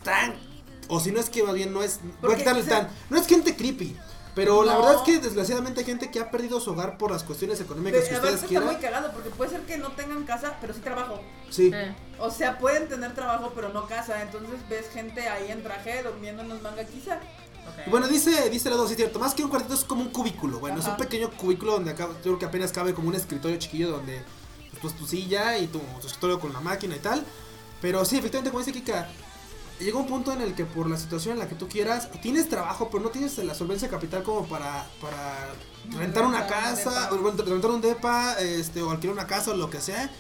[0.03, 0.35] tan.
[0.89, 2.01] O si no es que más bien no es.
[2.03, 2.97] Voy a Porque, quitarle o sea, tan.
[3.11, 3.97] No es gente creepy.
[4.35, 7.23] Pero la verdad es que desgraciadamente hay gente que ha perdido su hogar por las
[7.23, 8.95] cuestiones económicas que Pero, ustedes aparte está muy quieran.
[8.95, 11.21] cagado porque puede ser que no tengan casa, pero sí trabajo.
[11.51, 11.71] Sí.
[11.73, 14.23] Eh, O sea, pueden tener trabajo, pero no casa.
[14.23, 17.21] Entonces ves gente ahí en traje durmiendo en los manga quizá.
[17.69, 17.87] Ok.
[17.87, 19.19] Y Bueno, dice, dice la dos, sí es cierto.
[19.19, 20.61] Más que un cuartito es como un cubículo.
[20.61, 23.59] Bueno, es un pequeño cubículo donde acá, yo creo que apenas cabe como un escritorio
[23.59, 24.23] chiquillo donde
[24.81, 27.25] tu, tu silla y tu, tu escritorio con la máquina y tal.
[27.81, 29.09] Pero sí, efectivamente, como dice Kika,
[29.81, 32.49] llega un punto en el que por la situación en la que tú quieras, tienes
[32.49, 35.49] trabajo, pero no tienes la solvencia capital como para, para
[35.99, 39.69] rentar una un casa, o rentar un depa, este, o alquilar una casa o lo
[39.69, 40.11] que sea.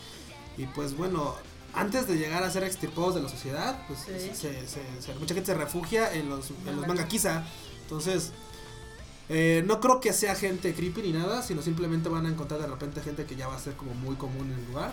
[0.57, 1.37] Y pues bueno,
[1.75, 4.31] antes de llegar a ser extirpados de la sociedad, pues Sí.
[4.35, 7.09] se- se- se- mucha gente se refugia en los, en los Manga.
[7.09, 7.45] quizá.
[7.83, 8.33] Entonces,
[9.29, 12.67] eh, no creo que sea gente creepy ni nada, sino simplemente van a encontrar de
[12.67, 14.93] repente gente que ya va a ser como muy común en el lugar.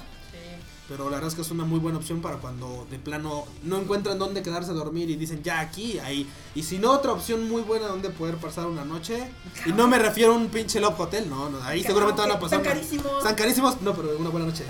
[0.89, 0.95] Sí.
[0.95, 3.77] Pero la verdad es que es una muy buena opción para cuando de plano no
[3.77, 6.27] encuentran dónde quedarse a dormir y dicen ya aquí, ahí.
[6.55, 9.31] Y si no, otra opción muy buena donde poder pasar una noche.
[9.65, 12.39] Y no me refiero a un pinche Love Hotel, no, no, ahí seguramente van a
[12.39, 12.59] pasar.
[12.59, 13.17] Están carísimos.
[13.17, 14.65] Están carísimos, no, pero una buena noche.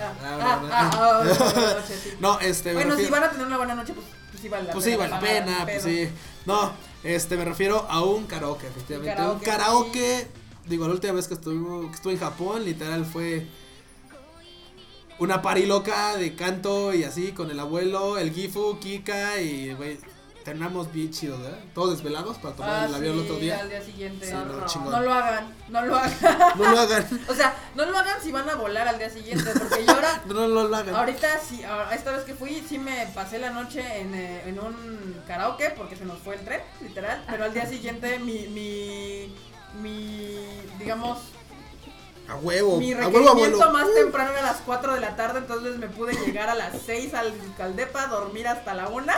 [1.90, 2.10] Sí.
[2.20, 4.72] No, este, Bueno, si van a tener una buena noche, pues, pues sí vale la
[4.72, 4.94] pues pena.
[4.94, 6.08] sí, vale la pagar, pena, pues sí.
[6.46, 6.72] No,
[7.02, 9.20] este, me refiero a un karaoke, efectivamente.
[9.22, 10.28] Un Un karaoke, karaoke,
[10.66, 13.46] digo, la última vez que estuve, que estuve en Japón, literal fue
[15.20, 19.98] una pari loca de canto y así, con el abuelo, el Gifu, Kika y, güey,
[20.44, 21.58] terminamos bien chidos, ¿verdad?
[21.74, 23.58] Todos desvelados para tomar Ah, el avión el otro día.
[23.60, 24.26] al día siguiente.
[24.26, 24.90] Sí, no, no, chingón.
[24.92, 26.18] no lo hagan, no lo hagan.
[26.56, 29.50] No lo hagan, O sea, no lo hagan si van a volar al día siguiente,
[29.58, 30.94] porque yo ahora, no, no lo hagan.
[30.94, 35.16] ahorita sí, esta vez que fui, sí me pasé la noche en, eh, en un
[35.26, 39.34] karaoke, porque se nos fue el tren, literal, pero al día siguiente mi, mi,
[39.82, 40.38] mi,
[40.78, 41.18] digamos,
[42.30, 43.34] A huevo, mi a huevo, abuelo.
[43.34, 46.54] requerimiento más temprano era a las 4 de la tarde, entonces me pude llegar a
[46.54, 49.12] las 6 al caldepa, dormir hasta la 1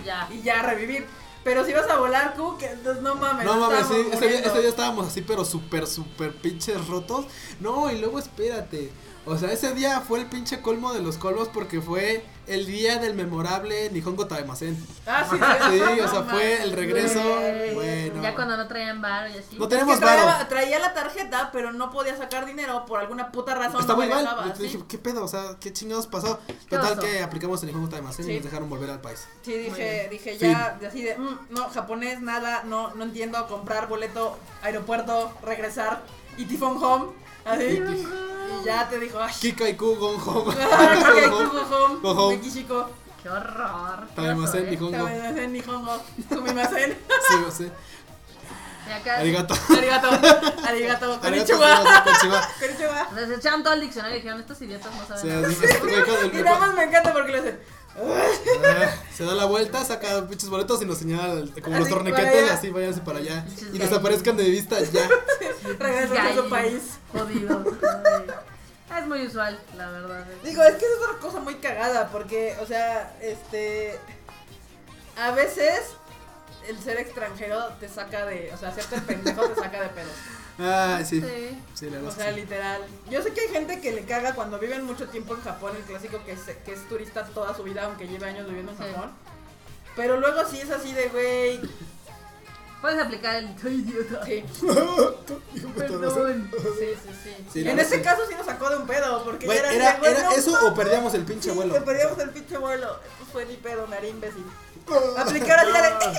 [0.00, 0.28] Y ya.
[0.32, 1.06] y ya revivir.
[1.44, 3.44] Pero si vas a volar, Q, que entonces no mames.
[3.44, 7.26] No mames, sí, ese día, ese día estábamos así, pero súper, súper pinches rotos.
[7.60, 8.90] No, y luego espérate.
[9.28, 12.98] O sea, ese día fue el pinche colmo de los colmos porque fue el día
[12.98, 14.76] del memorable Nihongo Taemasen.
[15.04, 17.20] Ah, sí, Sí, no o sea, fue el regreso.
[17.74, 18.22] Bueno.
[18.22, 19.56] Ya cuando no traían bar y así.
[19.58, 20.46] No tenemos traía, varo.
[20.48, 23.80] traía la tarjeta, pero no podía sacar dinero por alguna puta razón.
[23.80, 24.20] Está no muy mal.
[24.22, 24.84] dejaba, Yo te dije, ¿sí?
[24.88, 25.24] ¿qué pedo?
[25.24, 26.38] O sea, ¿qué chingados pasó?
[26.46, 27.00] ¿Qué Total pasó?
[27.00, 28.34] que aplicamos el Nihongo Taemasen y Sí.
[28.36, 29.26] nos dejaron volver al país.
[29.42, 34.38] Sí, dije, dije ya, así de, mm, no, japonés, nada, no, no entiendo, comprar boleto,
[34.62, 36.02] aeropuerto, regresar,
[36.38, 37.06] y tifón home,
[37.46, 37.64] así,
[38.62, 40.54] y ya te dijo, ay, Kika y Ku Gon Home.
[40.72, 42.40] ay, que go home, Go home.
[43.22, 44.06] Qué horror.
[44.14, 44.66] qué oso, ¿eh?
[44.70, 44.92] Nihongo.
[45.04, 46.98] Tamen Nihongo, sumimasen,
[47.28, 47.70] Sí, sí.
[48.88, 49.16] Y acá.
[49.18, 49.54] Arigato.
[49.76, 50.08] arigato,
[50.64, 53.08] arigato, konnichiwa, konnichiwa.
[53.16, 55.48] Les echaron todo el diccionario y dijeron, estos idiotas no saben nada.
[55.48, 57.58] el- Y nada más me encanta porque lo hacen,
[57.98, 62.42] Ah, Se da la vuelta, saca pinches boletos y nos señala como los Así, torniquetes,
[62.42, 62.52] vaya.
[62.54, 63.44] así váyanse para allá.
[63.72, 65.08] Y desaparezcan de vista ya.
[65.74, 66.82] Regresan a su país.
[67.12, 67.66] Jodidos.
[68.90, 69.00] Ay.
[69.02, 70.24] Es muy usual, la verdad.
[70.44, 73.98] Digo, es que es otra cosa muy cagada, porque, o sea, este.
[75.18, 75.80] A veces
[76.68, 78.50] el ser extranjero te saca de.
[78.54, 80.08] O sea, hacerte el pendejo te saca de pedo.
[80.58, 81.20] Ay, sí.
[81.20, 81.62] Sí.
[81.74, 82.16] Sí, la O verdad.
[82.16, 82.40] sea, que sí.
[82.40, 82.82] literal.
[83.10, 85.82] Yo sé que hay gente que le caga cuando viven mucho tiempo en Japón, el
[85.82, 88.84] clásico que es, que es turista toda su vida, aunque lleve años viviendo en Sí.
[88.94, 89.10] Japón.
[89.96, 91.60] Pero luego sí es así de, güey.
[92.80, 94.24] Puedes aplicar el soy idiota.
[94.24, 94.44] Sí,
[95.76, 96.50] Perdón.
[96.52, 97.46] Sí, sí, sí.
[97.52, 98.00] Sí, en sí.
[98.02, 100.70] caso sí nos sacó de un pedo, porque era, no eso mames.
[100.70, 101.84] o perdíamos el pinche Sí, vuelo.
[101.84, 102.98] perdíamos el pinche vuelo.
[103.18, 104.44] Pues fue mi pedo, me haré imbécil.
[105.18, 106.16] Aplicar así de.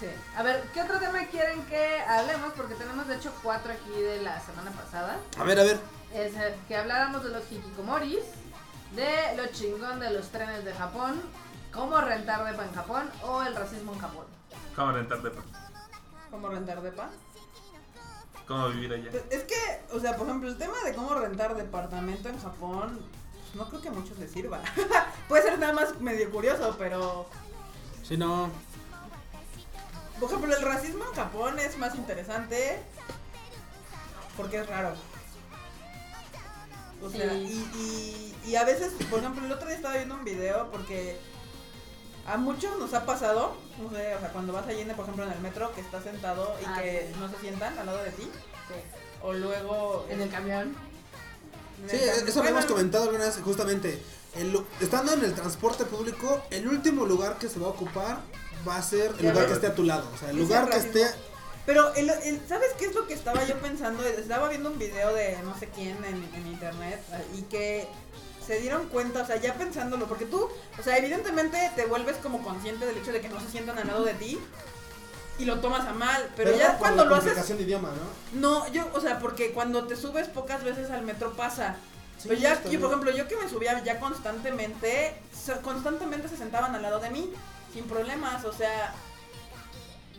[0.00, 0.06] Sí.
[0.36, 2.52] A ver, ¿qué otro tema quieren que hablemos?
[2.56, 5.18] Porque tenemos de hecho cuatro aquí de la semana pasada.
[5.38, 5.78] A ver, a ver.
[6.14, 6.32] Es
[6.68, 8.24] que habláramos de los hikikomoris,
[8.96, 11.20] de lo chingón de los trenes de Japón,
[11.72, 14.26] cómo rentar depa en Japón o el racismo en Japón.
[14.76, 15.42] ¿Cómo rentar depa?
[16.30, 17.10] ¿Cómo rentar depa?
[18.46, 19.10] ¿Cómo vivir allá?
[19.10, 19.54] Pues es que,
[19.92, 22.98] o sea, por ejemplo, el tema de cómo rentar departamento en Japón,
[23.32, 24.60] pues, no creo que a muchos les sirva.
[25.28, 27.26] Puede ser nada más medio curioso, pero.
[28.02, 28.50] Si no.
[30.18, 32.82] Por ejemplo, el racismo en Japón es más interesante
[34.36, 34.94] porque es raro.
[37.02, 37.66] O sea, Sí.
[37.74, 41.18] y, y, y a veces, por ejemplo, el otro día estaba viendo un video porque
[42.26, 45.24] a muchos nos ha pasado, no sé, o sea, cuando vas allí, en, por ejemplo,
[45.24, 47.20] en el metro, que estás sentado y Ah, que sí.
[47.20, 48.22] no se sientan al lado de ti,
[48.68, 48.74] Sí.
[49.22, 50.06] o luego...
[50.08, 50.74] En el camión.
[51.82, 54.00] en Sí, el eso lo hemos comentado alguna vez, justamente.
[54.36, 58.20] El estando en el transporte público, el último lugar que se va a ocupar
[58.66, 60.08] va a ser el lugar que esté a tu lado.
[60.14, 61.06] O sea, el lugar que esté.
[61.66, 64.02] Pero, el, el- ¿sabes qué es lo que estaba yo pensando?
[64.04, 67.00] Estaba viendo un video de no sé quién en, en internet
[67.36, 67.86] y que
[68.46, 70.48] se dieron cuenta, o sea, ya pensándolo, porque tú,
[70.78, 73.86] o sea, evidentemente te vuelves como consciente del hecho de que no se sientan al
[73.86, 74.38] lado de ti
[75.38, 77.32] y lo tomas a mal, pero, ya cuando lo haces...
[77.32, 78.40] complicación de idioma, ¿no?
[78.40, 81.76] No, yo, o sea, porque cuando te subes pocas veces al metro pasa.
[82.18, 85.14] Sí, Pero ya, yo, por ejemplo, yo que me subía ya constantemente,
[85.62, 87.32] constantemente se sentaban al lado de mí,
[87.72, 88.94] sin problemas, o sea,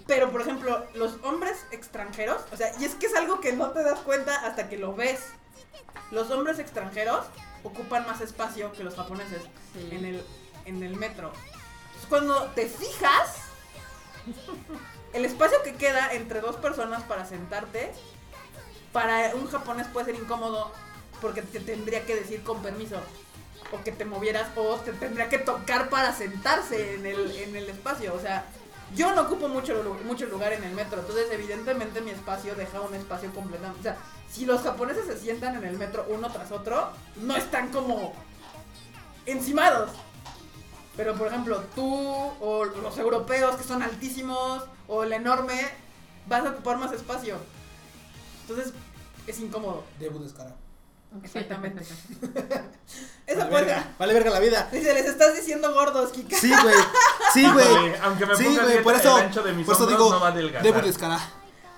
[0.07, 3.69] Pero, por ejemplo, los hombres extranjeros, o sea, y es que es algo que no
[3.71, 5.21] te das cuenta hasta que lo ves.
[6.11, 7.25] Los hombres extranjeros
[7.63, 9.41] ocupan más espacio que los japoneses
[9.73, 9.89] Sí.
[9.91, 10.25] en, el,
[10.65, 11.31] en el metro.
[11.87, 13.37] Entonces, cuando te fijas,
[15.13, 17.91] el espacio que queda entre dos personas para sentarte,
[18.91, 20.71] para un japonés puede ser incómodo
[21.21, 22.97] porque te tendría que decir con permiso.
[23.71, 27.69] O que te movieras, o te tendría que tocar para sentarse en el, en el
[27.69, 28.13] espacio.
[28.13, 28.45] O sea,
[28.93, 30.99] yo no ocupo mucho, mucho lugar en el metro.
[30.99, 33.79] Entonces, evidentemente, mi espacio deja un espacio completamente.
[33.79, 33.97] O sea,
[34.33, 38.13] si los japoneses se sientan en el metro uno tras otro, no están como
[39.25, 39.91] encimados.
[40.97, 41.85] Pero, por ejemplo, tú
[42.39, 45.59] o los europeos que son altísimos o el enorme,
[46.27, 47.37] vas a ocupar más espacio.
[48.41, 48.73] Entonces,
[49.27, 49.83] es incómodo.
[49.99, 50.55] Debut descarado.
[51.23, 51.83] Exactamente.
[53.27, 53.65] Esa Vale puede.
[53.65, 54.67] verga, vale verga la vida.
[54.71, 56.37] Dice, les estás diciendo gordos, Kika.
[56.37, 56.75] Sí, güey.
[57.33, 57.95] Sí, güey.
[58.01, 60.11] Aunque me Sí, ponga dieta, por eso, el ancho de mis por eso hombros digo,
[60.13, 60.31] no va a
[60.63, 61.21] debut descarado.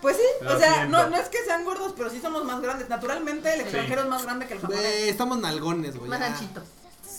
[0.06, 0.98] Pues sí, Lo o sea, siento.
[0.98, 2.88] no, no es que sean gordos, pero sí somos más grandes.
[2.90, 4.82] Naturalmente, el extranjero es más grande que el japonés.
[4.84, 6.07] Güey, estamos nalgones, güey.
[6.11, 6.27] Más ya.
[6.27, 6.64] anchitos.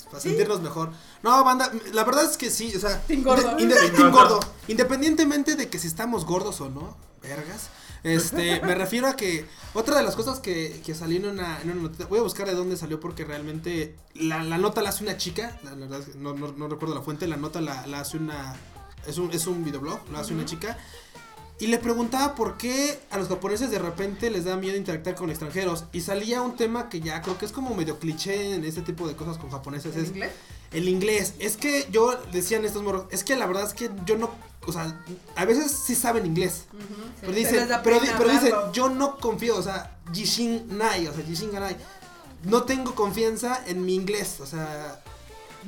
[0.04, 0.28] Para Sí.
[0.28, 0.90] sentirnos mejor.
[1.24, 3.00] No, banda, la verdad es que sí, o sea.
[3.02, 3.42] Team gordo.
[3.58, 4.36] inde- inde- Team team gordo.
[4.36, 4.52] gordo.
[4.68, 7.70] Independientemente de que si estamos gordos o no, vergas.
[8.04, 11.72] Este, me refiero a que otra de las cosas que, que salió en una, en
[11.72, 15.02] una notita, voy a buscar de dónde salió porque realmente la, la nota la hace
[15.02, 17.60] una chica, la, la verdad es que no, no, no recuerdo la fuente, la nota
[17.60, 18.54] la, la hace una,
[19.08, 20.78] es un, es un videoblog, lo hace una chica.
[21.58, 25.30] Y le preguntaba por qué a los japoneses de repente les da miedo interactuar con
[25.30, 25.84] extranjeros.
[25.92, 29.08] Y salía un tema que ya creo que es como medio cliché en este tipo
[29.08, 29.96] de cosas con japoneses.
[29.96, 30.32] ¿En Es inglés?
[30.72, 31.34] el inglés.
[31.38, 34.30] Es que yo, decían estos morros, es que la verdad es que yo no,
[34.66, 35.02] o sea,
[35.34, 36.64] a veces sí saben inglés.
[37.20, 41.52] Pero dicen, pero, pero dicen, yo no confío, o sea, Jishin Nai, o sea, Jishin
[41.52, 41.76] Nai.
[42.42, 45.02] No tengo confianza en mi inglés, o sea,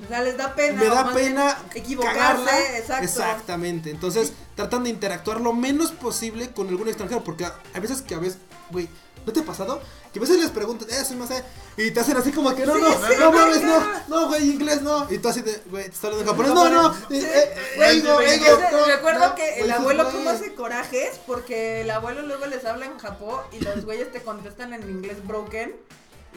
[0.04, 0.80] O sea, les da pena.
[0.80, 2.18] me da pena equivocarse.
[2.18, 2.76] cagarla.
[2.78, 3.04] Exacto.
[3.04, 3.90] Exactamente.
[3.90, 8.18] Entonces, tratan de interactuar lo menos posible con algún extranjero, porque hay veces que a
[8.18, 8.38] veces,
[8.70, 8.88] güey,
[9.26, 9.80] ¿no te ha pasado?
[10.12, 11.44] Que a veces les preguntan, eh, soy más, eh,
[11.76, 13.86] y te hacen así como que no, Sí, no, sí, no güey, mames, no, no.
[14.08, 15.06] no, güey, inglés no.
[15.12, 17.26] Y tú así de, güey, te está hablando en japonés, no, no, eh, Sí.
[17.26, 22.22] eh, Güey, güey, no, recuerdo no, que el abuelo cómo hace corajes porque el abuelo
[22.22, 25.76] luego les habla en Japón y los güeyes te contestan en inglés broken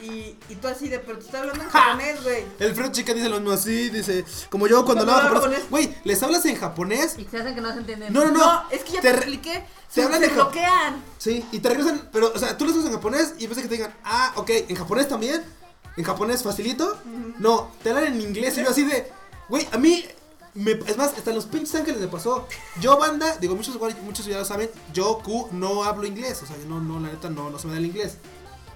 [0.02, 2.44] y, y tú así de, pero te está hablando en japonés, güey.
[2.58, 6.22] El Fred Chica dice lo mismo así, dice, como yo cuando hablaba japonés, güey, ¿les
[6.22, 7.16] hablas en japonés?
[7.18, 8.12] Y se hacen que no se entienden.
[8.12, 8.38] No, no, no.
[8.38, 9.52] No, es que ya te, Te expliqué.
[9.52, 11.04] te Se, hablan se de Jap- bloquean.
[11.18, 13.68] Sí, y te regresan, pero, o sea, tú les hablas en japonés y ves que
[13.68, 15.42] te digan, ah, ok, ¿en japonés también?
[15.96, 16.98] ¿En japonés facilito?
[17.38, 19.10] No, te hablan en inglés y yo así de,
[19.48, 20.04] güey, a mí,
[20.54, 22.46] me, es más, hasta en los pinches ángeles me pasó.
[22.80, 26.56] Yo, banda, digo, muchos, muchos ya lo saben, yo, Q, no hablo inglés, o sea,
[26.56, 28.16] yo no, no, la neta, no, no se me da el inglés.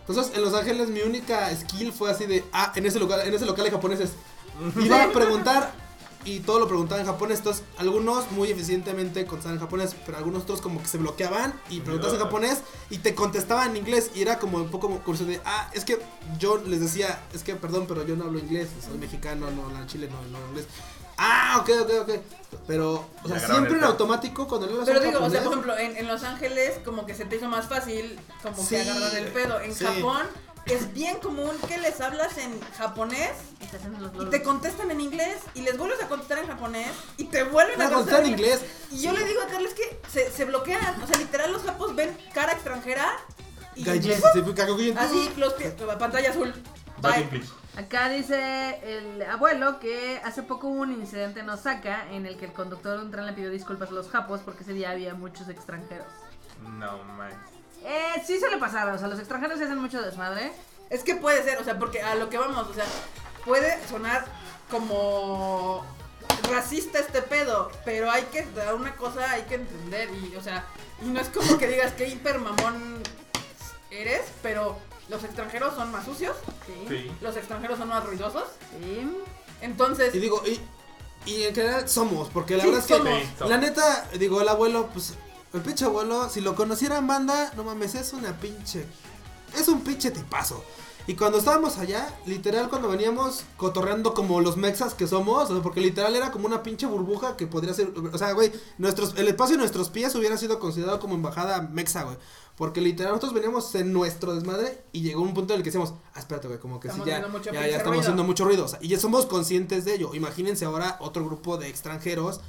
[0.08, 3.34] Entonces, en Los Ángeles, mi única skill fue así de, ah, en ese lugar, en
[3.34, 4.10] ese local hay japoneses.
[4.80, 5.72] Iba a preguntar
[6.26, 7.38] y todo lo preguntaba en japonés.
[7.38, 11.80] Entonces, algunos muy eficientemente contestaban en japonés, pero algunos otros como que se bloqueaban y
[11.80, 12.58] preguntabas en japonés
[12.90, 14.10] y te contestaban en inglés.
[14.14, 15.98] Y era como un poco como curioso de, ah, es que
[16.38, 19.86] yo les decía, es que perdón, pero yo no hablo inglés, soy mexicano, no, la
[19.86, 20.66] chile no, no hablo inglés.
[21.18, 22.10] Ah, ok, ok, ok.
[22.66, 25.96] Pero, o sea, siempre en automático cuando le Pero digo, o sea, por ejemplo, en,
[25.96, 29.28] en Los Ángeles como que se te hizo más fácil como Sí, que agarrar el
[29.28, 29.60] pedo.
[29.60, 29.84] En sí.
[29.84, 30.26] Japón
[30.66, 33.30] es bien común que les hablas en japonés
[34.20, 37.80] Y te contestan en inglés y les vuelves a contestar en japonés y te vuelven
[37.80, 38.60] a contestar en inglés.
[38.90, 41.02] Y yo le digo a Carlos que se, se bloquean.
[41.02, 43.16] O sea, literal los japos ven cara extranjera
[43.76, 44.98] y se cagoguín.
[44.98, 46.52] así, los pies, pantalla azul.
[47.00, 47.42] Bye.
[47.76, 52.46] Acá dice el abuelo que hace poco hubo un incidente en Osaka en el que
[52.46, 55.14] el conductor de un tren le pidió disculpas a los japos porque ese día había
[55.14, 56.06] muchos extranjeros.
[56.62, 57.30] No, man.
[57.84, 60.52] Eh, sí suele pasar, o sea, los extranjeros se hacen mucho desmadre.
[60.88, 62.86] Es que puede ser, o sea, porque a lo que vamos, o sea,
[63.44, 64.24] puede sonar
[64.70, 65.84] como
[66.50, 70.64] racista este pedo, pero hay que, una cosa hay que entender y, o sea,
[71.02, 73.02] y no es como que digas que hiper mamón
[73.90, 74.78] eres, pero
[75.08, 76.72] los extranjeros son más sucios, Sí.
[76.88, 77.10] Sí.
[77.20, 78.44] los extranjeros son más ruidosos,
[78.80, 79.08] Sí.
[79.60, 80.60] entonces, Y digo, y,
[81.30, 83.18] y en general somos, porque la Sí, verdad es que somos.
[83.20, 83.50] Sí, somos.
[83.50, 85.14] la neta, digo, el abuelo, pues,
[85.52, 88.84] el pinche abuelo, si lo conocieran banda, no mames, es una pinche,
[89.58, 90.62] es un pinche tipazo.
[91.08, 95.62] Y cuando estábamos allá, literal, cuando veníamos cotorreando como los mexas que somos, o sea,
[95.62, 99.28] porque literal era como una pinche burbuja que podría ser, o sea, güey, nuestros, el
[99.28, 102.16] espacio de nuestros pies hubiera sido considerado como embajada mexa, güey.
[102.56, 105.92] Porque literal nosotros veníamos en nuestro desmadre y llegó un punto en el que decíamos,
[106.14, 107.20] ah, espérate, güey, como que Estamos sí, ya,
[107.52, 108.00] ya, ya estamos ruido.
[108.00, 108.64] haciendo mucho ruido.
[108.64, 110.14] o sea, y ya somos conscientes de ello.
[110.14, 112.40] Imagínense ahora otro grupo de extranjeros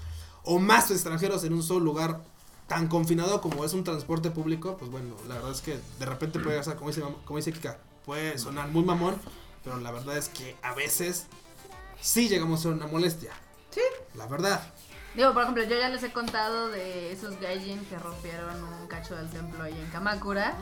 [0.44, 2.24] o más extranjeros en un solo lugar
[2.68, 4.78] tan confinado como es un transporte público.
[4.78, 7.78] Pues bueno, la verdad es que de repente puede ser, como dice, como dice Kika,
[8.06, 9.16] puede sonar muy mamón,
[9.64, 11.26] pero la verdad es que a veces
[12.02, 13.32] sí llegamos a ser una molestia.
[13.72, 13.82] Sí.
[14.16, 14.74] La verdad.
[15.18, 19.15] Digo, por ejemplo, yo ya les he contado de esos gaijin que rompieron un cacho
[19.15, 20.53] del templo ahí en Kamakura.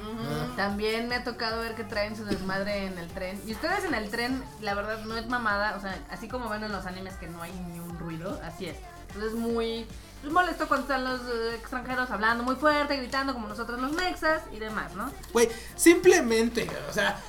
[0.56, 3.38] También me ha tocado ver que traen su desmadre en el tren.
[3.46, 5.76] Y ustedes en el tren, la verdad, no es mamada.
[5.76, 8.68] O sea, así como ven en los animes que no hay ni un ruido, así
[8.68, 8.78] es.
[9.10, 9.86] Entonces es muy
[10.24, 14.42] es molesto cuando están los eh, extranjeros hablando muy fuerte, gritando como nosotros los mexas
[14.54, 15.12] y demás, ¿no?
[15.34, 17.20] Güey, simplemente, o sea,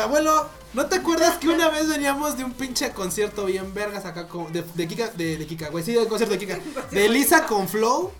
[0.00, 4.28] abuelo, ¿no te acuerdas que una vez veníamos de un pinche concierto bien vergas acá
[4.28, 6.58] con, de, de Kika, de, de Kika, güey, sí, del concierto de Kika,
[6.90, 8.12] de Lisa con Flow?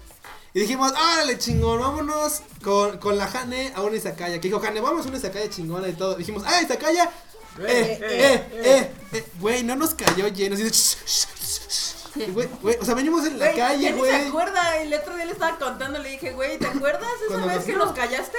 [0.54, 4.40] Y dijimos, órale chingón, vámonos con, con la Hane a una izakaya.
[4.40, 6.14] Que dijo, Hane, vamos a una izakaya chingona y todo.
[6.14, 7.10] Dijimos, ah, izakaya.
[7.58, 10.54] Eh, eh, eh, eh, güey, no nos cayó lleno.
[10.54, 11.92] Así de, "Shh, shh, shh, shh".
[12.16, 14.28] Y, Güey, güey, o sea, venimos en la Güey, calle, ni se güey.
[14.28, 17.64] acuerda, el otro día le estaba contando, le dije, güey, ¿te acuerdas esa vez nos
[17.66, 18.38] que nos callaste?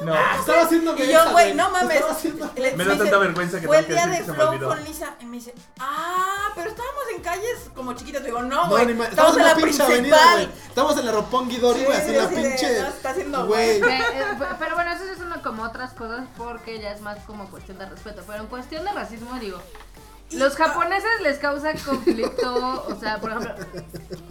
[0.00, 0.14] No.
[0.40, 2.02] Estaba haciendo Y yo, güey, no mames.
[2.56, 5.14] Le- Me da tanta vergüenza que Fue el día de Flow con Lisa.
[5.20, 8.24] Y me dice, ah, pero estábamos en calles como chiquitas.
[8.24, 8.90] Digo, no, güey.
[8.90, 10.46] estamos en la pinche avenida, principal.
[10.46, 10.66] güey.
[10.68, 12.80] Estamos en la Roppongi Dori, güey, Sí, en la de, pinche.
[12.80, 13.70] no, está haciendo Güey.
[13.76, 13.80] Eh,
[14.38, 17.78] pe- pero bueno, eso ya son como otras cosas porque ya es más como cuestión
[17.78, 18.22] de respeto.
[18.26, 19.60] Pero en cuestión de racismo, digo,
[20.32, 22.84] los japoneses les causa conflicto.
[22.88, 23.54] O sea, por ejemplo,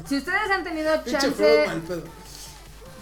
[0.08, 1.66] si ustedes han tenido chance.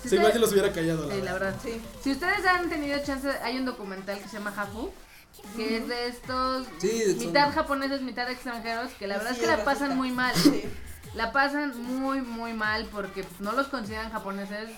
[0.01, 1.47] Si Si igual ustedes- se los hubiera callado, la Sí, la verdad.
[1.47, 1.59] verdad.
[1.63, 1.81] Sí.
[2.03, 4.91] Si ustedes han tenido chance, hay un documental que se llama Hafu,
[5.55, 9.41] que es de estos Sí, son- mitad japoneses, mitad extranjeros, que la verdad Sí, es
[9.41, 10.33] que la pasan muy mal.
[10.35, 10.63] Sí.
[11.15, 14.69] La pasan muy, muy mal porque no los consideran japoneses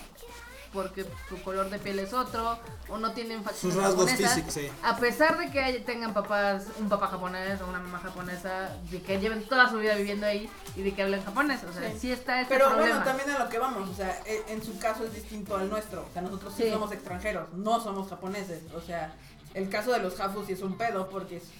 [0.72, 2.58] porque su color de piel es otro
[2.88, 4.34] o no tienen facciones Sus rasgos japonesas.
[4.34, 4.68] físicos, sí.
[4.82, 9.02] A pesar de que hay- tengan papás, un papá japonés o una mamá japonesa, de
[9.02, 11.60] que lleven toda su vida viviendo ahí y de que hablen japonés.
[11.64, 12.12] O sea, sí, Sí.
[12.12, 12.88] está este Pero problema.
[13.00, 15.68] bueno, también a lo que vamos, o sea, e- en su caso es distinto al
[15.68, 16.06] nuestro.
[16.08, 16.70] O sea, nosotros sí, Sí.
[16.70, 18.62] somos extranjeros, no somos japoneses.
[18.74, 19.14] O sea,
[19.54, 21.50] el caso de los Hafus sí es un pedo porque es-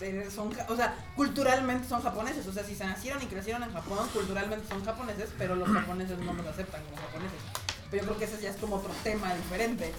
[0.00, 2.46] eh, son, o sea, culturalmente son japoneses.
[2.46, 6.18] O sea, si se nacieron y crecieron en Japón, culturalmente son japoneses, pero los japoneses
[6.18, 7.38] no los aceptan como japoneses.
[7.94, 9.92] Pero yo creo que ese ya es como otro tema diferente.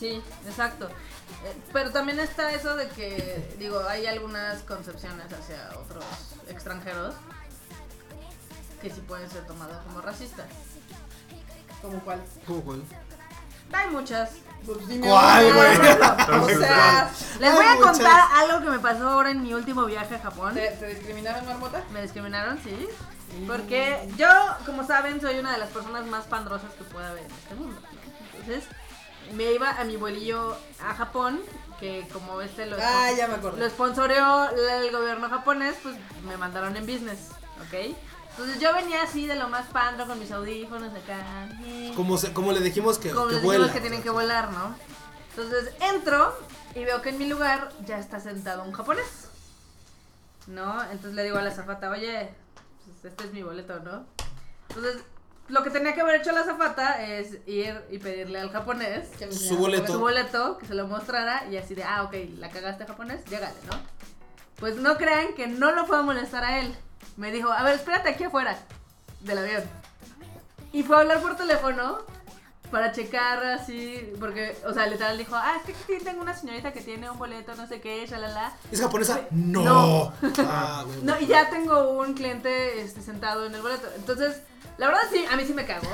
[0.00, 0.88] Sí, exacto.
[0.88, 6.04] Eh, Pero también está eso de que, digo, hay algunas concepciones hacia otros
[6.48, 7.14] extranjeros
[8.82, 10.46] que sí pueden ser tomadas como racistas.
[11.80, 12.22] Como cuál.
[12.46, 12.82] ¿Cómo cuál?
[13.72, 14.30] Hay muchas.
[14.64, 15.76] Pues dime ¿Cuál, güey?
[16.56, 17.92] O sea, Les voy a muchas.
[17.92, 20.54] contar algo que me pasó ahora en mi último viaje a Japón.
[20.54, 21.82] ¿te, te discriminaron, Marmota?
[21.92, 22.88] Me discriminaron, sí.
[23.46, 24.28] Porque yo,
[24.64, 27.80] como saben, soy una de las personas más pandrosas que puede haber en este mundo.
[27.80, 28.38] ¿no?
[28.38, 28.64] Entonces,
[29.34, 31.40] me iba a mi vuelillo a Japón,
[31.80, 33.58] que como este lo, Ah, ya me acuerdo.
[33.58, 37.28] lo sponsoreó el gobierno japonés, pues me mandaron en business,
[37.66, 37.94] ¿ok?
[38.30, 41.48] Entonces yo venía así de lo más pandro con mis audífonos acá.
[41.96, 43.64] Como, se- como le dijimos que, como que les vuela.
[43.64, 44.74] dijimos que tienen que volar, ¿no?
[45.30, 46.34] Entonces entro
[46.74, 49.06] y veo que en mi lugar ya está sentado un japonés.
[50.46, 50.80] ¿No?
[50.84, 52.30] Entonces le digo a la zafata, oye,
[53.06, 54.06] este es mi boleto, ¿no?
[54.68, 55.02] Entonces,
[55.48, 59.26] lo que tenía que haber hecho la zafata es ir y pedirle al japonés Que
[59.26, 59.92] me Su boleto.
[59.92, 63.54] su boleto, que se lo mostrara y así de, ah, ok, la cagaste japonés, llégale,
[63.70, 63.78] ¿no?
[64.56, 66.74] Pues no crean que no lo fue a molestar a él.
[67.16, 68.58] Me dijo, a ver, espérate aquí afuera
[69.20, 69.62] del avión.
[70.72, 71.98] Y fue a hablar por teléfono
[72.70, 76.72] para checar así, porque, o sea, literal dijo, ah, es que aquí tengo una señorita
[76.72, 78.52] que tiene un boleto, no sé qué, shalala.
[78.70, 79.20] ¿Es japonesa?
[79.30, 79.64] No.
[79.64, 80.12] No.
[80.38, 80.84] Ah.
[81.02, 83.88] No, y ya tengo un cliente este, sentado en el boleto.
[83.96, 84.42] Entonces,
[84.78, 85.88] la verdad sí, a mí sí me cagó.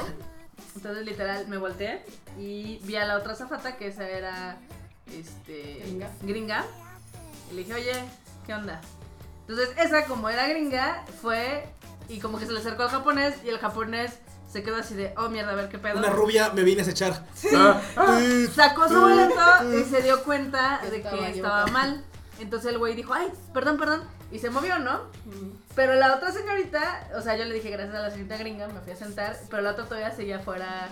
[0.74, 2.04] Entonces, literal, me volteé
[2.38, 4.58] y vi a la otra zafata, que esa era,
[5.06, 5.82] este...
[5.84, 6.10] Gringa.
[6.22, 6.64] Gringa.
[7.50, 8.04] Y le dije, oye,
[8.46, 8.80] ¿qué onda?
[9.46, 11.64] Entonces, esa como era gringa, fue
[12.08, 14.18] y como que se le acercó al japonés y el japonés
[14.52, 15.98] se quedó así de, oh, mierda, a ver qué pedo.
[15.98, 17.24] Una rubia me vine a echar.
[17.54, 18.20] Ah, ah.
[18.54, 22.04] Sacó su boleto y se dio cuenta Que de estaba que estaba mal.
[22.38, 24.02] Entonces el güey dijo, ay, perdón, perdón.
[24.30, 25.00] Y se movió, ¿no?
[25.74, 28.80] Pero la otra señorita, o sea, yo le dije gracias a la señorita gringa, me
[28.80, 30.88] fui a sentar, pero la otra todavía seguía afuera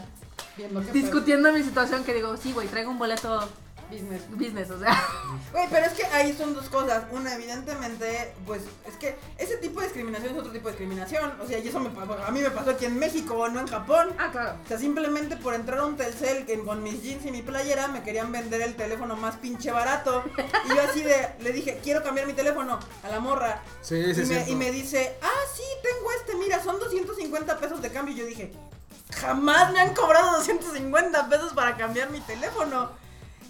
[0.92, 3.48] discutiendo mi situación que digo, sí, güey, traigo un boleto
[3.90, 4.22] business.
[4.30, 5.06] business, o sea.
[5.52, 7.04] Güey, pero es que ahí son dos cosas.
[7.10, 11.32] Una, evidentemente, pues es que ese tipo de discriminación es otro tipo de discriminación.
[11.40, 13.66] O sea, y eso me pasó, a mí me pasó aquí en México, no en
[13.66, 14.14] Japón.
[14.18, 14.58] Ah, claro.
[14.64, 17.88] O sea, simplemente por entrar a un Telcel que con mis jeans y mi playera
[17.88, 20.24] me querían vender el teléfono más pinche barato.
[20.66, 23.62] Y yo así de, le dije, quiero cambiar mi teléfono a la morra.
[23.82, 27.82] Sí, sí, y, me, y me dice, ah, sí, tengo este, mira, son 250 pesos
[27.82, 28.14] de cambio.
[28.14, 28.52] Y yo dije,
[29.14, 32.90] jamás me han cobrado 250 pesos para cambiar mi teléfono.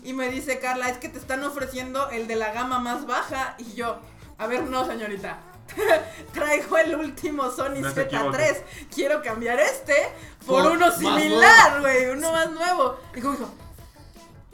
[0.03, 3.55] Y me dice, Carla, es que te están ofreciendo el de la gama más baja.
[3.59, 4.01] Y yo,
[4.39, 5.39] a ver, no, señorita.
[6.33, 8.63] Traigo el último Sony No se Z3.
[8.93, 9.95] Quiero cambiar este
[10.47, 12.07] por, Por uno similar, güey.
[12.07, 12.99] Uno más nuevo.
[13.15, 13.51] Y como dijo,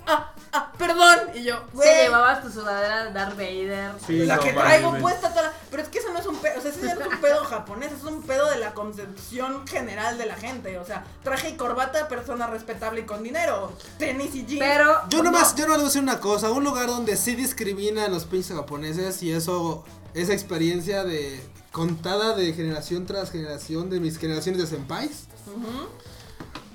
[0.07, 1.19] ah, ah, perdón.
[1.35, 2.03] Y yo, Se güey.
[2.03, 3.93] llevabas tu sudadera de Darth Vader.
[4.07, 6.37] Sí, la no que traigo puesta toda la- Pero es que eso no es un
[6.37, 9.67] pedo, o sea, ese no es un pedo japonés, es un pedo de la concepción
[9.67, 10.79] general de la gente.
[10.79, 13.73] O sea, traje y corbata, persona respetable y con dinero.
[13.99, 14.61] Tenis y jeans.
[14.61, 14.95] Pero.
[15.09, 18.05] Yo nomás, yo no le voy a decir una cosa, un lugar donde sí discriminan
[18.05, 24.01] a los pinches japoneses y eso, esa experiencia de contada de generación tras generación de
[24.01, 25.27] mis generaciones de senpais.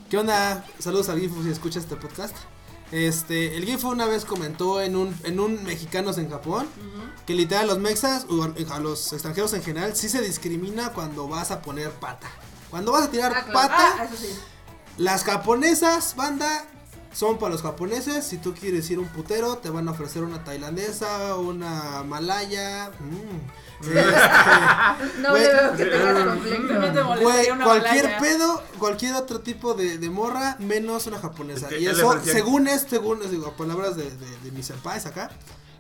[0.10, 0.64] ¿Qué onda?
[0.80, 2.36] Saludos al Gifu si escucha este podcast.
[2.92, 6.68] Este, el Gifu una vez comentó en un, en un Mexicanos en Japón
[7.26, 11.28] que literal a los mexas o a los extranjeros en general sí se discrimina cuando
[11.28, 12.28] vas a poner pata.
[12.70, 13.54] Cuando vas a tirar Ah, claro.
[13.54, 14.28] pata, Ah, sí.
[14.98, 16.66] las japonesas, banda,
[17.14, 18.26] son para los japoneses.
[18.26, 22.92] Si tú quieres ir a un putero, te van a ofrecer una tailandesa, una malaya.
[23.00, 23.71] mm.
[25.22, 27.22] No Güey, le veo que tengas No te conflicto.
[27.22, 31.68] Güey, cualquier pedo, cualquier otro tipo de, de morra, menos una japonesa.
[31.68, 35.06] Es que y eso, según es, según es, digo, palabras de, de, de mis senpais
[35.06, 35.32] acá,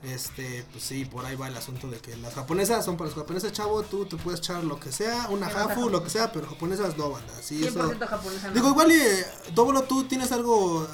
[0.03, 3.17] este, pues sí, por ahí va el asunto de que las japonesas son para los
[3.17, 6.47] japoneses, chavo, tú te puedes echar lo que sea, una jafu, lo que sea, pero
[6.47, 7.33] japonesas no, banda.
[7.41, 7.91] Sí, eso.
[7.91, 8.47] 100% japonesa.
[8.47, 8.53] no.
[8.53, 10.87] Digo, igual, eh, Dóbolo, tú tienes algo,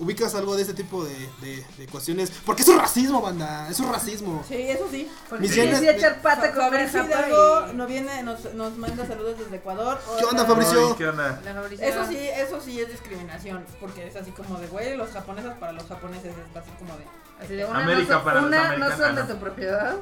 [0.00, 3.78] ubicas algo de este tipo de, de, de cuestiones, porque es un racismo, banda, es
[3.80, 4.44] un racismo.
[4.48, 5.10] Sí, eso sí.
[5.28, 9.56] Porque sí, sí, echar pata con Fabricio Hidalgo nos viene, nos, nos manda saludos desde
[9.56, 10.00] Ecuador.
[10.18, 10.44] ¿Qué onda.
[10.44, 10.88] Fabricio?
[10.88, 11.40] Ay, ¿Qué onda?
[11.80, 15.72] Eso sí, eso sí es discriminación, porque es así como de, güey, los japoneses para
[15.72, 17.04] los japoneses es así como de...
[17.40, 19.28] Así de, una, América no son, para los una, no son de ¿no?
[19.28, 19.96] tu propiedad.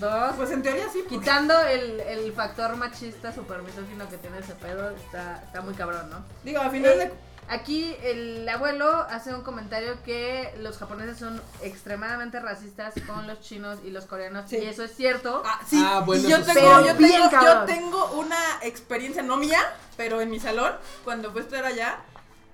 [0.00, 4.38] Dos, Pues en teoría sí, porque- quitando el, el factor machista super misógino que tiene
[4.38, 6.24] ese pedo, está, está muy cabrón, ¿no?
[6.44, 7.12] digo, al final Eh, de...
[7.48, 13.78] Aquí el abuelo hace un comentario que los japoneses son extremadamente racistas con los chinos
[13.84, 14.48] y los coreanos.
[14.48, 14.56] Sí.
[14.56, 15.42] Y eso es cierto.
[15.44, 19.60] Ah, sí, Ah, bueno, yo tengo, yo, bien tengo, yo tengo una experiencia, no mía,
[19.96, 20.72] pero en mi salón,
[21.04, 21.98] cuando fue estar allá,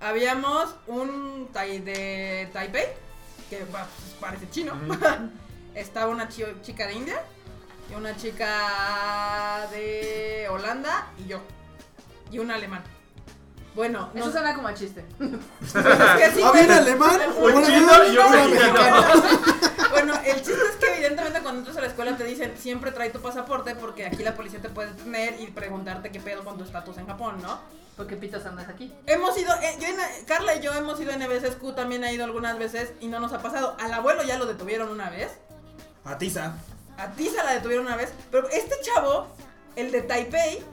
[0.01, 2.87] habíamos un tai de Taipei,
[3.49, 3.83] que pues,
[4.19, 4.73] parece chino,
[5.75, 7.21] estaba una chi- chica de India,
[7.89, 11.39] y una chica de Holanda, y yo,
[12.31, 12.83] y un alemán.
[13.79, 15.05] Bueno, Eso nos- suena como a chiste.
[15.61, 19.03] es que sí, bien pero- alemán, Un bueno, chino y mexicano.
[19.91, 23.09] Bueno, el chiste es que evidentemente cuando entras a la escuela te dicen siempre trae
[23.09, 26.65] tu pasaporte porque aquí la policía te puede detener y preguntarte qué pedo con tu
[26.65, 27.57] estatus en Japón, ¿no?
[27.95, 28.93] Porque pitos andas aquí.
[29.07, 29.87] Hemos ido, eh, yo
[30.27, 33.19] Carla y yo hemos ido en veces, Q también ha ido algunas veces y no
[33.21, 33.77] nos ha pasado.
[33.79, 35.31] Al abuelo ya lo detuvieron una vez,
[36.03, 36.53] A tiza.
[36.97, 39.27] a Tisa la detuvieron una vez, pero este chavo,
[39.77, 40.63] el de Taipei,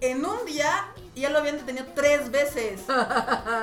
[0.00, 2.80] en un día ya lo habían detenido tres veces.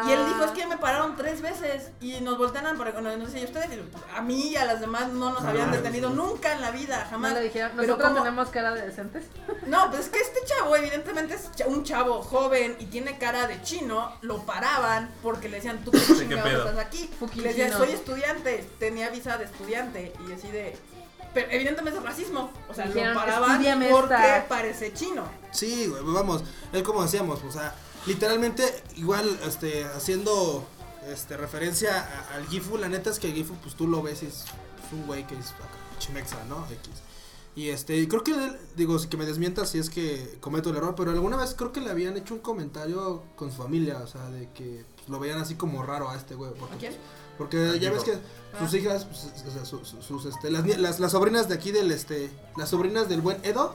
[0.07, 3.28] Y él dijo, es que me pararon tres veces y nos voltean para, no, no
[3.30, 3.70] sé, ¿y ustedes,
[4.14, 7.10] a mí y a las demás no nos habían detenido nunca en la vida, No
[7.12, 7.34] jamás.
[7.34, 9.24] le dijeron, Pero nosotros como- tenemos cara de decentes.
[9.68, 13.62] No, pues es que este chavo evidentemente es un chavo joven y tiene cara de
[13.62, 16.70] chino, lo paraban porque le decían, tú qué qué chingados pedo?
[16.70, 17.10] estás aquí.
[17.20, 20.78] Fucking le decían, soy estudiante, tenía visa de estudiante y así de...
[21.36, 24.45] Pero evidentemente es racismo, o sea, Dijeron, lo paraban "Estudiame porque esta".
[24.48, 25.24] parece chino.
[25.52, 26.44] Sí, güey, vamos,
[26.74, 27.76] es como decíamos, o sea,
[28.07, 28.64] literalmente,
[28.95, 30.66] igual, este, haciendo,
[31.07, 31.99] este, referencia
[32.32, 34.45] a- al Gifu, la neta es que el Gifu, pues tú lo ves y es,
[34.91, 35.53] un güey que es
[35.99, 36.66] chimexa, ¿no?
[36.72, 36.90] X.
[37.56, 38.34] Y este, y creo que,
[38.76, 41.72] digo, si que me desmienta si es que cometo el error, pero alguna vez creo
[41.72, 45.20] que le habían hecho un comentario con su familia, o sea, de que pues, lo
[45.20, 46.52] veían así como raro a este güey.
[46.53, 46.94] Porque, ¿A quién?
[47.38, 48.18] Porque Al ya ves que
[48.60, 51.56] sus hijas, pues, o sea, su- su- sus, este, las, nie- las, las sobrinas de
[51.56, 53.73] aquí del, este, las sobrinas del buen Edo,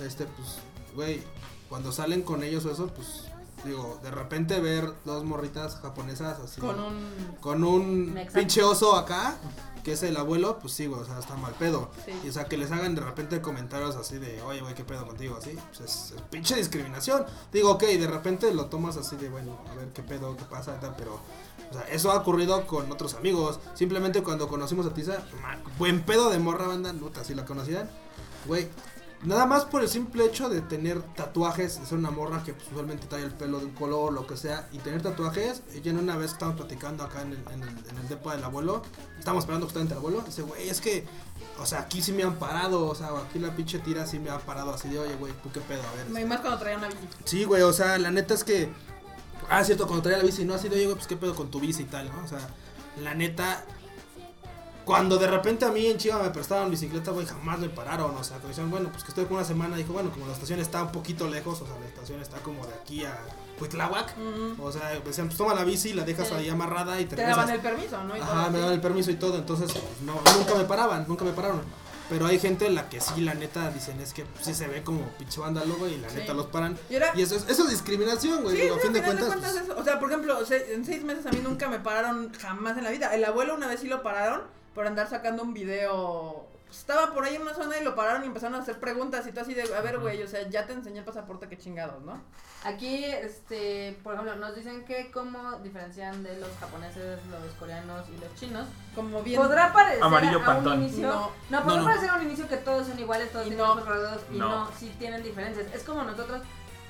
[0.00, 0.58] este, pues,
[0.94, 1.22] güey,
[1.68, 3.24] cuando salen con ellos o eso, pues,
[3.64, 6.60] digo, de repente ver dos morritas japonesas así.
[6.60, 7.36] Con un...
[7.40, 9.36] con un pinche oso acá,
[9.84, 11.90] que es el abuelo, pues sí, güey, o sea, está mal pedo.
[12.04, 12.12] Sí.
[12.24, 15.06] Y o sea, que les hagan de repente comentarios así de, oye, güey, qué pedo
[15.06, 17.24] contigo, así, pues es, es pinche discriminación.
[17.52, 20.78] Digo, ok, de repente lo tomas así de, bueno, a ver qué pedo, qué pasa,
[20.80, 21.18] tal, pero,
[21.70, 23.60] o sea, eso ha ocurrido con otros amigos.
[23.74, 27.88] Simplemente cuando conocimos a Tisa, ma- buen pedo de morra banda, nota, si la conocían,
[28.46, 28.68] güey.
[29.24, 32.68] Nada más por el simple hecho de tener tatuajes, de ser una morra que pues,
[32.70, 35.98] usualmente trae el pelo de un color, lo que sea, y tener tatuajes, ella en
[35.98, 38.80] una vez que estábamos platicando acá en el, en el, en el depo del abuelo,
[39.18, 41.04] estábamos esperando justamente al abuelo, dice, güey, es que,
[41.60, 44.30] o sea, aquí sí me han parado, o sea, aquí la pinche tira sí me
[44.30, 45.82] ha parado así de, oye, güey, ¿tú qué pedo?
[45.82, 46.22] A ver.
[46.22, 47.00] Y más cuando traía una bici.
[47.24, 48.68] Sí, güey, o sea, la neta es que.
[49.50, 51.82] Ah, cierto, cuando traía la bici, no así oye, pues qué pedo con tu bici
[51.82, 52.22] y tal, ¿no?
[52.24, 52.40] O sea,
[53.02, 53.64] la neta.
[54.84, 58.14] Cuando de repente a mí en Chiva me prestaban bicicleta, güey, jamás me pararon.
[58.16, 60.32] O sea, cuando decían, bueno, pues que estoy con una semana, dijo, bueno, como la
[60.32, 63.18] estación está un poquito lejos, o sea, la estación está como de aquí a
[63.60, 64.14] Huitláhuac.
[64.16, 64.62] Ujú.
[64.66, 66.34] O sea, decían, pues toma la bici, la dejas Sí.
[66.34, 67.36] ahí amarrada y te, Te regresas.
[67.36, 68.16] daban el permiso, ¿no?
[68.16, 71.04] Y todo Ajá, me daban el permiso y todo, entonces pues, no, nunca me paraban,
[71.06, 71.60] nunca me pararon.
[72.08, 74.82] Pero hay gente en la que sí, la neta, dicen es que sí se ve
[74.82, 76.16] como pinche vándalo, güey, y la Sí.
[76.16, 76.78] neta los paran.
[76.90, 78.56] Y eso es, eso es discriminación, güey.
[78.56, 79.34] Sí, a fin de cuentas.
[79.36, 79.76] pues, eso.
[79.78, 82.84] O sea, por ejemplo, se- en seis meses a mí nunca me pararon jamás en
[82.84, 83.14] la vida.
[83.14, 84.40] El abuelo una vez sí lo pararon
[84.74, 86.46] por andar sacando un video.
[86.68, 89.26] Pues, Estaba por ahí en una zona y lo pararon y empezaron a hacer preguntas
[89.26, 91.58] y tú así de, a ver, güey, o sea, ya te enseñé el pasaporte, qué
[91.58, 92.20] chingados, ¿no?
[92.64, 98.18] Aquí, este, por ejemplo, nos dicen que cómo diferencian de los japoneses, los coreanos y
[98.20, 98.66] los chinos.
[98.94, 99.40] Como bien.
[99.40, 100.72] Podrá parecer Amarillo a pantón.
[100.78, 101.06] un inicio.
[101.08, 101.30] No.
[101.50, 101.84] No, podrá No, no.
[101.88, 103.72] parecer a un inicio que todos son iguales, todos Y tienen no.
[103.72, 104.48] ojos rasgados y No.
[104.64, 105.66] no, sí tienen diferencias.
[105.72, 106.42] Es como nosotros,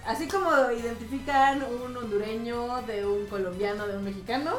[0.07, 4.55] así como identifican un hondureño de un colombiano, de un mexicano,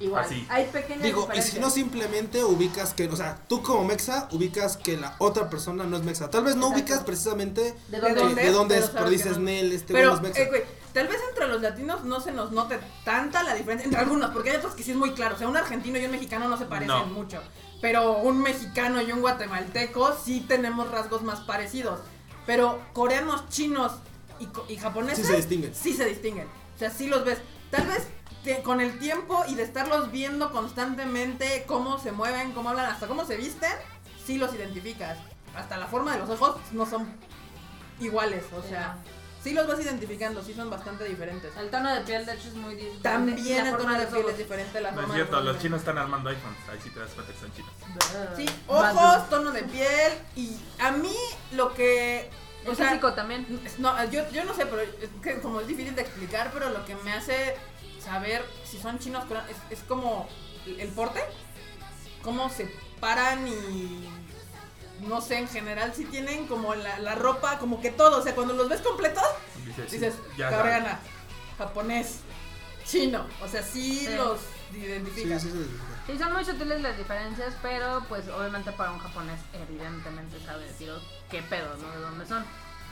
[0.00, 0.24] igual.
[0.24, 0.46] Así.
[0.50, 4.76] Hay pequeñas Digo, y si no simplemente ubicas que, o sea, tú como mexa ubicas
[4.76, 6.30] que la otra persona no es mexa.
[6.30, 6.82] Tal vez no Exacto.
[6.82, 8.34] ubicas precisamente ¿De ¿De dónde?
[8.42, 8.52] de es?
[8.54, 9.44] dónde Pero es, pero dices, no.
[9.44, 10.42] Nel, este Pero, es mexa.
[10.42, 10.62] eh, güey,
[10.92, 14.50] tal vez entre los latinos no se nos note tanta la diferencia, entre algunos, porque
[14.50, 16.56] hay otros que sí es muy claro, o sea, un argentino y un mexicano no
[16.58, 17.06] se parecen No.
[17.06, 17.40] mucho,
[17.80, 22.00] pero un mexicano y un guatemalteco sí tenemos rasgos más parecidos,
[22.46, 23.92] pero coreanos, chinos
[24.38, 25.74] y, y japoneses Sí se distinguen.
[25.74, 26.46] sí se distinguen,
[26.76, 27.38] o sea, sí los ves,
[27.70, 28.06] tal vez
[28.62, 33.24] con el tiempo y de estarlos viendo constantemente cómo se mueven, cómo hablan, hasta cómo
[33.24, 33.72] se visten,
[34.24, 35.18] sí los identificas,
[35.54, 37.08] hasta la forma de los ojos no son
[38.00, 38.96] iguales, o Sí, sea...
[39.42, 41.56] Sí los vas identificando, sí son bastante diferentes.
[41.56, 43.00] El tono de piel, de hecho, es muy diferente.
[43.02, 44.32] También el tono de piel ojos.
[44.32, 46.58] es diferente, la No es forma cierto, de los chinos están armando iPhones.
[46.68, 47.70] Ahí sí te das cuenta que son chinos.
[48.36, 51.14] Sí, ojos, tono de piel y a mí
[51.52, 52.28] lo que...
[52.64, 53.60] El O sea, físico también.
[53.64, 54.90] es- no, yo, yo no sé, pero es
[55.22, 57.54] que como es difícil de explicar, pero lo que me hace
[58.06, 60.28] saber si son chinos coreanos es, es como
[60.66, 61.20] el porte,
[62.22, 62.64] cómo se
[63.00, 64.08] paran y
[65.00, 68.34] no sé, en general si tienen como la, la ropa, como que todo, o sea,
[68.34, 69.22] cuando los ves completos,
[69.66, 70.98] Dices, dices, ya coreana,
[71.58, 72.20] japonés,
[72.86, 74.14] chino, o sea, sí, Sí.
[74.16, 74.40] los
[74.72, 75.42] identificas.
[75.42, 80.90] Sí, son muy sutiles las diferencias, pero pues obviamente para un japonés evidentemente sabe decir
[80.90, 81.00] "Oh,
[81.30, 81.90] qué pedo, ¿no?
[81.90, 82.44] De dónde son.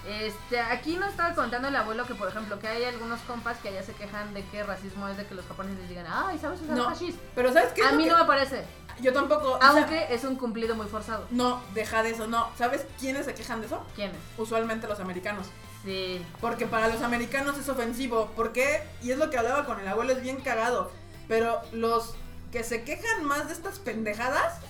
[0.07, 3.69] Este, aquí nos estaba contando el abuelo que, por ejemplo, que hay algunos compas que
[3.71, 6.61] allá se quejan de que racismo es de que los japoneses les digan, ay, ¿sabes
[6.61, 6.93] usar No,
[7.35, 7.83] pero ¿sabes qué?
[7.83, 8.65] A mí que- no me parece,
[9.01, 9.53] Yo tampoco.
[9.55, 11.27] o sea, aunque es un cumplido muy forzado.
[11.31, 12.51] no, deja de eso, no.
[12.59, 13.83] ¿Sabes quiénes se quejan de eso?
[13.95, 14.19] ¿Quiénes?
[14.37, 15.47] Usualmente los americanos.
[15.85, 16.25] Sí.
[16.41, 18.27] Porque para los americanos es ofensivo.
[18.37, 18.83] ¿Por qué?
[19.03, 20.91] Y es lo que hablaba con el abuelo, es bien cagado.
[21.29, 22.15] Pero los
[22.53, 24.61] que se quejan más de estas pendejadas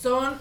[0.00, 0.36] son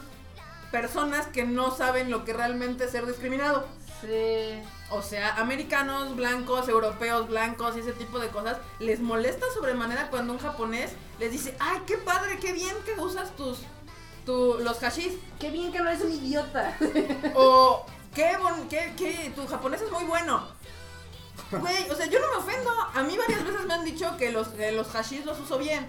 [0.71, 3.67] personas que no saben lo que realmente es ser discriminado.
[4.05, 4.61] Sí.
[4.89, 10.33] O sea, americanos, blancos, europeos, blancos y ese tipo de cosas, les molesta sobremanera cuando
[10.33, 13.59] un japonés les dice, ay, qué padre, qué bien que usas tus,
[14.25, 15.13] tu, los hashis.
[15.39, 16.77] Qué bien que no eres un idiota.
[17.35, 20.47] O, qué, bon, qué, qué, tu japonés es muy bueno.
[21.59, 22.69] Güey, o sea, yo no me ofendo.
[22.93, 25.87] A mí varias veces me han dicho que los, que los hashis los uso bien.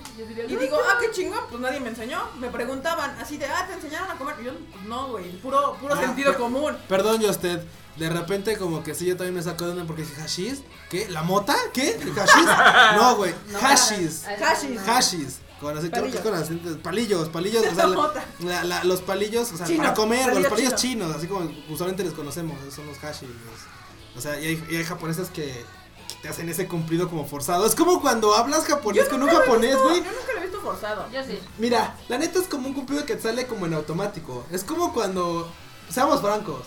[0.48, 2.22] Y digo, ah, qué chingón, pues nadie me enseñó.
[2.38, 4.36] Me preguntaban así de, ah, ¿te enseñaron a comer?
[4.40, 6.76] Y yo, pues no, güey, puro, puro Ah, sentido común.
[6.88, 7.62] Perdón, yo usted.
[7.96, 10.62] De repente, como que sí, yo también me saco de onda porque dije, ¿hashish?
[10.90, 11.08] ¿Qué?
[11.10, 11.54] ¿La mota?
[11.72, 11.96] ¿Qué?
[12.16, 12.46] ¿Hashish?
[12.96, 13.32] No, güey.
[13.52, 14.22] No, Hashish.
[14.70, 14.80] no.
[14.84, 15.34] Hashish.
[15.60, 18.24] Con así, creo que es con palillos, palillos, o sea, La la- mota.
[18.40, 21.28] la- la- los palillos, o sea, Chinos, para comer, güey, los palillos palillos chinos, así
[21.28, 23.28] como usualmente les conocemos, esos son los hashish.
[23.28, 23.73] los-
[24.16, 27.66] o sea, y hay, y hay japoneses que, que te hacen ese cumplido como forzado.
[27.66, 30.04] Es como cuando hablas japonés con un nunca lo he japonés, visto- güey.
[30.04, 31.10] Yo nunca lo he visto forzado.
[31.12, 31.38] Yo sí.
[31.58, 34.44] Mira, la neta es como un cumplido que te sale como en automático.
[34.50, 35.50] Es como cuando,
[35.90, 36.62] seamos francos.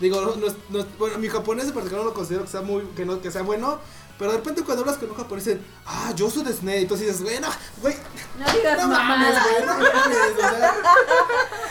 [0.00, 2.50] Digo, no, no es- no es- bueno, mi japonés en particular no lo considero que
[2.50, 3.78] sea muy, que no, que sea bueno.
[4.18, 6.80] Pero de repente cuando hablas con un japonés dicen, ah, yo soy de Snake.
[6.82, 7.48] Entonces dices, bueno,
[7.80, 7.94] güey,
[8.38, 9.42] No digas no mames, mamadas.
[9.44, 10.74] güey, no mames, o sea,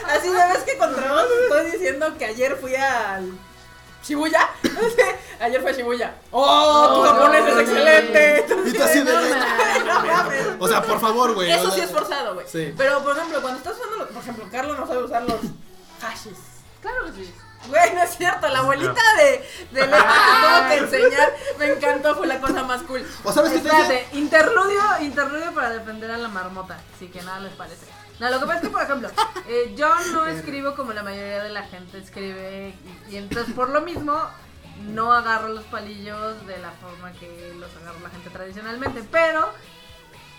[0.17, 3.31] Así de vez que contra vos estoy diciendo que ayer fui al
[4.03, 4.49] Shibuya.
[5.39, 6.15] ayer fue Shibuya.
[6.31, 6.95] ¡Oh!
[6.95, 8.45] tu No, japonés no, es no, excelente.
[8.65, 9.13] Y tú así de.
[10.59, 11.51] O sea, por favor, güey.
[11.51, 12.47] Eso sí es forzado, güey.
[12.47, 12.73] Sí.
[12.77, 15.39] Pero, por ejemplo, cuando estás usando, por ejemplo, Carlos no sabe usar los
[16.01, 16.37] hashis.
[16.81, 17.33] Claro que sí.
[17.67, 20.07] Güey, no es cierto, la abuelita de, de Leti que
[20.47, 23.05] tuvo que enseñar, me encantó, fue la cosa más cool.
[23.25, 23.67] O sabes qué te?
[23.67, 26.79] Espérate, interludio, interludio para defender a la marmota.
[26.97, 27.85] Sí, que nada les parece.
[28.19, 29.09] No, lo que pasa es que, por ejemplo,
[29.47, 32.75] eh, yo no escribo como la mayoría de la gente escribe.
[33.09, 34.21] Y, y entonces, por lo mismo,
[34.87, 39.03] no agarro los palillos de la forma que los agarra la gente tradicionalmente.
[39.09, 39.49] Pero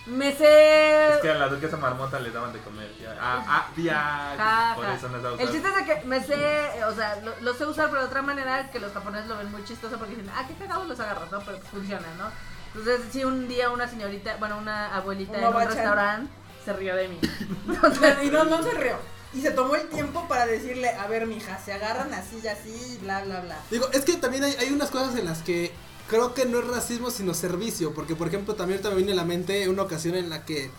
[0.06, 1.14] me sé.
[1.14, 2.90] Es que a la duquesa marmota le daban de comer.
[3.00, 3.16] Ya.
[3.20, 4.34] Ah, ah, ya.
[4.36, 4.94] Ja, Por ja.
[4.94, 7.88] eso no El chiste es de que me sé, o sea, lo, lo sé usar,
[7.88, 10.54] pero de otra manera que los japoneses lo ven muy chistoso porque dicen, ah, qué
[10.54, 11.40] cagados los agarras, ¿no?
[11.40, 12.30] Pero pues funciona, ¿no?
[12.74, 16.94] Entonces, si un día una señorita, bueno, una abuelita Una en un restaurante se rió
[16.96, 17.18] de mí.
[18.24, 18.96] Y no, no se rió.
[19.32, 22.98] Y se tomó el tiempo para decirle, a ver, mija, se agarran así y así,
[23.02, 23.58] bla, bla, bla.
[23.70, 25.70] Digo, es que también hay, hay unas cosas en las que
[26.08, 27.94] creo que no es racismo, sino servicio.
[27.94, 30.70] Porque, por ejemplo, también ahorita me viene a la mente una ocasión en la que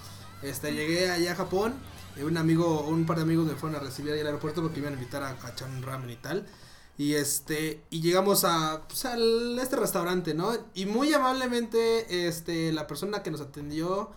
[0.44, 1.76] este, llegué allá a Japón
[2.18, 4.82] eh, un amigo, un par de amigos me fueron a recibir ahí al aeropuerto porque
[4.82, 6.45] me iban a invitar a, a echar un ramen y tal.
[6.98, 10.52] Y este, y llegamos a, pues, al- este restaurante, ¿no?
[10.74, 14.12] Y muy amablemente, este, la persona que nos atendió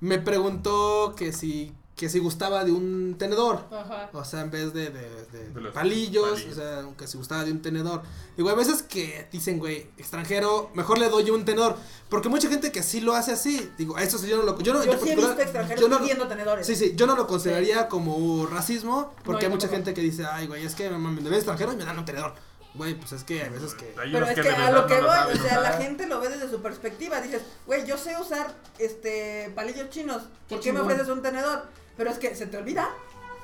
[0.00, 3.64] me preguntó que si, que si gustaba de un tenedor.
[3.70, 4.10] Ajá.
[4.12, 6.52] O sea, en vez de, de, de De los palillos, palillos.
[6.52, 8.02] o sea, que si gustaba de un tenedor.
[8.36, 11.76] Digo, a veces que dicen, güey, extranjero, mejor le doy yo un tenedor.
[12.08, 13.70] Porque mucha gente que sí lo hace así.
[13.78, 14.58] Digo, eso sí yo no lo.
[14.60, 16.66] Yo, no, Yo en sí he visto extranjeros yo no- pidiendo tenedores.
[16.66, 19.14] Sí, sí, yo no lo consideraría como racismo.
[19.24, 21.34] Porque No, hay yo mucha gente que dice, ay, güey, es que me me ven
[21.34, 22.34] extranjero y me dan un tenedor.
[22.74, 23.94] Güey, pues es que hay veces que.
[24.00, 26.20] Hay Pero es que de a lo que no voy, o sea, la gente lo
[26.20, 27.20] ve desde su perspectiva.
[27.20, 30.22] Dices, güey, yo sé usar este palillos chinos.
[30.48, 30.92] Qué ¿Por qué me chingón.
[30.92, 31.66] ofreces un tenedor?
[31.96, 32.88] Pero es que se te olvida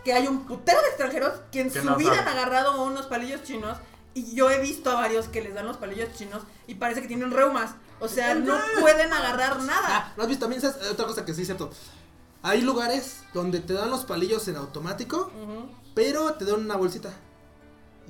[0.05, 2.29] que hay un putero de extranjeros que en Que su no vida saben.
[2.29, 3.79] han agarrado unos palillos chinos.
[4.15, 7.07] Y yo he visto a varios que les dan los palillos chinos y parece que
[7.07, 7.71] tienen reumas.
[8.01, 9.87] O sea, no pueden agarrar nada.
[9.89, 10.47] Ah, ¿lo has visto?
[10.47, 11.71] También sabes, otra cosa que sí es cierto.
[12.43, 15.71] Hay lugares donde te dan los palillos en automático, Ujú.
[15.95, 17.13] pero te dan una bolsita.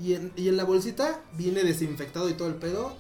[0.01, 2.97] Y en, y en la bolsita viene desinfectado y todo el pedo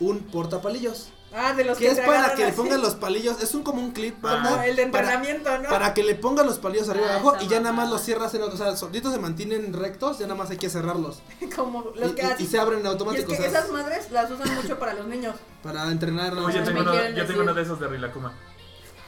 [0.00, 1.10] un portapalillos.
[1.30, 3.42] Ah, de los Que que es para que le pongan los palillos.
[3.42, 5.68] Es un como un clip, Ah, banda, Como el de para, entrenamiento, ¿no?
[5.68, 8.00] para que le pongan los palillos arriba y Ah, abajo y ya nada más los
[8.00, 8.54] cierras en otro.
[8.54, 11.20] O sea, solitos se mantienen rectos, ya nada más hay que cerrarlos.
[11.54, 13.70] Como Y, los que y- y se abren en Y es que o sea, esas
[13.70, 15.34] madres las usan mucho para los niños.
[15.62, 16.32] para entrenar.
[16.32, 16.48] ¿no?
[16.48, 18.32] Yo tengo, uno, yo tengo uno de esos de Rilacuma.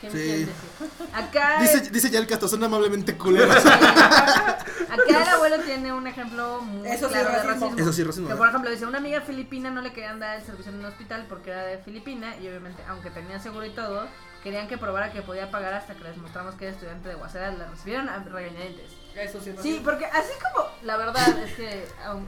[1.61, 3.55] Dice, dice ya el Castro, son amablemente culeros.
[3.67, 4.65] acá
[5.09, 7.67] el abuelo tiene un ejemplo muy Eso claro de racismo.
[7.67, 7.79] racismo.
[7.83, 8.27] Eso sí, racismo.
[8.29, 8.39] Que ¿verdad?
[8.39, 11.27] por ejemplo dice, una amiga filipina no le querían dar el servicio en un hospital
[11.29, 14.07] porque era de Filipina y obviamente aunque tenía seguro y todo,
[14.43, 17.51] querían que probara que podía pagar hasta que les mostramos que era estudiante de Waseda,
[17.53, 18.91] la recibieron a regañadientes.
[19.17, 22.27] Eso sí, Sí, porque así como la verdad es que aun-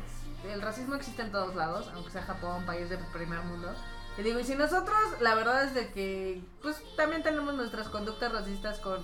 [0.52, 3.72] el racismo existe en todos lados, aunque sea Japón, país del primer mundo.
[4.18, 8.30] Y digo, y si nosotros, la verdad es de que, pues también tenemos nuestras conductas
[8.32, 8.98] racistas con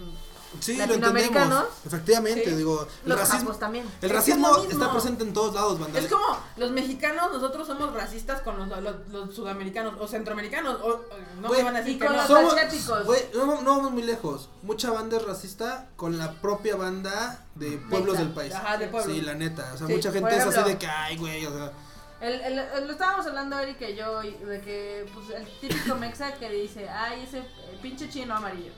[0.60, 1.86] Sí, lo latinoamericanos, entendemos.
[1.86, 2.54] Efectivamente, Sí.
[2.56, 3.84] digo, el los racismo, también.
[4.00, 5.98] el Es racismo lo está presente en todos lados, banda.
[5.98, 6.24] Es como
[6.56, 10.78] los mexicanos, nosotros somos racistas con los, los- los sudamericanos o centroamericanos.
[10.82, 11.04] O,
[11.42, 12.22] no Güey, me van a decir y que con no.
[12.22, 13.04] los Somos- asiáticos.
[13.04, 14.48] güey, no, no vamos muy lejos.
[14.62, 18.54] Mucha banda es racista con la propia banda de pueblos del país.
[18.54, 19.14] Ajá, de pueblos.
[19.14, 19.70] Sí, la neta.
[19.74, 21.72] O sea, Sí, mucha gente es así de que, ay, güey, o sea.
[22.20, 26.32] El, el- el- lo estábamos hablando Eric y yo, de que pues, el típico mexa
[26.34, 28.72] que dice, ay, ese eh, pinche chino amarillo.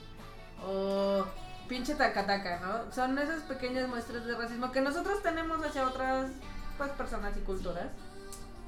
[0.67, 1.25] O
[1.69, 2.93] pinche tacataca, ¿no?
[2.93, 6.31] Son esas pequeñas muestras de racismo que nosotros tenemos hacia otras
[6.77, 7.87] pues, personas y culturas.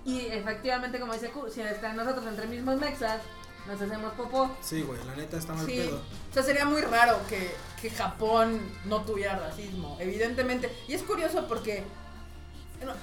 [0.04, 3.20] Y efectivamente, como dice Q, si está nosotros entre mismos mexas,
[3.68, 4.50] nos hacemos popó.
[4.60, 5.98] Sí, güey, la neta está mal Sí, pedo.
[6.30, 10.74] o sea, sería muy raro que, que Japón no tuviera racismo, evidentemente.
[10.88, 11.84] Y es curioso porque,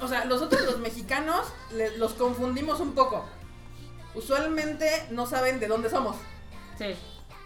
[0.01, 3.25] o sea, nosotros los mexicanos le- los confundimos un poco.
[4.15, 6.15] Usualmente no saben de dónde somos.
[6.77, 6.95] Sí.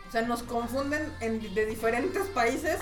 [0.07, 2.77] O sea, nos confunden en, de diferentes países.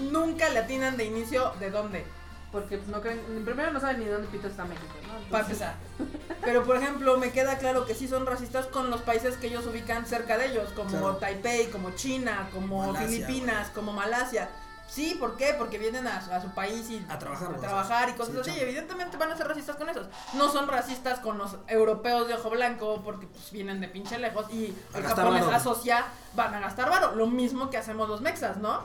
[0.00, 2.04] Nunca le atinan de inicio de dónde.
[2.52, 5.14] Porque pues, no creen, primero no saben ni dónde pito está México, ¿no?
[5.30, 5.66] Para Entonces,
[5.98, 6.36] empezar.
[6.44, 9.66] Pero por ejemplo, me queda claro que sí son racistas con los países que ellos
[9.66, 11.16] ubican cerca de ellos, como Claro.
[11.16, 14.50] Taipei, como China, como Malasia, Filipinas, como Malasia.
[14.88, 15.54] Sí, ¿por qué?
[15.58, 18.50] Porque vienen a, a su país y A trabajar, a trabajar y cosas sí, así.
[18.50, 18.60] chamba.
[18.60, 20.06] y evidentemente van a ser racistas con esos.
[20.34, 24.46] No son racistas con los europeos de ojo blanco porque pues, vienen de pinche lejos
[24.52, 25.56] y A el japonés varo.
[25.56, 26.04] asocia,
[26.34, 27.14] van a gastar varo.
[27.16, 28.84] Lo mismo que hacemos los mexas, ¿no?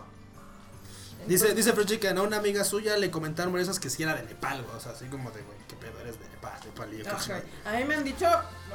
[1.28, 4.16] Dice, dice Frenchy que a una amiga suya le comentaron por esas que si era
[4.16, 4.66] de Nepal.
[4.76, 7.12] O sea, así como de, güey, qué pedo eres de Nepal, Nepal y yo, qué
[7.12, 7.20] Ok.
[7.20, 7.44] chingada.
[7.66, 8.26] A mí me han dicho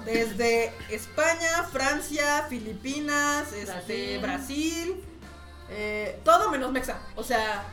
[0.05, 5.03] desde España, Francia, Filipinas, este, Brasil.
[5.77, 6.99] Eh, todo menos Mexa.
[7.17, 7.65] O sea,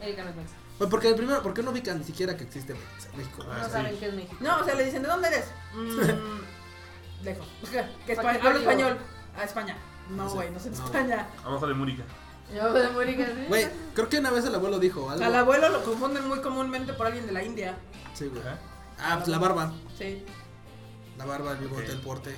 [0.00, 0.54] Erika no es mexa.
[0.78, 2.74] Güey, porque primero, ¿por qué no ubican ni siquiera que existe
[3.16, 3.44] México?
[3.50, 3.70] Ah, No sí.
[3.70, 4.36] saben qué es México.
[4.40, 5.44] no, o sea, le dicen, ¿de dónde eres?
[5.74, 7.46] Mm, lejos.
[8.06, 8.98] Que ¿Para espa- qué hablo español.
[9.38, 9.76] A España.
[10.10, 10.84] No, güey, no sé de No.
[10.84, 11.26] España.
[11.44, 12.02] Abajo de Múrica.
[12.54, 13.44] Yo de que sí.
[13.48, 15.24] Güey, creo que una vez el abuelo dijo algo.
[15.24, 17.76] Al abuelo lo confunden muy comúnmente por alguien de la India.
[18.14, 18.42] Sí, güey.
[18.98, 19.72] Ah, pues la barba.
[19.96, 20.24] Sí.
[21.16, 21.88] La barba, el bigote, Ok.
[21.90, 22.36] el porte.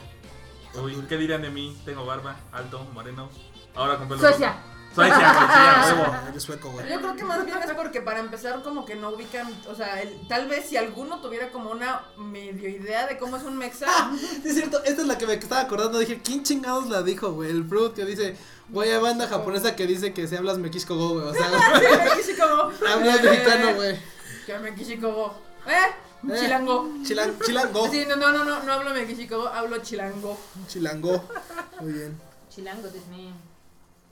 [0.75, 1.77] Uy, ¿qué dirían de mí?
[1.85, 3.29] Tengo barba, alto, moreno.
[3.75, 4.53] Ahora con pelo Suecia.
[4.53, 4.74] rojo.
[4.95, 6.05] Suecia, güey, sí, a huevo.
[6.13, 6.89] Ah, Eres sueco, güey.
[6.89, 10.01] Yo creo que más bien es porque para empezar como que no ubican, o sea,
[10.03, 13.87] el- tal vez si alguno tuviera como una medio idea de cómo es un mexa,
[14.19, 15.99] Sí, es cierto, esta es la que me estaba acordando.
[15.99, 17.51] Dije, ¿quién chingados la dijo, güey?
[17.51, 18.37] El Fruit que dice,
[18.69, 21.27] güey, hay banda japonesa que dice que si hablas Mekishko Go, güey.
[21.27, 21.49] O sea,
[22.41, 22.73] como...
[22.89, 23.99] hablas mexicano, güey.
[24.47, 24.69] Que me.
[24.69, 24.75] ¿Eh?
[26.29, 26.37] Eh.
[26.41, 26.89] Chilango.
[27.03, 27.89] Chilan, chilango.
[27.91, 30.39] Sí, no, no, no, no, no hablo mexico, hablo chilango.
[30.69, 31.25] Chilango.
[31.81, 32.21] Muy bien.
[32.49, 33.33] Chilango, Dios mío.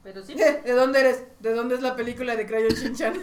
[0.02, 0.34] Pero sí.
[0.34, 1.22] ¿De, de dónde eres?
[1.40, 3.14] ¿De dónde es la película de Crayon Shinchan?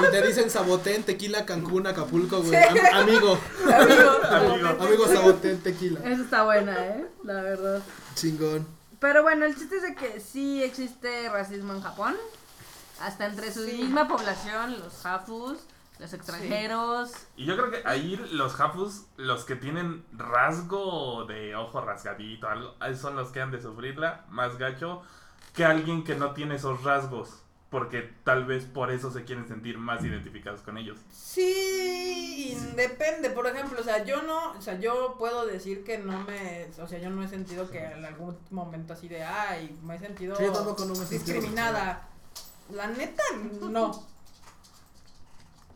[0.00, 2.50] Y te dicen Sabotén, Tequila, Cancún, Acapulco, güey.
[2.50, 2.78] Sí.
[2.90, 3.38] Am- amigo.
[3.64, 4.68] Amigo, Amigo.
[4.80, 6.00] Amigo Sabotén, Tequila.
[6.04, 7.06] Eso está buena, ¿eh?
[7.24, 7.82] La verdad.
[8.14, 8.66] Chingón.
[9.00, 12.16] Pero bueno, el chiste es de que sí existe racismo en Japón.
[13.00, 13.74] hasta entre su Sí.
[13.74, 15.58] misma población, los jafus,
[15.98, 17.12] los extranjeros.
[17.36, 22.74] Y yo creo que ahí los jafus, los que tienen rasgo de ojo rasgadito, algo,
[22.96, 25.02] son los que han de sufrirla más gacho
[25.54, 27.42] que alguien que no tiene esos rasgos.
[27.70, 30.96] Porque tal vez por eso se quieren sentir más identificados con ellos.
[31.12, 36.18] Sí, depende, por ejemplo, o sea, yo no, o sea, yo puedo decir que no
[36.24, 39.96] me, o sea, yo no he sentido que en algún momento así de, ay, me
[39.96, 40.44] he sentido Sí,
[41.10, 42.08] discriminada.
[42.70, 43.22] La neta,
[43.60, 44.06] no.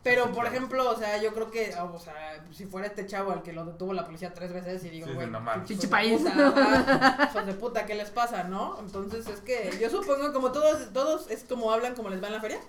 [0.03, 3.41] Pero, por ejemplo, o sea, yo creo que, o sea, si fuera este chavo al
[3.41, 5.29] que lo detuvo la policía tres veces y digo, Sí, sí, güey.
[5.65, 6.21] Pinche hijos de país.
[6.21, 8.77] hijos de puta, ¿qué les pasa, no?
[8.79, 12.33] Entonces, es que yo supongo como todos, todos es como hablan como les va en
[12.33, 12.59] la feria.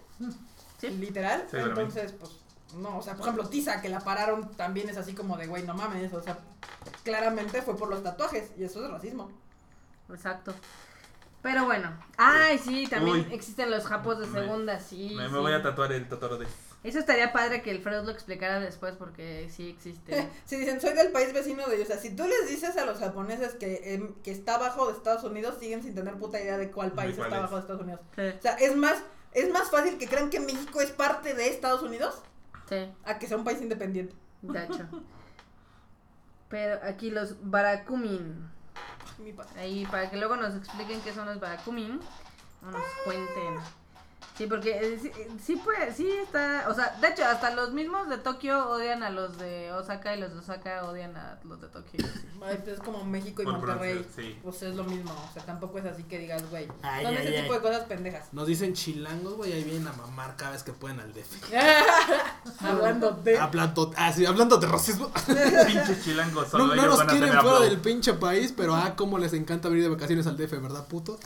[0.80, 0.90] Sí.
[0.90, 1.44] Literal.
[1.52, 2.30] Entonces, pues,
[2.76, 5.64] no, o sea, por ejemplo, Tiza, que la pararon también es así como de, güey,
[5.64, 6.38] no mames, o sea,
[7.02, 9.30] claramente fue por los tatuajes y eso es racismo.
[10.08, 10.54] Exacto.
[11.42, 11.92] Pero bueno.
[12.16, 13.26] Ay, sí, también Uy.
[13.34, 15.12] existen los japos de Me- segunda, sí.
[15.16, 15.34] Me, me sí.
[15.42, 16.46] voy a tatuar el Totoro de...
[16.84, 20.30] Eso estaría padre que el Freud lo explicara después porque sí existe.
[20.44, 22.84] Si dicen, soy del país vecino de ellos, o sea, si tú les dices a
[22.84, 26.58] los japoneses que, em, que está abajo de Estados Unidos, siguen sin tener puta idea
[26.58, 27.40] de cuál país cuál está es.
[27.40, 28.00] abajo de Estados Unidos.
[28.14, 29.02] Sí, O sea, es más,
[29.32, 32.20] es más fácil que crean que México es parte de Estados Unidos
[32.68, 34.14] sí, a que sea un país independiente.
[34.42, 34.86] de hecho.
[36.50, 38.48] Pero aquí los barakumin.
[39.56, 41.98] Ahí para que luego nos expliquen qué son los barakumin.
[42.62, 43.54] Nos cuenten.
[44.36, 47.70] Sí, porque eh, sí, eh, sí, puede, sí está, o sea, de hecho hasta los
[47.72, 51.60] mismos de Tokio odian a los de Osaka y los de Osaka odian a los
[51.60, 52.04] de Tokio.
[52.44, 54.04] Ay, pues es como México y Por Monterrey.
[54.16, 54.36] sí.
[54.42, 55.12] Pues es lo mismo.
[55.12, 56.66] O sea, tampoco es así que digas, güey.
[56.82, 57.42] Ay, Son ay, ese ay.
[57.42, 58.26] tipo de cosas pendejas.
[58.32, 61.52] Nos dicen chilangos, güey, ahí vienen a mamar cada vez que pueden al DF.
[62.60, 63.38] Hablando de.
[63.38, 65.10] Hablando, ah, sí, hablando de racismo.
[65.66, 67.62] Pinches chilangos, solo No, no ellos nos van a quieren tener fuera aplauso.
[67.70, 71.20] del pinche país, pero ah, cómo les encanta venir de vacaciones al DF, ¿verdad, puto?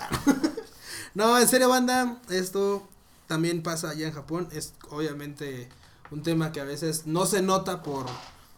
[1.15, 2.87] no, en serio, banda, esto
[3.29, 4.49] también pasa allá en Japón.
[4.51, 5.69] Es obviamente
[6.11, 8.07] un tema que a veces no se nota por,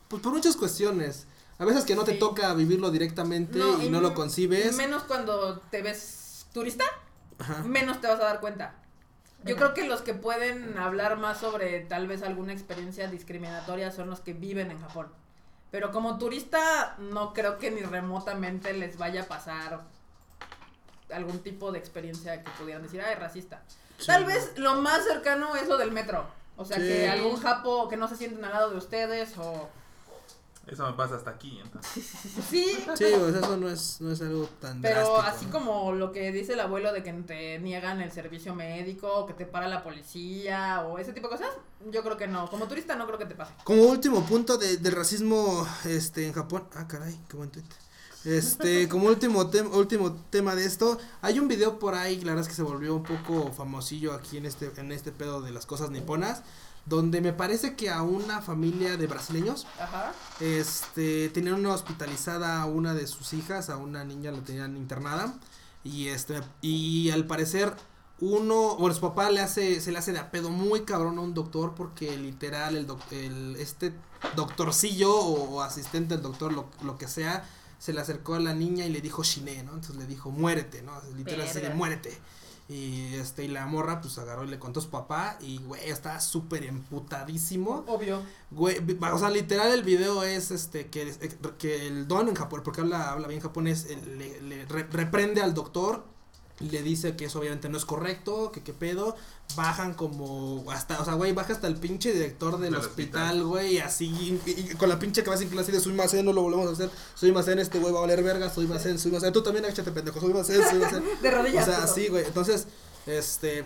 [0.09, 1.27] pues, por muchas cuestiones.
[1.59, 2.19] A veces que no te Sí.
[2.19, 4.77] toca vivirlo directamente y, no m- lo concibes.
[4.79, 6.85] Menos cuando te ves turista,
[7.39, 7.63] Ajá.
[7.65, 8.77] menos te vas a dar cuenta.
[9.45, 14.09] Yo creo que los que pueden hablar más sobre tal vez alguna experiencia discriminatoria son
[14.11, 15.09] los que viven en Japón.
[15.71, 19.83] Pero como turista, no creo que ni remotamente les vaya a pasar
[21.13, 23.19] algún tipo de experiencia que pudieran decir, ah, es
[24.07, 26.27] Tal vez lo más cercano es lo del metro.
[26.57, 26.83] O sea, Sí.
[26.83, 29.69] que algún japo que no se sienten al lado de ustedes o...
[30.67, 32.05] Eso me pasa hasta aquí, entonces.
[32.49, 32.65] Sí,
[32.95, 35.53] Sí, sea, eso no es, no es algo tan Pero drástico, así ¿no?
[35.53, 39.33] como lo que dice el abuelo de que te niegan el servicio médico, o que
[39.33, 41.51] te para la policía, o ese tipo de cosas,
[41.91, 42.49] yo creo que no.
[42.51, 43.53] Como turista no creo que te pase.
[43.65, 46.69] Como último punto de, del racismo este, en Japón.
[46.77, 47.65] Ah, caray, qué buen tweet.
[48.25, 52.43] Este, como último, tem- último tema de esto, hay un video por ahí, la verdad
[52.43, 55.65] es que se volvió un poco famosillo aquí en este, en este pedo de las
[55.65, 56.43] cosas niponas,
[56.85, 60.13] donde me parece que a una familia de brasileños, Ajá.
[60.41, 65.35] este, tenían una hospitalizada a una de sus hijas, a una niña la tenían internada,
[65.83, 67.73] y este, y al parecer
[68.21, 71.23] uno, bueno, su papá le hace, se le hace de a pedo muy cabrón a
[71.23, 73.95] un doctor porque literal el, doc- el este
[74.37, 77.49] doctorcillo o, o asistente del doctor, lo, lo que sea,
[77.81, 79.73] se le acercó a la niña y le dijo Shine, ¿no?
[79.73, 80.93] Entonces le dijo, muérete, ¿no?
[81.17, 82.17] Literal así de muérete.
[82.69, 85.91] Y este, y la morra pues agarró y le contó a su papá y güey,
[85.91, 87.85] estaba súper emputadísimo.
[87.89, 88.23] Obvio.
[88.53, 88.77] Güey,
[89.13, 92.83] o sea, literal el video es este que, eh, que el don en Japón, porque
[92.83, 96.05] habla, habla bien japonés, le, le re- reprende al doctor,
[96.61, 99.17] le dice que eso obviamente no es correcto, que qué pedo,
[99.57, 103.79] bajan como hasta, o sea, güey, baja hasta el pinche director del Del hospital, güey,
[103.79, 104.07] así,
[104.47, 106.73] y, y con la pinche cabeza inclinada así de soy Macen, no lo volvemos a
[106.73, 109.65] hacer, soy Macen, este güey va a valer verga, soy Macen, soy Macen, tú también
[109.65, 111.05] échate pendejo, soy Macen, soy Macen.
[111.23, 111.67] De rodillas.
[111.69, 111.95] O sea, puto.
[111.95, 112.25] sí, güey.
[112.25, 112.67] Entonces,
[113.07, 113.65] este,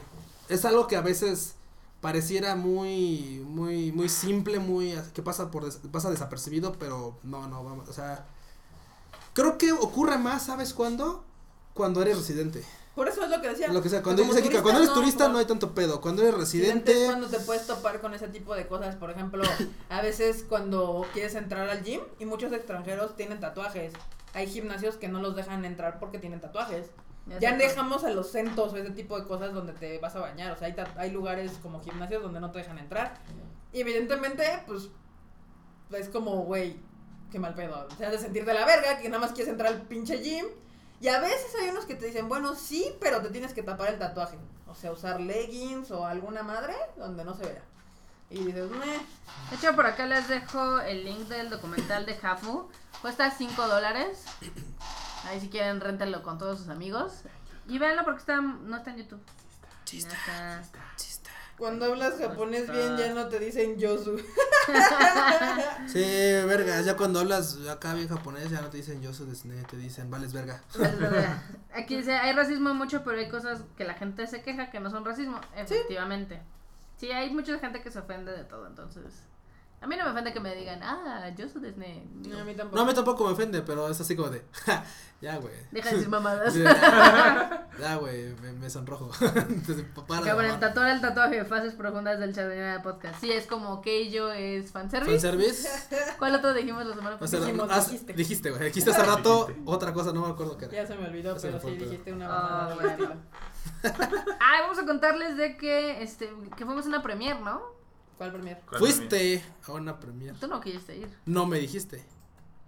[0.48, 1.54] es algo que a veces
[2.00, 7.64] pareciera muy, muy, muy simple, muy, que pasa por, des- pasa desapercibido, pero no, no,
[7.64, 8.26] vamos, o sea,
[9.32, 11.24] creo que ocurre más, ¿sabes cuándo?
[11.72, 12.64] Cuando eres residente.
[12.94, 13.68] Por eso es lo que decía.
[13.68, 15.74] Lo que sea, cuando, Como dice Kika, turista, cuando eres no, turista no hay tanto
[15.74, 18.94] pedo, cuando eres residente es cuando te puedes topar con ese tipo de cosas.
[18.96, 19.42] Por ejemplo,
[19.88, 23.92] a veces cuando quieres entrar al gym y muchos extranjeros tienen tatuajes.
[24.32, 26.86] Hay gimnasios que no los dejan entrar porque tienen tatuajes.
[27.26, 27.64] Ya Exacto.
[27.64, 30.52] dejamos a los centos o ese tipo de cosas donde te vas a bañar.
[30.52, 33.18] O sea, hay, hay lugares como gimnasios donde no te dejan entrar.
[33.72, 34.90] Y evidentemente, pues,
[35.92, 36.76] es como, güey,
[37.30, 37.88] qué mal pedo.
[37.90, 40.46] O sea, de sentir de la verga, que nada más quieres entrar al pinche gym.
[41.00, 43.88] Y a veces hay unos que te dicen, bueno, sí, pero te tienes que tapar
[43.90, 44.38] el tatuaje.
[44.66, 47.62] O sea, usar leggings o alguna madre donde no se vea.
[48.30, 49.00] Y dices, meh.
[49.50, 52.68] De hecho, por acá les dejo el link del documental de Hafu.
[53.02, 54.24] Cuesta 5 dólares.
[55.26, 57.12] Ahí si quieren, réntenlo con todos sus amigos.
[57.68, 59.22] Y véanlo porque está, no está en YouTube.
[59.84, 60.60] Sí Ya está.
[60.60, 60.80] está.
[60.96, 61.13] Sí está.
[61.64, 64.20] Cuando hablas japonés bien ya no te dicen Yosu.
[65.86, 66.02] Sí,
[66.46, 69.78] verga, ya cuando hablas acá bien japonés ya no te dicen yo soy Disney, te
[69.78, 70.60] dicen vales verga.
[71.74, 74.90] Aquí dice, hay racismo mucho, pero hay cosas que la gente se queja que no
[74.90, 75.40] son racismo.
[75.56, 76.42] Efectivamente.
[76.98, 79.22] Sí, hay mucha gente que se ofende de todo, entonces.
[79.84, 82.08] A mí no me ofende que me digan, ah, yo soy Disney.
[82.26, 82.76] No, a mí tampoco.
[82.76, 84.82] No, a mí tampoco me ofende, pero es así como de, "Ja,
[85.20, 85.52] ya, güey.
[85.70, 86.52] Deja de decir mamadas.
[86.54, 89.10] Sí, Ya, ya, güey, me, me sonrojo.
[89.36, 90.60] Entonces, para de Cabrón, el mamar.
[90.60, 93.20] tatuar el tatuaje, fases profundas del Chardonnay Podcast.
[93.20, 95.12] Sí, es como Keijo es fanservice.
[95.12, 95.68] ¿Fanservice?
[96.18, 97.44] ¿Cuál otro dijimos la semana O sea, pasada?
[97.46, 98.12] Dijimos, has- dijiste.
[98.14, 98.64] dijiste, güey.
[98.64, 99.70] Dijiste hace rato Dijiste.
[99.70, 100.74] otra cosa, no me acuerdo qué era.
[100.74, 101.90] Ya se me olvidó, Ya se me pero fue sí el pedo.
[101.90, 102.30] dijiste una Ah,
[102.74, 102.96] mamada.
[102.96, 103.20] del bueno.
[104.40, 107.60] Ah, vamos a contarles de que, este, que fuimos a una premier, ¿no?
[108.16, 108.60] ¿Cuál premier?
[108.68, 110.34] ¿Cuál Fuiste a una premier.
[110.38, 111.08] Tú no quisiste ir.
[111.26, 111.98] No me dijiste.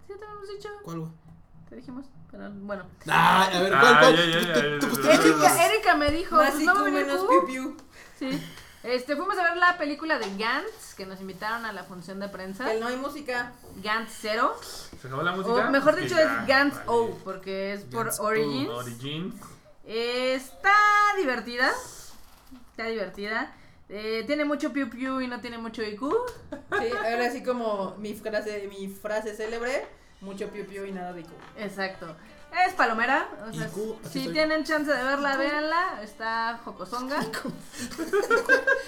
[0.07, 0.69] Sí, te habíamos dicho.
[0.83, 1.11] ¿Cuál, güey?
[1.69, 2.05] Te dijimos.
[2.31, 2.85] Pero bueno.
[3.07, 7.45] Ay, a ver, Ah, ¿cuál, Erika, Erika me dijo, Más pues no venir menos piu
[7.45, 7.77] piu.
[8.19, 8.41] Sí.
[8.83, 12.29] Este, fuimos a ver la película de Gantz, que nos invitaron a la función de
[12.29, 12.65] prensa.
[12.71, 13.51] Que no hay música.
[13.83, 14.55] Gantz 0.
[15.01, 15.67] ¿Se acabó la música?
[15.67, 16.87] O mejor dicho, ya, es Gantz vale.
[16.87, 18.19] O, porque es por Gantz.
[18.19, 18.69] Origins.
[18.69, 19.35] Origins.
[19.83, 20.73] Está
[21.17, 21.71] divertida.
[22.71, 23.53] Está divertida.
[23.89, 26.01] Eh, tiene mucho piu piu y no tiene mucho IQ.
[26.79, 29.87] Sí, ahora así como mi frase, mi frase célebre,
[30.21, 31.29] mucho piu piu y nada de IQ.
[31.57, 32.15] Exacto.
[32.65, 33.29] Es palomera.
[33.47, 36.01] O sea, IQ, si tienen chance de verla, véanla.
[36.01, 37.19] Está jocosonga.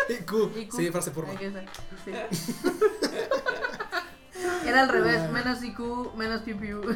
[0.09, 0.55] IQ.
[0.57, 0.76] IQ.
[0.76, 1.63] Sí, frase está.
[2.03, 2.11] Sí.
[4.65, 6.81] Era al revés, menos IQ, menos piu piu.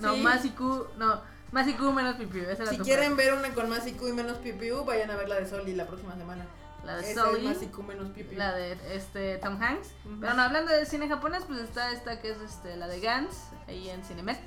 [0.00, 0.20] No, Sí.
[0.20, 0.60] más IQ,
[0.98, 1.22] no,
[1.52, 2.42] más IQ, menos piu piu.
[2.42, 5.16] Esa era Si quieren ver una con más IQ y menos piu piu, vayan a
[5.16, 6.44] ver la de Soli la próxima semana.
[6.86, 7.42] La de es Sully,
[7.86, 8.26] menos piu.
[8.36, 9.88] la de este Tom Hanks.
[10.04, 10.16] Ujú.
[10.20, 13.34] Pero no, hablando de cine japonés, pues está esta que es este la de Gans,
[13.68, 14.38] ahí en Cinemex.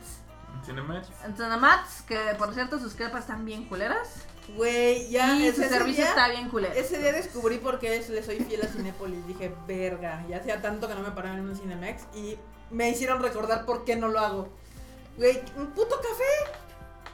[0.65, 1.07] Cinematch.
[1.25, 4.09] En Cinemats, que por cierto sus crepas están bien culeras.
[4.55, 6.73] Güey, ya y ese su servicio día- está bien culero.
[6.73, 9.25] Ese día descubrí por qué le soy fiel a Cinépolis.
[9.27, 12.35] Dije, verga, ya hacía tanto que no me paraba en un Cinemex y
[12.71, 14.49] me hicieron recordar por qué no lo hago.
[15.17, 16.51] Güey, un puto café.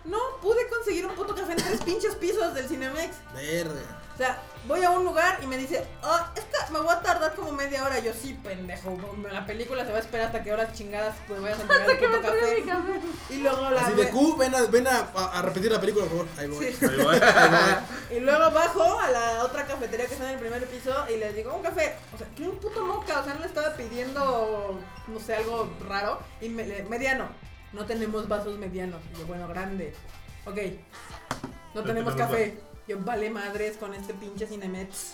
[0.06, 3.15] No, pude conseguir un puto café en tres pinches pisos del Cinemex.
[3.34, 3.81] Verde.
[4.15, 7.35] O sea, voy a un lugar y me dice, oh, esta me voy a tardar
[7.35, 7.99] como media hora.
[7.99, 8.97] Yo, sí, pendejo.
[9.29, 11.99] La película se va a esperar hasta que horas chingadas pues voy a entregar el
[11.99, 12.63] que me puto café.
[13.29, 16.25] Y luego la Así de Q, ven a, ven a, a- repetir la película, por
[16.25, 16.27] favor.
[16.39, 16.65] Ahí voy.
[16.73, 16.85] Sí.
[16.85, 17.15] Ahí voy.
[17.21, 18.17] Ahí voy.
[18.17, 21.35] Y luego bajo a la otra cafetería que está en el primer piso y les
[21.35, 21.95] digo, un café.
[22.13, 23.19] O sea, quiero un puto moca.
[23.19, 26.19] O sea, no le estaba pidiendo, no sé, algo raro.
[26.39, 27.27] Y me- le- mediano.
[27.73, 29.01] No tenemos vasos medianos.
[29.13, 29.93] Y yo, bueno, grande.
[30.45, 30.55] Ok.
[31.73, 32.57] No tenemos tenemos café.
[32.88, 35.14] Yo, vale madres con este pinche Cinemex.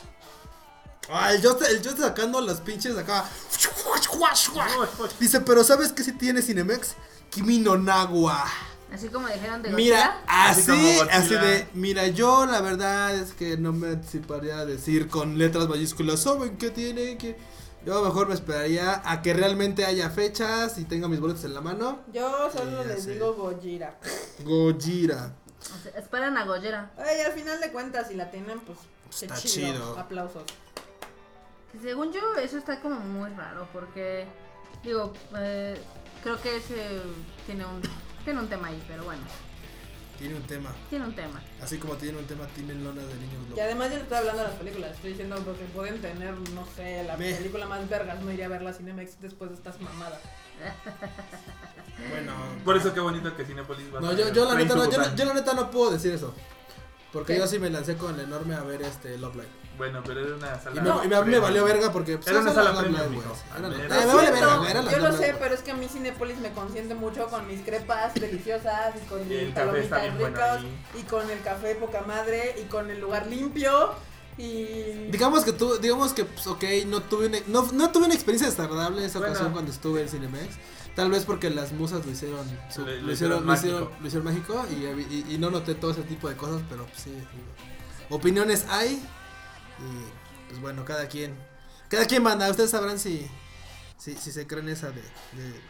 [1.10, 3.26] Ah, el Just, el Just sacando las pinches acá.
[5.20, 6.96] Dice, pero ¿sabes qué si tiene Cinemex?
[7.30, 8.46] Kimi no Nagua.
[8.94, 10.50] Así como dijeron de Mira, Godzilla.
[10.50, 11.18] así, Así Godzilla.
[11.18, 15.70] así de, mira, yo la verdad es que no me anticiparía a decir con letras
[15.70, 17.18] mayúsculas, ¿saben qué tiene?
[17.18, 17.38] que
[17.86, 21.62] Yo mejor me esperaría a que realmente haya fechas y tenga mis boletos en la
[21.62, 22.00] mano.
[22.14, 23.98] Yo solo les digo Gojira.
[24.44, 25.36] Gojira.
[25.96, 26.92] Esperan a Gojira.
[26.98, 28.80] Ay, al final de cuentas, si la tienen, pues.
[29.20, 29.98] qué Está chido.
[30.00, 30.44] Aplausos.
[31.82, 34.26] Según yo, eso está como muy raro porque,
[34.84, 35.82] digo, eh,
[36.22, 36.76] creo que ese
[37.46, 37.82] tiene un,
[38.26, 39.22] tiene un tema ahí, pero bueno,
[40.20, 40.74] Tiene un tema.
[40.90, 41.42] tiene un tema.
[41.62, 43.64] Así como tiene un tema, tienen lona de niños Y locos.
[43.64, 47.04] además yo no estoy hablando de las películas, estoy diciendo porque pueden tener, no sé,
[47.06, 47.34] la Me.
[47.36, 50.20] película más vergas, no iría a ver la Cinemex después de estas mamadas.
[52.10, 52.34] Bueno.
[52.66, 54.90] Por eso qué bonito que Cinepolis va a No, tener yo, yo, la neta, no,
[55.16, 56.34] yo, la neta no puedo decir eso.
[57.14, 57.40] Porque ¿Qué?
[57.40, 59.48] yo sí me lancé con el enorme a ver este Love Live.
[59.78, 60.82] Bueno, pero era una Y sala.
[60.82, 61.42] me, y me- a mí me premium.
[61.44, 63.36] valió verga porque pues, Era una sala premium, Live, mijo.
[63.60, 67.62] me yo lo sé, pero es que a mí Cinepolis me consiente mucho con mis
[67.62, 70.62] crepas deliciosas y con Y mis palomitas bueno ricas
[70.98, 73.94] y con el café poca madre y con el lugar limpio
[74.38, 75.10] y...
[75.12, 78.50] Digamos que tú, digamos que, pues, ok, no tuve una, no, no tuve una experiencia
[78.50, 79.34] desagradable esa Bueno.
[79.34, 80.56] ocasión cuando estuve en Cinemex.
[80.96, 83.80] Tal vez porque las musas lo hicieron, su- Le- lo, lo hicieron, hicieron lo hicieron,
[83.84, 83.98] mágico.
[84.02, 87.02] lo hicieron mágico y, y- y no noté todo ese tipo de cosas, pero pues,
[87.02, 87.14] sí.
[88.10, 88.96] opiniones hay
[89.80, 91.36] y pues bueno, cada quien,
[91.88, 92.50] cada quien manda.
[92.50, 93.26] Ustedes sabrán si,
[93.98, 95.62] si, si se creen esa de, de-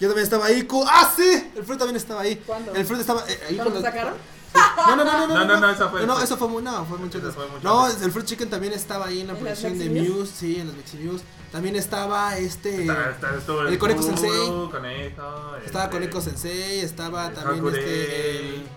[0.00, 1.50] Yo también estaba ahí, ¡ah, sí!
[1.54, 2.36] El Fruit también estaba ahí.
[2.46, 2.74] ¿Cuándo?
[2.74, 4.14] El Fruit estaba eh, ahí ¿Cuándo sacaron?
[4.54, 6.98] No, no, no, no, No, no, no, eso fue No, eso fue muy, no, fue
[6.98, 9.78] mucho fue mucho No, el Fruit Chicken también estaba ahí en la ¿En las proyección
[9.92, 10.00] de?
[10.00, 11.22] Muse, sí, en los Maxi News.
[11.50, 14.30] También estaba este, Está- está- estuvo el Conejo Sensei.
[14.70, 18.68] Conejo, estaba Koneko Sensei, estaba el también Hakurei, este, el,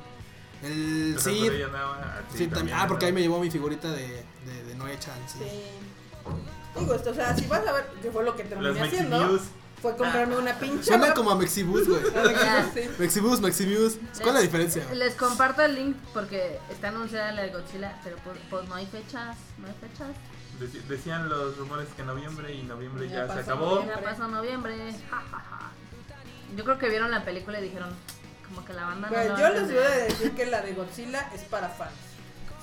[0.64, 4.08] el el andaba, Sí, también, ah, porque ahí me llevó mi figurita de,
[4.46, 5.40] de, de Noe-chan, sí.
[5.40, 6.80] Sí.
[6.80, 9.40] Digo esto, o sea, si vas a ver qué fue lo que terminé haciendo.
[9.82, 10.84] Fue comprarme una pinche.
[10.86, 12.02] Suena como a Mexibus, güey.
[13.00, 13.98] Mexibus, Mexibus.
[14.18, 14.84] ¿Cuál es la diferencia?
[14.94, 18.86] Les comparto el link porque está anunciada la de Godzilla, pero pues, pues no hay
[18.88, 20.10] fechas, no hay fechas.
[20.60, 23.76] Deci- Decían los rumores que noviembre y noviembre Ya ya, se acabó.
[23.76, 23.96] noviembre.
[24.02, 24.94] Ya pasó noviembre.
[25.12, 25.72] ja, ja, ja.
[26.56, 27.90] Yo creo que vieron la película y dijeron,
[28.48, 30.74] como que la banda no Pues va yo les voy a decir que la de
[30.74, 31.92] Godzilla es para fans.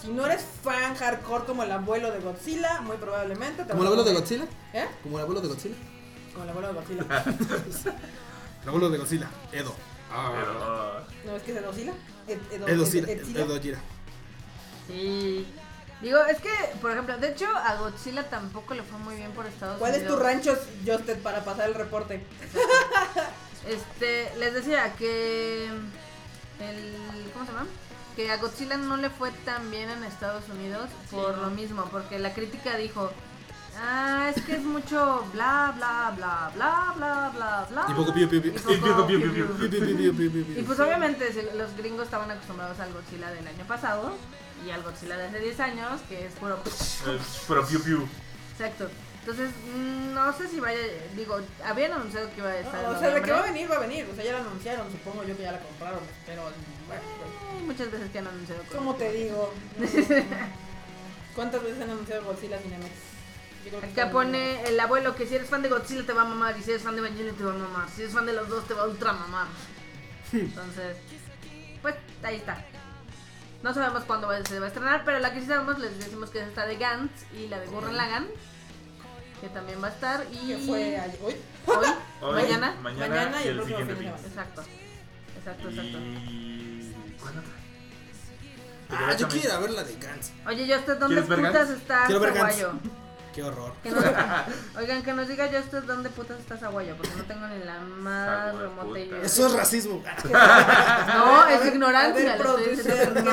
[0.02, 3.86] Si no eres fan hardcore como el abuelo de Godzilla, muy probablemente te ¿Como el
[3.86, 4.12] abuelo de.
[4.12, 4.44] Godzilla?
[4.72, 4.86] ¿Eh?
[5.02, 5.76] ¿Como el abuelo de Godzilla?
[6.34, 7.24] Como el abuelo de Godzilla.
[8.62, 9.28] El abuelo de Godzilla.
[9.52, 9.74] Edo.
[10.10, 11.92] Pero, ¿No es que es de Godzilla?
[12.28, 13.36] Ed- Edo- Edo Ed-.
[13.36, 13.78] Edo Gira.
[14.86, 15.46] Sí.
[16.00, 16.50] Digo, es que,
[16.80, 19.98] por ejemplo, de hecho a Godzilla tampoco le fue muy bien por Estados ¿Cuál es
[20.00, 20.16] Unidos.
[20.18, 22.24] tu rancho, Justed, para pasar el reporte?
[23.66, 25.64] Este, les decía que
[26.60, 26.96] el
[27.32, 27.66] ¿cómo se llama?
[28.14, 31.84] Que a Godzilla no le fue tan bien en Estados Unidos por Sí, lo mismo,
[31.90, 33.10] porque la crítica dijo,
[33.78, 38.28] "Ah, es que es mucho bla bla bla bla bla bla bla." Y poco piu,
[38.28, 38.52] piu, piu.
[38.52, 39.56] Y poco piu, piu, piu, piu, piu.
[39.56, 39.86] Pi, piu.
[39.86, 40.60] pi, pi, pi, pi, pi, pi.
[40.60, 44.14] Y pues obviamente si los gringos estaban acostumbrados al Godzilla del año pasado
[44.66, 47.18] y al Godzilla de hace 10 años, que es puro eh,
[47.48, 48.08] pero piu piu.
[48.52, 48.88] Exacto.
[49.26, 50.78] Entonces, mm, no sé si vaya,
[51.16, 53.76] digo, habían anunciado que iba a estar o sea, de que va a venir, va
[53.76, 54.06] a venir.
[54.12, 56.00] O sea, ya la anunciaron, supongo yo que ya la compraron.
[56.26, 57.02] Pero, bueno,
[57.48, 58.62] pues, muchas veces que han anunciado.
[58.70, 59.54] ¿cómo te digo?
[61.34, 63.13] ¿Cuántas veces han anunciado Godzilla Cinemex?
[63.82, 66.62] Acá pone el abuelo que si eres fan de Godzilla te va a mamar y
[66.62, 67.88] si eres fan de Evangelion te va a mamar.
[67.88, 69.46] Si eres fan de los dos te va a ultra mamar.
[70.32, 70.96] Entonces,
[71.82, 72.64] pues ahí está.
[73.62, 76.40] No sabemos cuándo se va a estrenar, pero la que sí sabemos les decimos que
[76.40, 78.26] es esta de Gantz y la de Gurren Lagann,
[79.40, 81.34] que también va a estar y Que fue ayer- hoy.
[81.66, 81.86] hoy,
[82.20, 82.74] Hoy, mañana.
[82.82, 84.28] mañana, Mañana y el próximo siguiente fin de fin.
[84.28, 84.28] semana.
[84.28, 84.62] Exacto.
[85.38, 85.98] Exacto, exacto.
[85.98, 86.94] Y.
[87.20, 87.52] ¿Cuál otra?
[88.90, 90.30] Ah, yo quiero ir a ver la de Gantz.
[90.46, 91.80] Oye, yo usted dónde ¿Quieres ver putas Gantz?
[91.82, 92.56] está Quiero ver Gantz.
[92.56, 92.80] Zaguayo?
[93.34, 93.72] Qué horror.
[93.82, 94.04] Que nos-
[94.78, 97.80] oigan, que nos diga yo usted dónde putas está Zaguayo, porque no tengo ni la
[97.80, 99.22] más Zaguayo, remota idea.
[99.22, 100.02] Eso es racismo.
[100.24, 102.22] No, A es ver, ignorancia.
[102.22, 102.86] A ver, producer, ¿qué es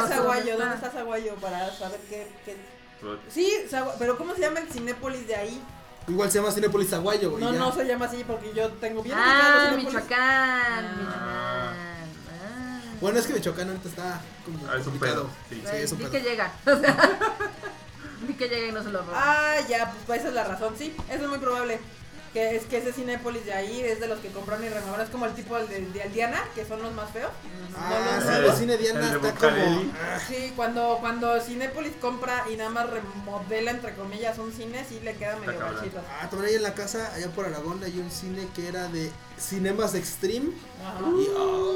[0.08, 0.52] sé Aguayo?
[0.52, 0.88] dónde ¿Dónde está.
[0.88, 2.58] está Aguayo para saber qué, qué...
[3.00, 3.52] Pero- Sí,
[4.00, 5.62] pero ¿cómo se llama el Cinépolis de ahí?
[6.08, 7.44] Igual se llama Cinepolis Aguayo, güey.
[7.44, 7.60] No, ya.
[7.60, 9.86] no se llama así porque yo tengo bien Ah, Cinépolis.
[9.86, 10.86] Michoacán.
[10.86, 10.94] Ah.
[10.98, 11.18] Michoacán.
[11.22, 11.74] Ah.
[13.00, 15.24] Bueno, es que Michoacán ahorita está como Ah, es un complicado.
[15.24, 15.30] pedo.
[15.50, 15.64] Sí.
[15.66, 16.12] Sí, es un pedo.
[16.12, 16.52] que llega.
[18.28, 19.14] Di que llega y no se lo roba.
[19.16, 21.80] Ah, ya, pues esa es la razón, sí, eso es muy probable.
[22.34, 25.02] Que es que ese Cinépolis de ahí es de los que compraron y renovaron.
[25.02, 27.30] Es como el tipo de, de Aldiana, que son los más feos.
[27.76, 29.82] Ah, No, sí, no, el cine Diana el está como.
[30.30, 35.14] Sí, cuando, cuando Cinépolis compra y nada más remodela, entre comillas, un cine, sí le
[35.16, 36.00] queda medio gachito.
[36.10, 39.12] Ah, también ahí en la casa, allá por Aragón, hay un cine que era de
[39.38, 40.52] Cinemas Extreme.
[40.82, 41.02] Ajá.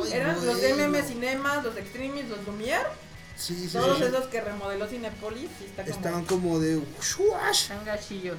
[0.08, 0.56] Y, Eran los.
[0.56, 2.88] MM Cinemas, los Extremis, los Lumière,
[3.36, 4.04] Sí, sí, todos sí.
[4.06, 5.50] esos que remodeló Cinépolis.
[5.60, 5.96] Sí, está como...
[5.96, 6.82] Estaban como de.
[7.02, 7.64] shuash.
[7.64, 8.38] Están gachillos.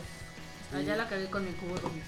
[0.75, 2.03] Allá la cagué con mi cubo Rubik.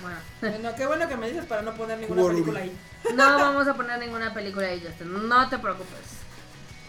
[0.00, 2.76] Bueno, Bueno, qué bueno que me dices para no poner ninguna Cubo película ahí.
[3.14, 5.28] no vamos a poner ninguna película ahí, Justin.
[5.28, 5.98] No te preocupes.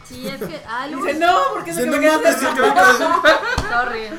[0.07, 0.61] Sí, es que.
[0.67, 2.55] Ah, Dice, no, porque Dice, no no me quedas mames, cerca".
[2.55, 4.09] que me- Sorry.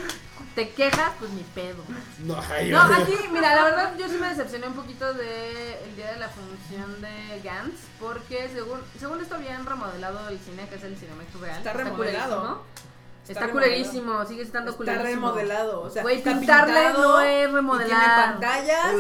[0.55, 1.83] Te quejas, pues ni pedo.
[2.19, 5.97] No, ay, No, aquí, mira, la verdad yo sí me decepcioné un poquito de el
[5.97, 10.75] día de la función de Gantz, porque según según esto habían remodelado el cine, que
[10.75, 11.59] es el Cinemex Real.
[11.59, 12.65] Está remodelado.
[13.33, 15.29] Está Está, culerísimo, sigue estando Está culerísimo.
[15.29, 17.87] remodelado, o sea, Güey, está pintarle pintado no es Y remodelar.
[17.87, 18.95] tiene Voy a pantallas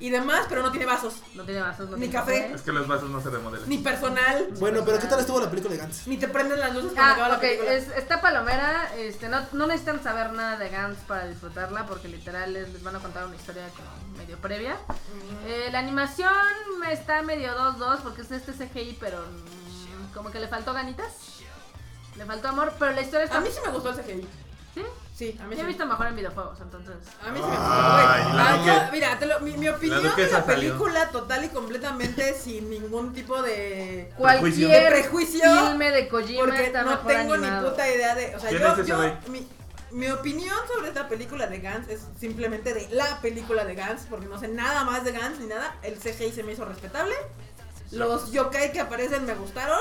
[0.00, 2.52] y demás, pero no tiene vasos, No tiene vasos, no Ni tiene café.
[2.54, 3.68] Es que los vasos no se remodelan.
[3.68, 6.06] ni personal, Bueno, pero ¿qué tal estuvo la película de Gantz?
[6.06, 7.72] ni te prenden las luces cuando acaba Ah, la ok, película.
[7.72, 12.52] es, está palomera, este, no, no necesitan saber nada de Gantz para disfrutarla porque literal
[12.52, 14.76] les, les van a contar una historia como medio previa.
[15.46, 16.28] Eh, la animación
[16.90, 21.37] está medio 2-2 porque es este CGI, pero mm, como que le faltó ganitas.
[22.18, 23.38] Le faltó amor, pero la historia está...
[23.38, 24.28] A mí sí me gustó el CGI.
[24.74, 24.82] ¿Sí?
[25.14, 25.68] Sí, a mí Yo he sí.
[25.68, 26.94] visto mejor en videojuegos, entonces...
[27.26, 27.72] A mí sí me gustó.
[27.72, 28.36] Ay, güey.
[28.36, 30.72] la Ah, Duque- yo- mira, te lo- mi, mi opinión de Duquesa la salió.
[30.72, 36.66] película total y completamente sin ningún tipo de Cualquier De prejuicio, filme de Kojima porque
[36.66, 37.62] está no mejor tengo animado.
[37.62, 39.12] ni puta idea de, o sea, ¿Quién yo, es ese yo güey?
[39.28, 39.48] mi,
[39.90, 44.26] mi opinión sobre esta película de Gantz es simplemente de la película de Gantz, porque
[44.26, 45.76] no sé nada más de Gantz ni nada.
[45.82, 47.14] El CGI se me hizo respetable.
[47.90, 49.80] Los yokai que aparecen me gustaron.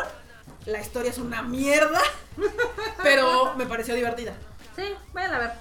[0.66, 2.02] La historia es una mierda,
[3.04, 4.34] pero me pareció divertida.
[4.76, 5.52] Sí, vayan a ver.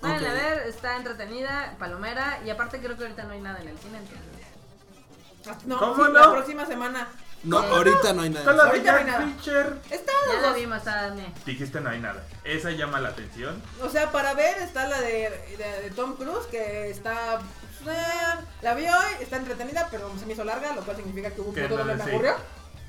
[0.00, 3.68] Vayan a ver, está entretenida, palomera, y aparte creo que ahorita no hay nada en
[3.68, 5.66] el cine, entonces...
[5.66, 6.18] No, ¿Cómo sí, no?
[6.18, 7.08] la próxima semana.
[7.44, 8.56] No, ahorita no hay Está nada.
[8.56, 9.24] la de Ahorita no hay nada.
[9.90, 11.32] Está Ya la vimos, Adne.
[11.44, 12.24] Dijiste no hay nada.
[12.42, 13.62] Esa llama la atención.
[13.80, 17.36] O sea, para ver está la de, de- de Tom Cruise, que está...
[17.86, 21.40] eh, la vi hoy, está entretenida, pero se me hizo larga, lo cual significa que
[21.40, 22.16] hubo un Que punto no, donde me sí.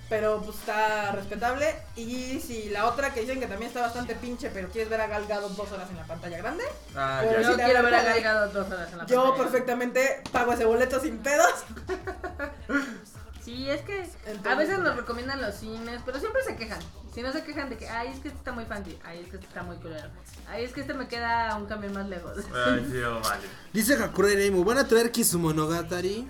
[0.10, 1.76] Pero pues está respetable.
[1.98, 5.08] Y si la otra que dicen que también está bastante pinche, pero quieres ver a
[5.08, 6.64] Gal Gadot dos horas en la pantalla grande,
[6.96, 7.22] Ah.
[7.24, 9.44] Yo sí, quiero ver a ahorita- Gal Gadot dos horas en la yo pantalla.
[9.44, 11.54] perfectamente pago ese boleto sin pedos.
[13.44, 14.06] Sí, es que
[14.44, 16.80] a veces nos recomiendan los cines, pero siempre se quejan.
[17.16, 19.30] Si no se quejan de que, ay, es que este está muy fancy, ay, es
[19.30, 20.10] que este está muy culero,
[20.50, 22.34] ay, es que este me queda un camión más lejos.
[22.54, 23.48] Ay, sí, oh, vale.
[23.72, 26.28] Dice Hakurei Reimu, ¿van a traer Kisumonogatari?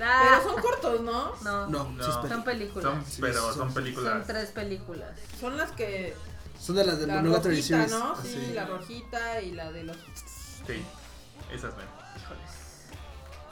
[0.00, 1.32] Ah, Pero son cortos, ¿no?
[1.42, 2.04] No, No, No.
[2.04, 2.34] sí, espera.
[2.34, 2.84] son películas.
[2.84, 4.26] Son, Sí, pero son- son Son películas.
[4.26, 5.10] tres películas.
[5.40, 6.14] Son las que.
[6.60, 7.90] Son de las de La Monogatari rojita, Series.
[7.92, 8.12] ¿no?
[8.12, 8.28] así.
[8.28, 9.96] Sí, la rojita y la de los.
[9.96, 10.84] Sí,
[11.52, 11.86] esas ven.
[12.16, 12.50] Híjoles.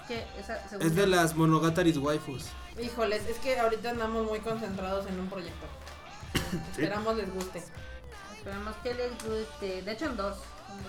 [0.08, 0.26] ¿Qué?
[0.38, 2.44] Esa Es de las Monogatari waifus.
[2.80, 5.66] Híjoles, es que ahorita andamos muy concentrados en un proyecto.
[6.72, 7.64] Esperamos les guste.
[8.36, 9.82] Esperemos que les guste.
[9.82, 10.36] De hecho, en dos.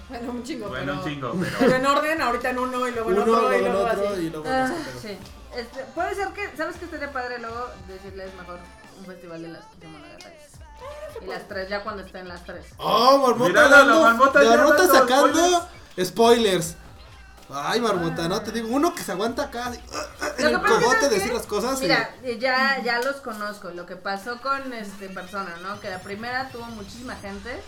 [0.09, 1.03] Bueno, un chingo, Bueno, pero.
[1.03, 1.75] un chingo, Pero pero.
[1.77, 4.21] en orden, ahorita en uno y luego en Uno, otro y luego otro así.
[4.25, 5.17] y luego Ah, no sé, pero- sí.
[5.57, 8.59] Este, puede ser que, ¿sabes qué estaría padre luego decirles mejor
[8.99, 10.35] un festival de las Kimonogatari?
[11.21, 12.65] Y las tres, ya cuando estén las tres.
[12.77, 15.69] Oh, Marmota Mírala, la dando- Marmota ya Marmota dando sacando
[16.03, 16.75] spoilers.
[17.49, 19.79] Ay, Marmota, no te digo, uno que se aguanta acá así,
[20.37, 21.79] en Lo el cogote ¿sabes decir las cosas.
[21.79, 22.09] Mira,
[22.39, 23.69] ya, ya los conozco.
[23.71, 25.79] Lo que pasó con este persona, ¿no?
[25.79, 27.63] Que la primera tuvo muchísima gente.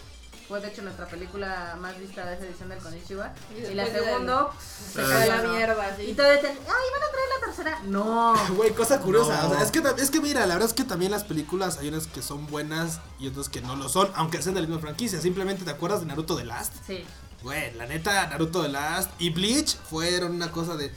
[0.50, 3.32] Fue de hecho nuestra película más vista de esa edición del Konichiwa.
[3.56, 4.50] Y Y, la segunda
[4.92, 5.06] Se Ah.
[5.08, 6.14] cae la mierda, Y sí.
[6.14, 7.80] todavía ten- ay, van a traer la tercera.
[7.86, 8.34] No.
[8.58, 9.44] Güey, cosa curiosa.
[9.44, 9.50] No.
[9.50, 11.90] o sea, es, que, es que mira, la verdad es que también las películas hay
[11.90, 14.82] unas que son buenas y otras que no lo son, aunque sean de la misma
[14.82, 15.22] franquicia.
[15.22, 16.74] Simplemente te acuerdas de Naruto The Last.
[16.88, 17.06] Sí.
[17.44, 20.92] Güey, la neta, Naruto The Last y Bleach fueron una cosa de.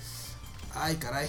[0.75, 1.29] Ay, caray.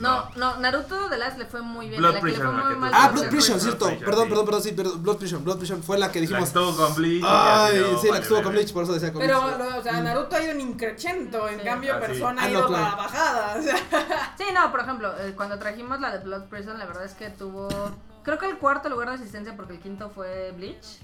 [0.00, 2.00] No, no, Naruto de Last le fue muy bien.
[2.00, 2.90] Blood a la que le fue Prison, la muy que mal.
[2.90, 3.84] tú- Ah, Blood Prison, Blood cierto.
[3.84, 4.28] Perdón, sí.
[4.30, 5.44] perdón, perdón, sí, perdón, Blood Prison.
[5.44, 6.48] Blood Prison fue la que La dijimos.
[6.48, 7.24] estuvo con Bleach.
[7.26, 8.52] Ay, sí, la que estuvo con.
[8.52, 9.44] Bleach, por eso decía con Pero,
[9.78, 11.64] o sea, Naruto ha ido en increchento, en Sí.
[11.64, 12.06] cambio, Ah, sí.
[12.06, 12.84] Persona Ah, ha no, ido claro.
[12.84, 13.56] para bajada.
[13.58, 13.76] O sea,
[14.38, 17.28] Sí, no, por ejemplo, eh, cuando trajimos la de Blood Prison, la verdad es que
[17.30, 17.68] tuvo.
[18.22, 21.00] Creo que el cuarto lugar de asistencia, porque el quinto fue Bleach.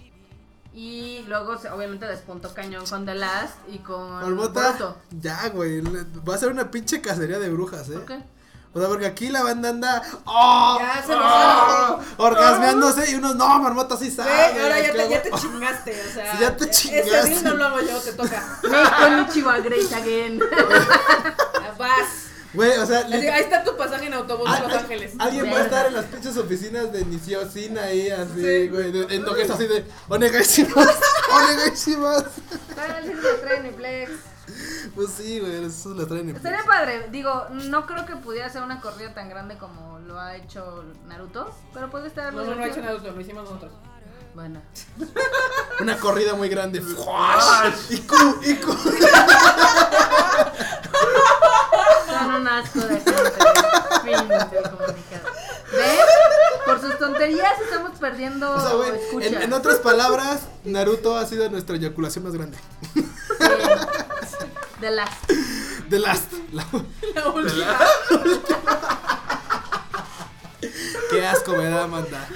[0.74, 4.96] Y luego, se- obviamente, despuntó cañón con The Last y con Boruto.
[5.10, 5.80] ya, güey.
[5.80, 7.92] le- Va a ser una pinche cacería de brujas, eh.
[7.94, 8.22] ¿Por qué?
[8.76, 10.02] O sea, porque aquí la banda anda.
[10.26, 10.78] ¡Oh!
[10.78, 11.96] ya se ¡Oh!
[11.98, 14.30] nos Orgasmeándose y unos, no, Marmota sí sabe.
[14.30, 16.32] Güey, ahora ya te, ya te chingaste, o sea.
[16.32, 17.30] Sí, ya te Ese chingaste.
[17.30, 18.58] deal no lo hago yo, te toca.
[18.64, 20.40] Me Konichiwa Great Again.
[21.78, 22.08] Vas.
[22.52, 25.12] Güey, o sea, Así, ahí está tu pasaje en autobús a Los al- Ángeles.
[25.18, 28.68] Alguien va a estar en las pinches oficinas de Nisiocin ahí, así, Sí.
[28.68, 28.92] güey.
[28.92, 29.84] de- En lo que es así de.
[30.08, 30.94] Onegaishimas,
[31.32, 32.24] onegaishimas.
[32.74, 34.10] Para el cine de Treniplex.
[34.94, 37.08] Pues sí, güey, eso lo traen en Estaría padre.
[37.10, 41.52] Digo, no creo que pudiera ser una corrida tan grande como lo ha hecho Naruto.
[41.74, 42.80] Pero puede estar No, no, no ha hecho.
[42.80, 43.72] Naruto, lo hicimos nosotros.
[44.34, 44.60] Bueno.
[45.80, 46.78] Una corrida muy grande.
[46.78, 48.72] Y cu, y cu.
[52.06, 53.12] Son un asco de gente.
[55.72, 55.96] ¿Ven?
[56.64, 59.26] Por sus tonterías estamos perdiendo O sea, güey, escucha.
[59.26, 62.58] en, en otras palabras, Naruto ha sido nuestra eyaculación más grande.
[62.94, 63.04] Sí.
[64.80, 65.10] De las.
[65.90, 66.32] The Last.
[66.52, 66.66] La-
[67.14, 67.78] La última.
[71.10, 72.26] Qué asco me da, manda.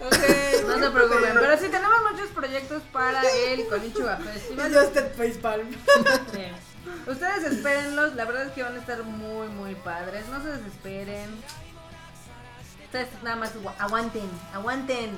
[0.00, 0.66] Ok.
[0.66, 1.32] No se preocupen.
[1.34, 4.72] Pero sí tenemos muchos proyectos para el Konichiwa Festival.
[4.72, 5.70] Ya está el facepalm.
[6.32, 6.46] Sí.
[7.10, 10.26] Ustedes espérenlos, la verdad es que van a estar muy, muy padres.
[10.28, 11.30] No se desesperen.
[12.84, 15.10] Ustedes nada más agu- aguanten, aguanten.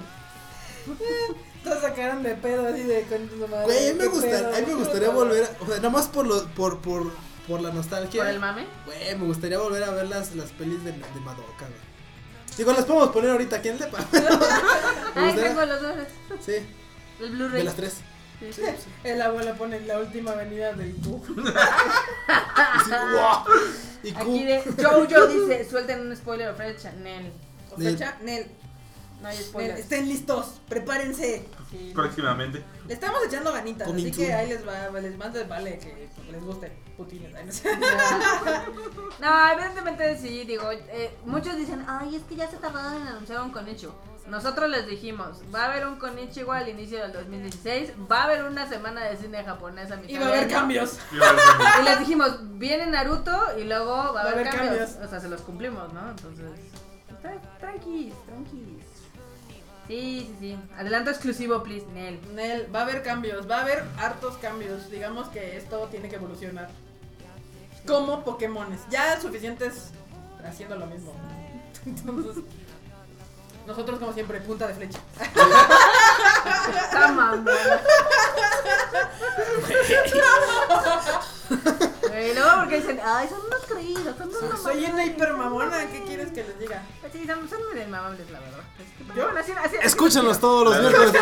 [1.67, 3.65] Todos sacaron de pedo así de con tu madre.
[3.65, 4.55] Güey, a mí me, qué gusta, pedo.
[4.55, 7.13] a mí me gustaría volver, o sea, nada más por, lo, por, por,
[7.49, 8.23] por la nostalgia.
[8.23, 8.67] Por el mame.
[8.87, 11.87] Güey, me gustaría volver a ver las, las pelis de, de Madoka, güey.
[12.57, 13.99] Digo, las podemos poner ahorita, ¿quién sepa?
[14.13, 15.95] Me Ay, gustaría- tengo los dos.
[16.41, 16.53] Sí,
[17.21, 17.63] El de Blu-ray.
[17.65, 17.95] las tres.
[18.39, 18.53] Sí.
[18.53, 18.89] Sí, sí.
[19.05, 21.23] El abuelo pone la última avenida del Q.
[24.03, 24.19] Y Q.
[24.21, 27.33] Aquí de Jojo dice, suelten un spoiler of Red Chanel.
[27.73, 28.47] O fecha, Nel.
[29.21, 29.81] No hay Nel, spoilers.
[29.81, 31.49] Estén listos, prepárense.
[31.71, 31.93] Sí.
[31.95, 32.63] Próximamente.
[32.87, 34.35] Le estamos echando ganitas, Coming así que soon.
[34.37, 37.33] ahí les va, les mando vale que les guste Putines.
[37.45, 37.71] no sé.
[39.21, 43.41] No, evidentemente sí, digo, eh, muchos dicen, ay, es que ya se tardaron en anunciar
[43.43, 43.95] un Konichiwa.
[44.29, 48.45] Nosotros les dijimos, va a haber un Konichiwa al inicio del 2016, va a haber
[48.45, 50.55] una semana de cine japonés a mitad Y va a de haber año.
[50.59, 50.99] cambios.
[51.81, 54.91] Y les dijimos, viene Naruto y luego va a haber, cambios.
[54.91, 55.07] cambios.
[55.07, 56.11] O sea, se los cumplimos, ¿no?
[56.11, 56.51] Entonces,
[57.23, 58.85] tra- tranquis, tranquis.
[59.87, 60.59] Sí, sí, sí.
[60.77, 62.19] Adelanto exclusivo, please, Nel.
[62.35, 64.91] Nel, va a haber cambios, va a haber hartos cambios.
[64.91, 66.69] Digamos que esto tiene que evolucionar.
[67.87, 68.81] Como Pokémones.
[68.91, 69.91] Ya suficientes
[70.45, 71.13] haciendo lo mismo.
[71.87, 72.43] Entonces,
[73.67, 74.99] nosotros como siempre, punta de flecha.
[82.09, 86.31] Güey, luego porque dicen, ay, son unos aburrido, son muy Soy una hipermamona, ¿qué quieres
[86.33, 86.83] que les diga?
[87.13, 88.61] Sí, son, son medio mamables, la verdad.
[88.79, 89.25] Es que, ¿Yo?
[89.25, 91.13] bueno, así, así, así- Escúchenlos todos los miércoles.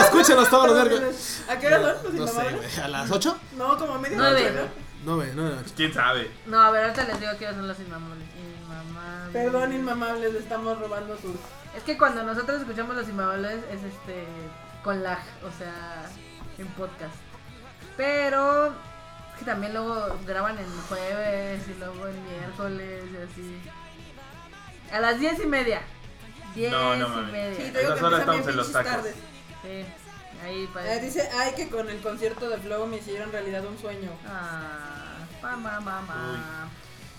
[0.00, 1.42] Escúchenlos todos los miércoles.
[1.48, 2.74] ¿A qué hora son los No sé, inmamables?
[2.74, 2.84] güey.
[2.84, 3.38] ¿A las 8?
[3.56, 4.42] No, como a media Nueve.
[4.42, 4.84] noche, ¿no?
[5.16, 6.30] 9, 9 ¿Quién sabe?
[6.46, 8.28] No, a ver, ahorita les digo que son los inmamables.
[8.36, 9.32] Inmamables.
[9.32, 11.32] Perdón, inmamables, le estamos robando sus.
[11.76, 14.26] Es que cuando nosotros escuchamos los inmamables es este
[14.82, 16.04] con lag, o sea,
[16.58, 17.14] en podcast.
[17.96, 23.60] Pero es que también luego graban en jueves y luego en miércoles y así.
[24.92, 25.80] A las diez y media.
[26.54, 27.56] Diez No, no y media.
[27.56, 28.92] Sí, Sí, te digo Esas que estamos en los tacos.
[28.92, 29.14] tardes.
[30.44, 30.94] ahí para.
[30.94, 34.10] Eh, dice, ay, que con el concierto de Flow me hicieron realidad un sueño.
[34.28, 36.68] Ah, pa, ma, ma, ma.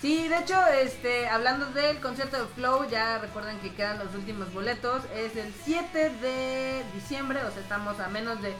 [0.00, 4.52] Sí, de hecho, este, hablando del concierto de Flow, ya recuerden que quedan los últimos
[4.52, 5.02] boletos.
[5.14, 8.54] Es el 7 de diciembre, o sea, estamos a menos de.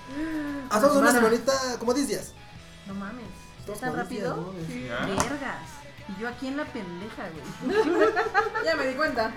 [0.70, 1.36] Hacemos una semana.
[1.36, 2.32] semanita, como 10 días.
[2.86, 3.26] No mames,
[3.60, 4.34] ¿ya Dos tan rápido?
[4.34, 4.66] día, ¿no?
[4.66, 4.86] Sí.
[4.88, 5.06] Ya.
[5.06, 5.68] Vergas.
[6.08, 8.06] Y yo aquí en la pendeja, güey.
[8.64, 9.30] Ya me di cuenta.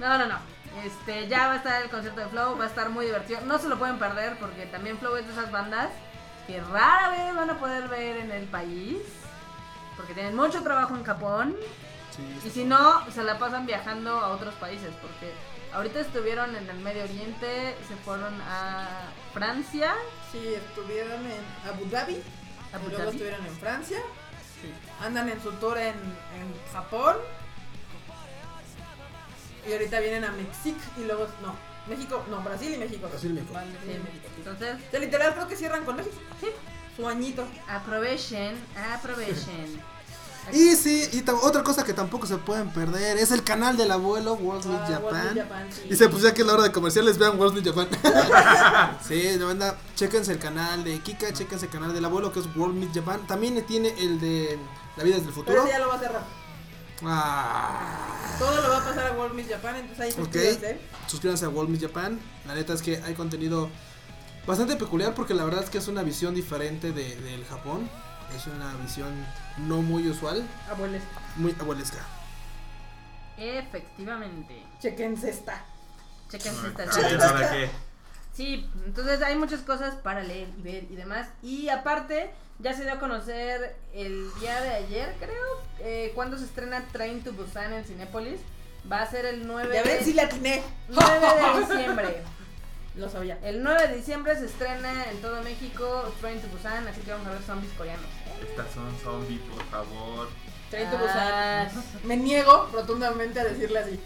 [0.00, 0.38] No, no, no.
[0.84, 3.40] Este, ya va a estar el concierto de Flow, va a estar muy divertido.
[3.42, 5.88] No se lo pueden perder porque también Flow es de esas bandas
[6.46, 8.98] que rara vez van a poder ver en el país.
[9.96, 11.56] Porque tienen mucho trabajo en Japón.
[12.44, 14.90] Y si no, se la pasan viajando a otros países.
[15.02, 15.32] Porque
[15.72, 19.94] ahorita estuvieron en el Medio Oriente, se fueron a Francia.
[20.30, 22.22] Sí, estuvieron en Abu Dhabi.
[22.72, 23.16] Abu y luego Dhabi.
[23.16, 23.98] estuvieron en Francia.
[25.00, 27.16] Andan en su tour en, en Japón.
[29.68, 31.26] Y ahorita vienen a México y luego.
[31.42, 31.54] No,
[31.88, 32.24] México.
[32.30, 33.08] No, Brasil y México.
[33.08, 33.52] Brasil y México.
[33.54, 34.26] Van Brasil y México.
[34.36, 36.16] Entonces, O sea, literal creo que cierran con México.
[36.40, 36.48] Sí.
[36.96, 37.44] Su añito.
[37.68, 38.54] aprovechen,
[38.94, 39.94] aprovechen.
[40.52, 44.34] Y sí, y otra cosa que tampoco se pueden perder es el canal del abuelo
[44.34, 45.02] World Meet Ah, Japan.
[45.04, 45.88] World Meet Japan, sí.
[45.88, 47.88] Dice, pues ya que es la hora de comerciales, vean World Meet Japan.
[49.08, 52.46] sí, de banda, chéquense el canal de Kika, chéquense el canal del abuelo que es
[52.54, 53.26] World Meet Japan.
[53.26, 54.58] También tiene el de
[54.98, 55.62] La vida desde el Pero futuro.
[55.64, 56.22] ese ya lo va a cerrar.
[57.06, 60.78] Ah, Todo lo va a pasar a World Meet Japan, entonces ahí suscríbanse.
[61.06, 62.20] suscríbanse a World Meet Japan.
[62.46, 63.70] La neta es que hay contenido
[64.46, 67.88] bastante peculiar porque la verdad es que es una visión diferente de, del Japón.
[68.36, 69.12] Es una visión
[69.58, 71.02] no muy usual, Abueles,
[71.36, 71.98] muy abuelesca.
[73.36, 74.62] Efectivamente.
[74.80, 75.64] chequense esta.
[76.30, 77.70] Chequense esta ¿ahora qué?
[78.32, 81.28] Sí, entonces hay muchas cosas para leer y ver y demás.
[81.42, 86.44] Y aparte, ya se dio a conocer el día de ayer, creo, eh, cuando se
[86.44, 88.40] estrena Train to Busan en Cinépolis.
[88.90, 90.62] Va a ser el 9 Ya ven de, si la atiné.
[90.88, 92.22] 9 de diciembre.
[92.96, 93.38] Lo sabía.
[93.42, 97.26] El 9 de diciembre se estrena en todo México Train to Busan, así que vamos
[97.26, 98.06] a ver zombies coreanos.
[98.48, 100.28] Estas son zombies, por favor.
[100.70, 102.06] Train to Ah, Busan.
[102.08, 104.00] Me niego rotundamente a decirle así.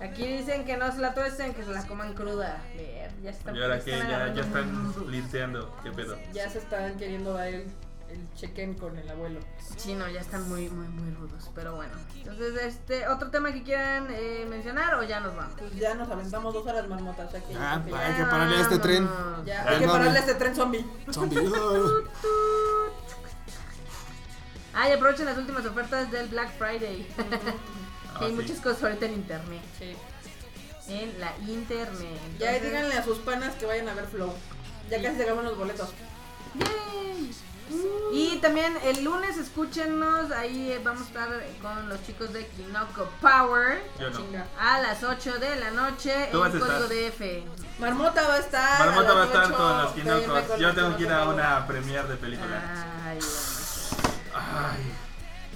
[0.00, 2.62] Aquí dicen que no se la tuesten, que se la coman cruda.
[2.76, 3.90] Ver, ya están, ¿Y ahora qué?
[3.90, 5.76] Ya, están limpiando.
[5.82, 6.16] ¿Qué pedo?
[6.32, 7.66] Ya se están queriendo dar el,
[8.10, 9.40] el check-in con el abuelo.
[9.76, 11.92] Sí, no, ya están muy, muy, muy rudos, pero bueno.
[12.16, 15.54] Entonces, este, ¿otro tema que quieran eh, mencionar o ya nos vamos?
[15.58, 18.60] Pues ya nos aventamos dos horas marmota, o sea que Ah, Hay que pararle a
[18.60, 19.08] este tren.
[19.44, 20.84] Ya Ah, hay que no, pararle a este tren zombie.
[21.10, 21.38] Zombie.
[24.74, 27.06] Ah, y aprovechen las últimas ofertas del Black Friday.
[28.14, 28.34] Ah, hay sí.
[28.34, 29.62] muchas cosas ahorita en internet.
[29.78, 29.94] Sí.
[30.88, 32.18] En la internet.
[32.38, 34.32] Ya díganle a sus panas que vayan a ver Flow.
[34.90, 35.90] Ya casi se acaban los boletos.
[36.54, 37.30] Yay.
[38.12, 41.28] Y también el lunes escúchenos, ahí eh, vamos a estar
[41.60, 44.18] con los chicos de Kinoko Power Yo no.
[44.58, 46.88] A las 8 de la noche Tú en código.
[46.88, 47.80] DF.
[47.80, 48.78] Marmota va a estar.
[48.86, 51.28] Marmota a va a las estar ocho, con los con Yo tengo que ir a
[51.28, 52.62] una premier de película.
[53.04, 54.14] Ay, bueno.
[54.34, 54.92] Ay.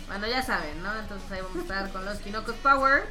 [0.07, 0.95] Bueno, ya saben, ¿no?
[0.95, 3.09] Entonces ahí vamos a estar con los Kinokos Power.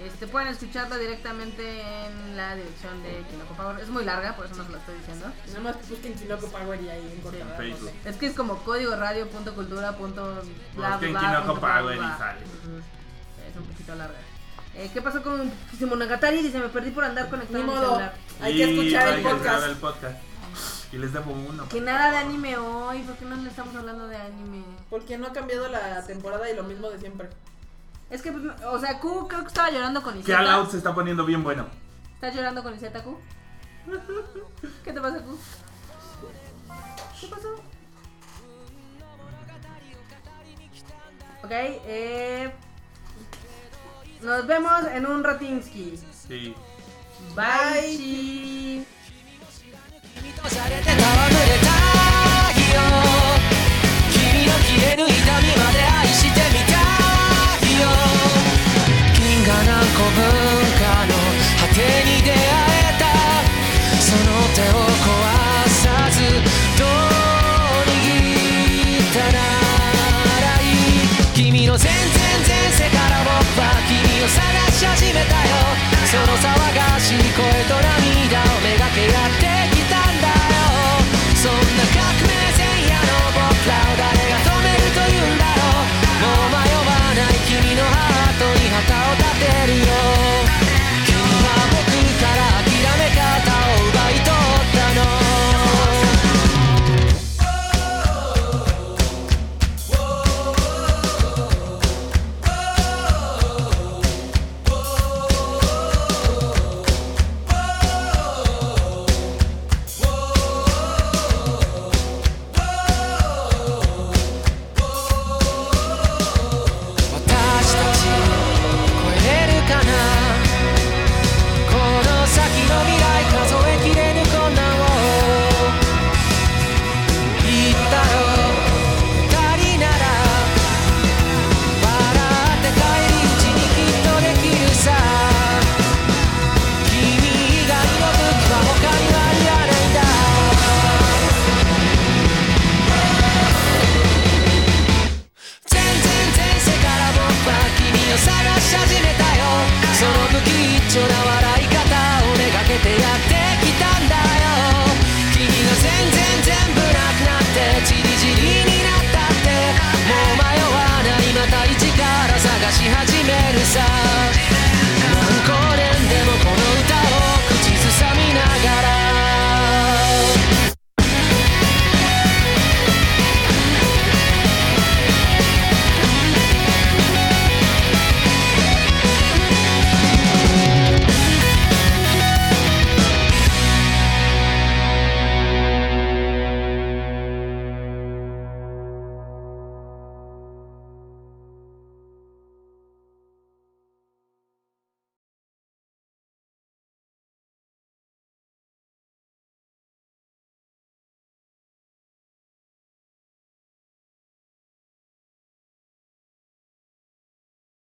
[0.00, 3.78] Este, pueden escucharlo directamente en la dirección de Kinoko Power.
[3.78, 5.26] Es muy larga, por eso no se lo estoy diciendo.
[5.48, 7.50] Nada más busquen Kinoko Power y ahí encontrarán.
[7.50, 7.90] En Facebook.
[8.04, 10.42] Es que es como código radio punto cultura punto
[10.74, 12.40] bla Busquen bla Kinoko punto bla, Power y sale.
[13.50, 14.18] Es un poquito larga.
[14.74, 16.42] Eh, ¿Qué pasó con Monogatari?
[16.42, 17.86] Dice, me perdí por andar conectado Ni modo.
[17.90, 18.14] celular.
[18.40, 19.66] Hay que escuchar hay el que podcast.
[19.66, 20.16] el podcast.
[20.90, 21.68] Y les debo uno.
[21.68, 24.64] Que nada de anime hoy, ¿por qué no le estamos hablando de anime?
[24.88, 27.28] Porque no ha cambiado la temporada y lo mismo de siempre.
[28.12, 30.26] Es que, o sea, Q creo que estaba llorando con Iseta.
[30.26, 31.66] Que All Out se está poniendo bien bueno.
[32.12, 33.18] ¿Estás llorando con Iseta, Q?
[34.84, 35.38] ¿Qué te pasa, Q?
[37.18, 37.54] ¿Qué pasó?
[41.42, 42.52] Ok, eh...
[44.20, 45.98] Nos vemos en un Ratinsky.
[46.28, 46.54] Sí.
[47.34, 48.84] Bye.
[48.84, 48.86] Bye.
[59.14, 60.22] 銀河何個文
[60.78, 61.12] 化の
[61.60, 63.02] 果てに出会えた。
[64.00, 65.06] その手を壊
[65.68, 66.16] さず
[66.78, 66.88] どう
[67.88, 68.02] 握
[68.98, 69.38] ったな
[70.40, 71.06] らいい。
[71.34, 71.98] 君の全然
[72.46, 73.32] 前世から僕
[73.88, 74.38] 君を探
[74.72, 75.50] し始めたよ。
[76.06, 76.61] その差は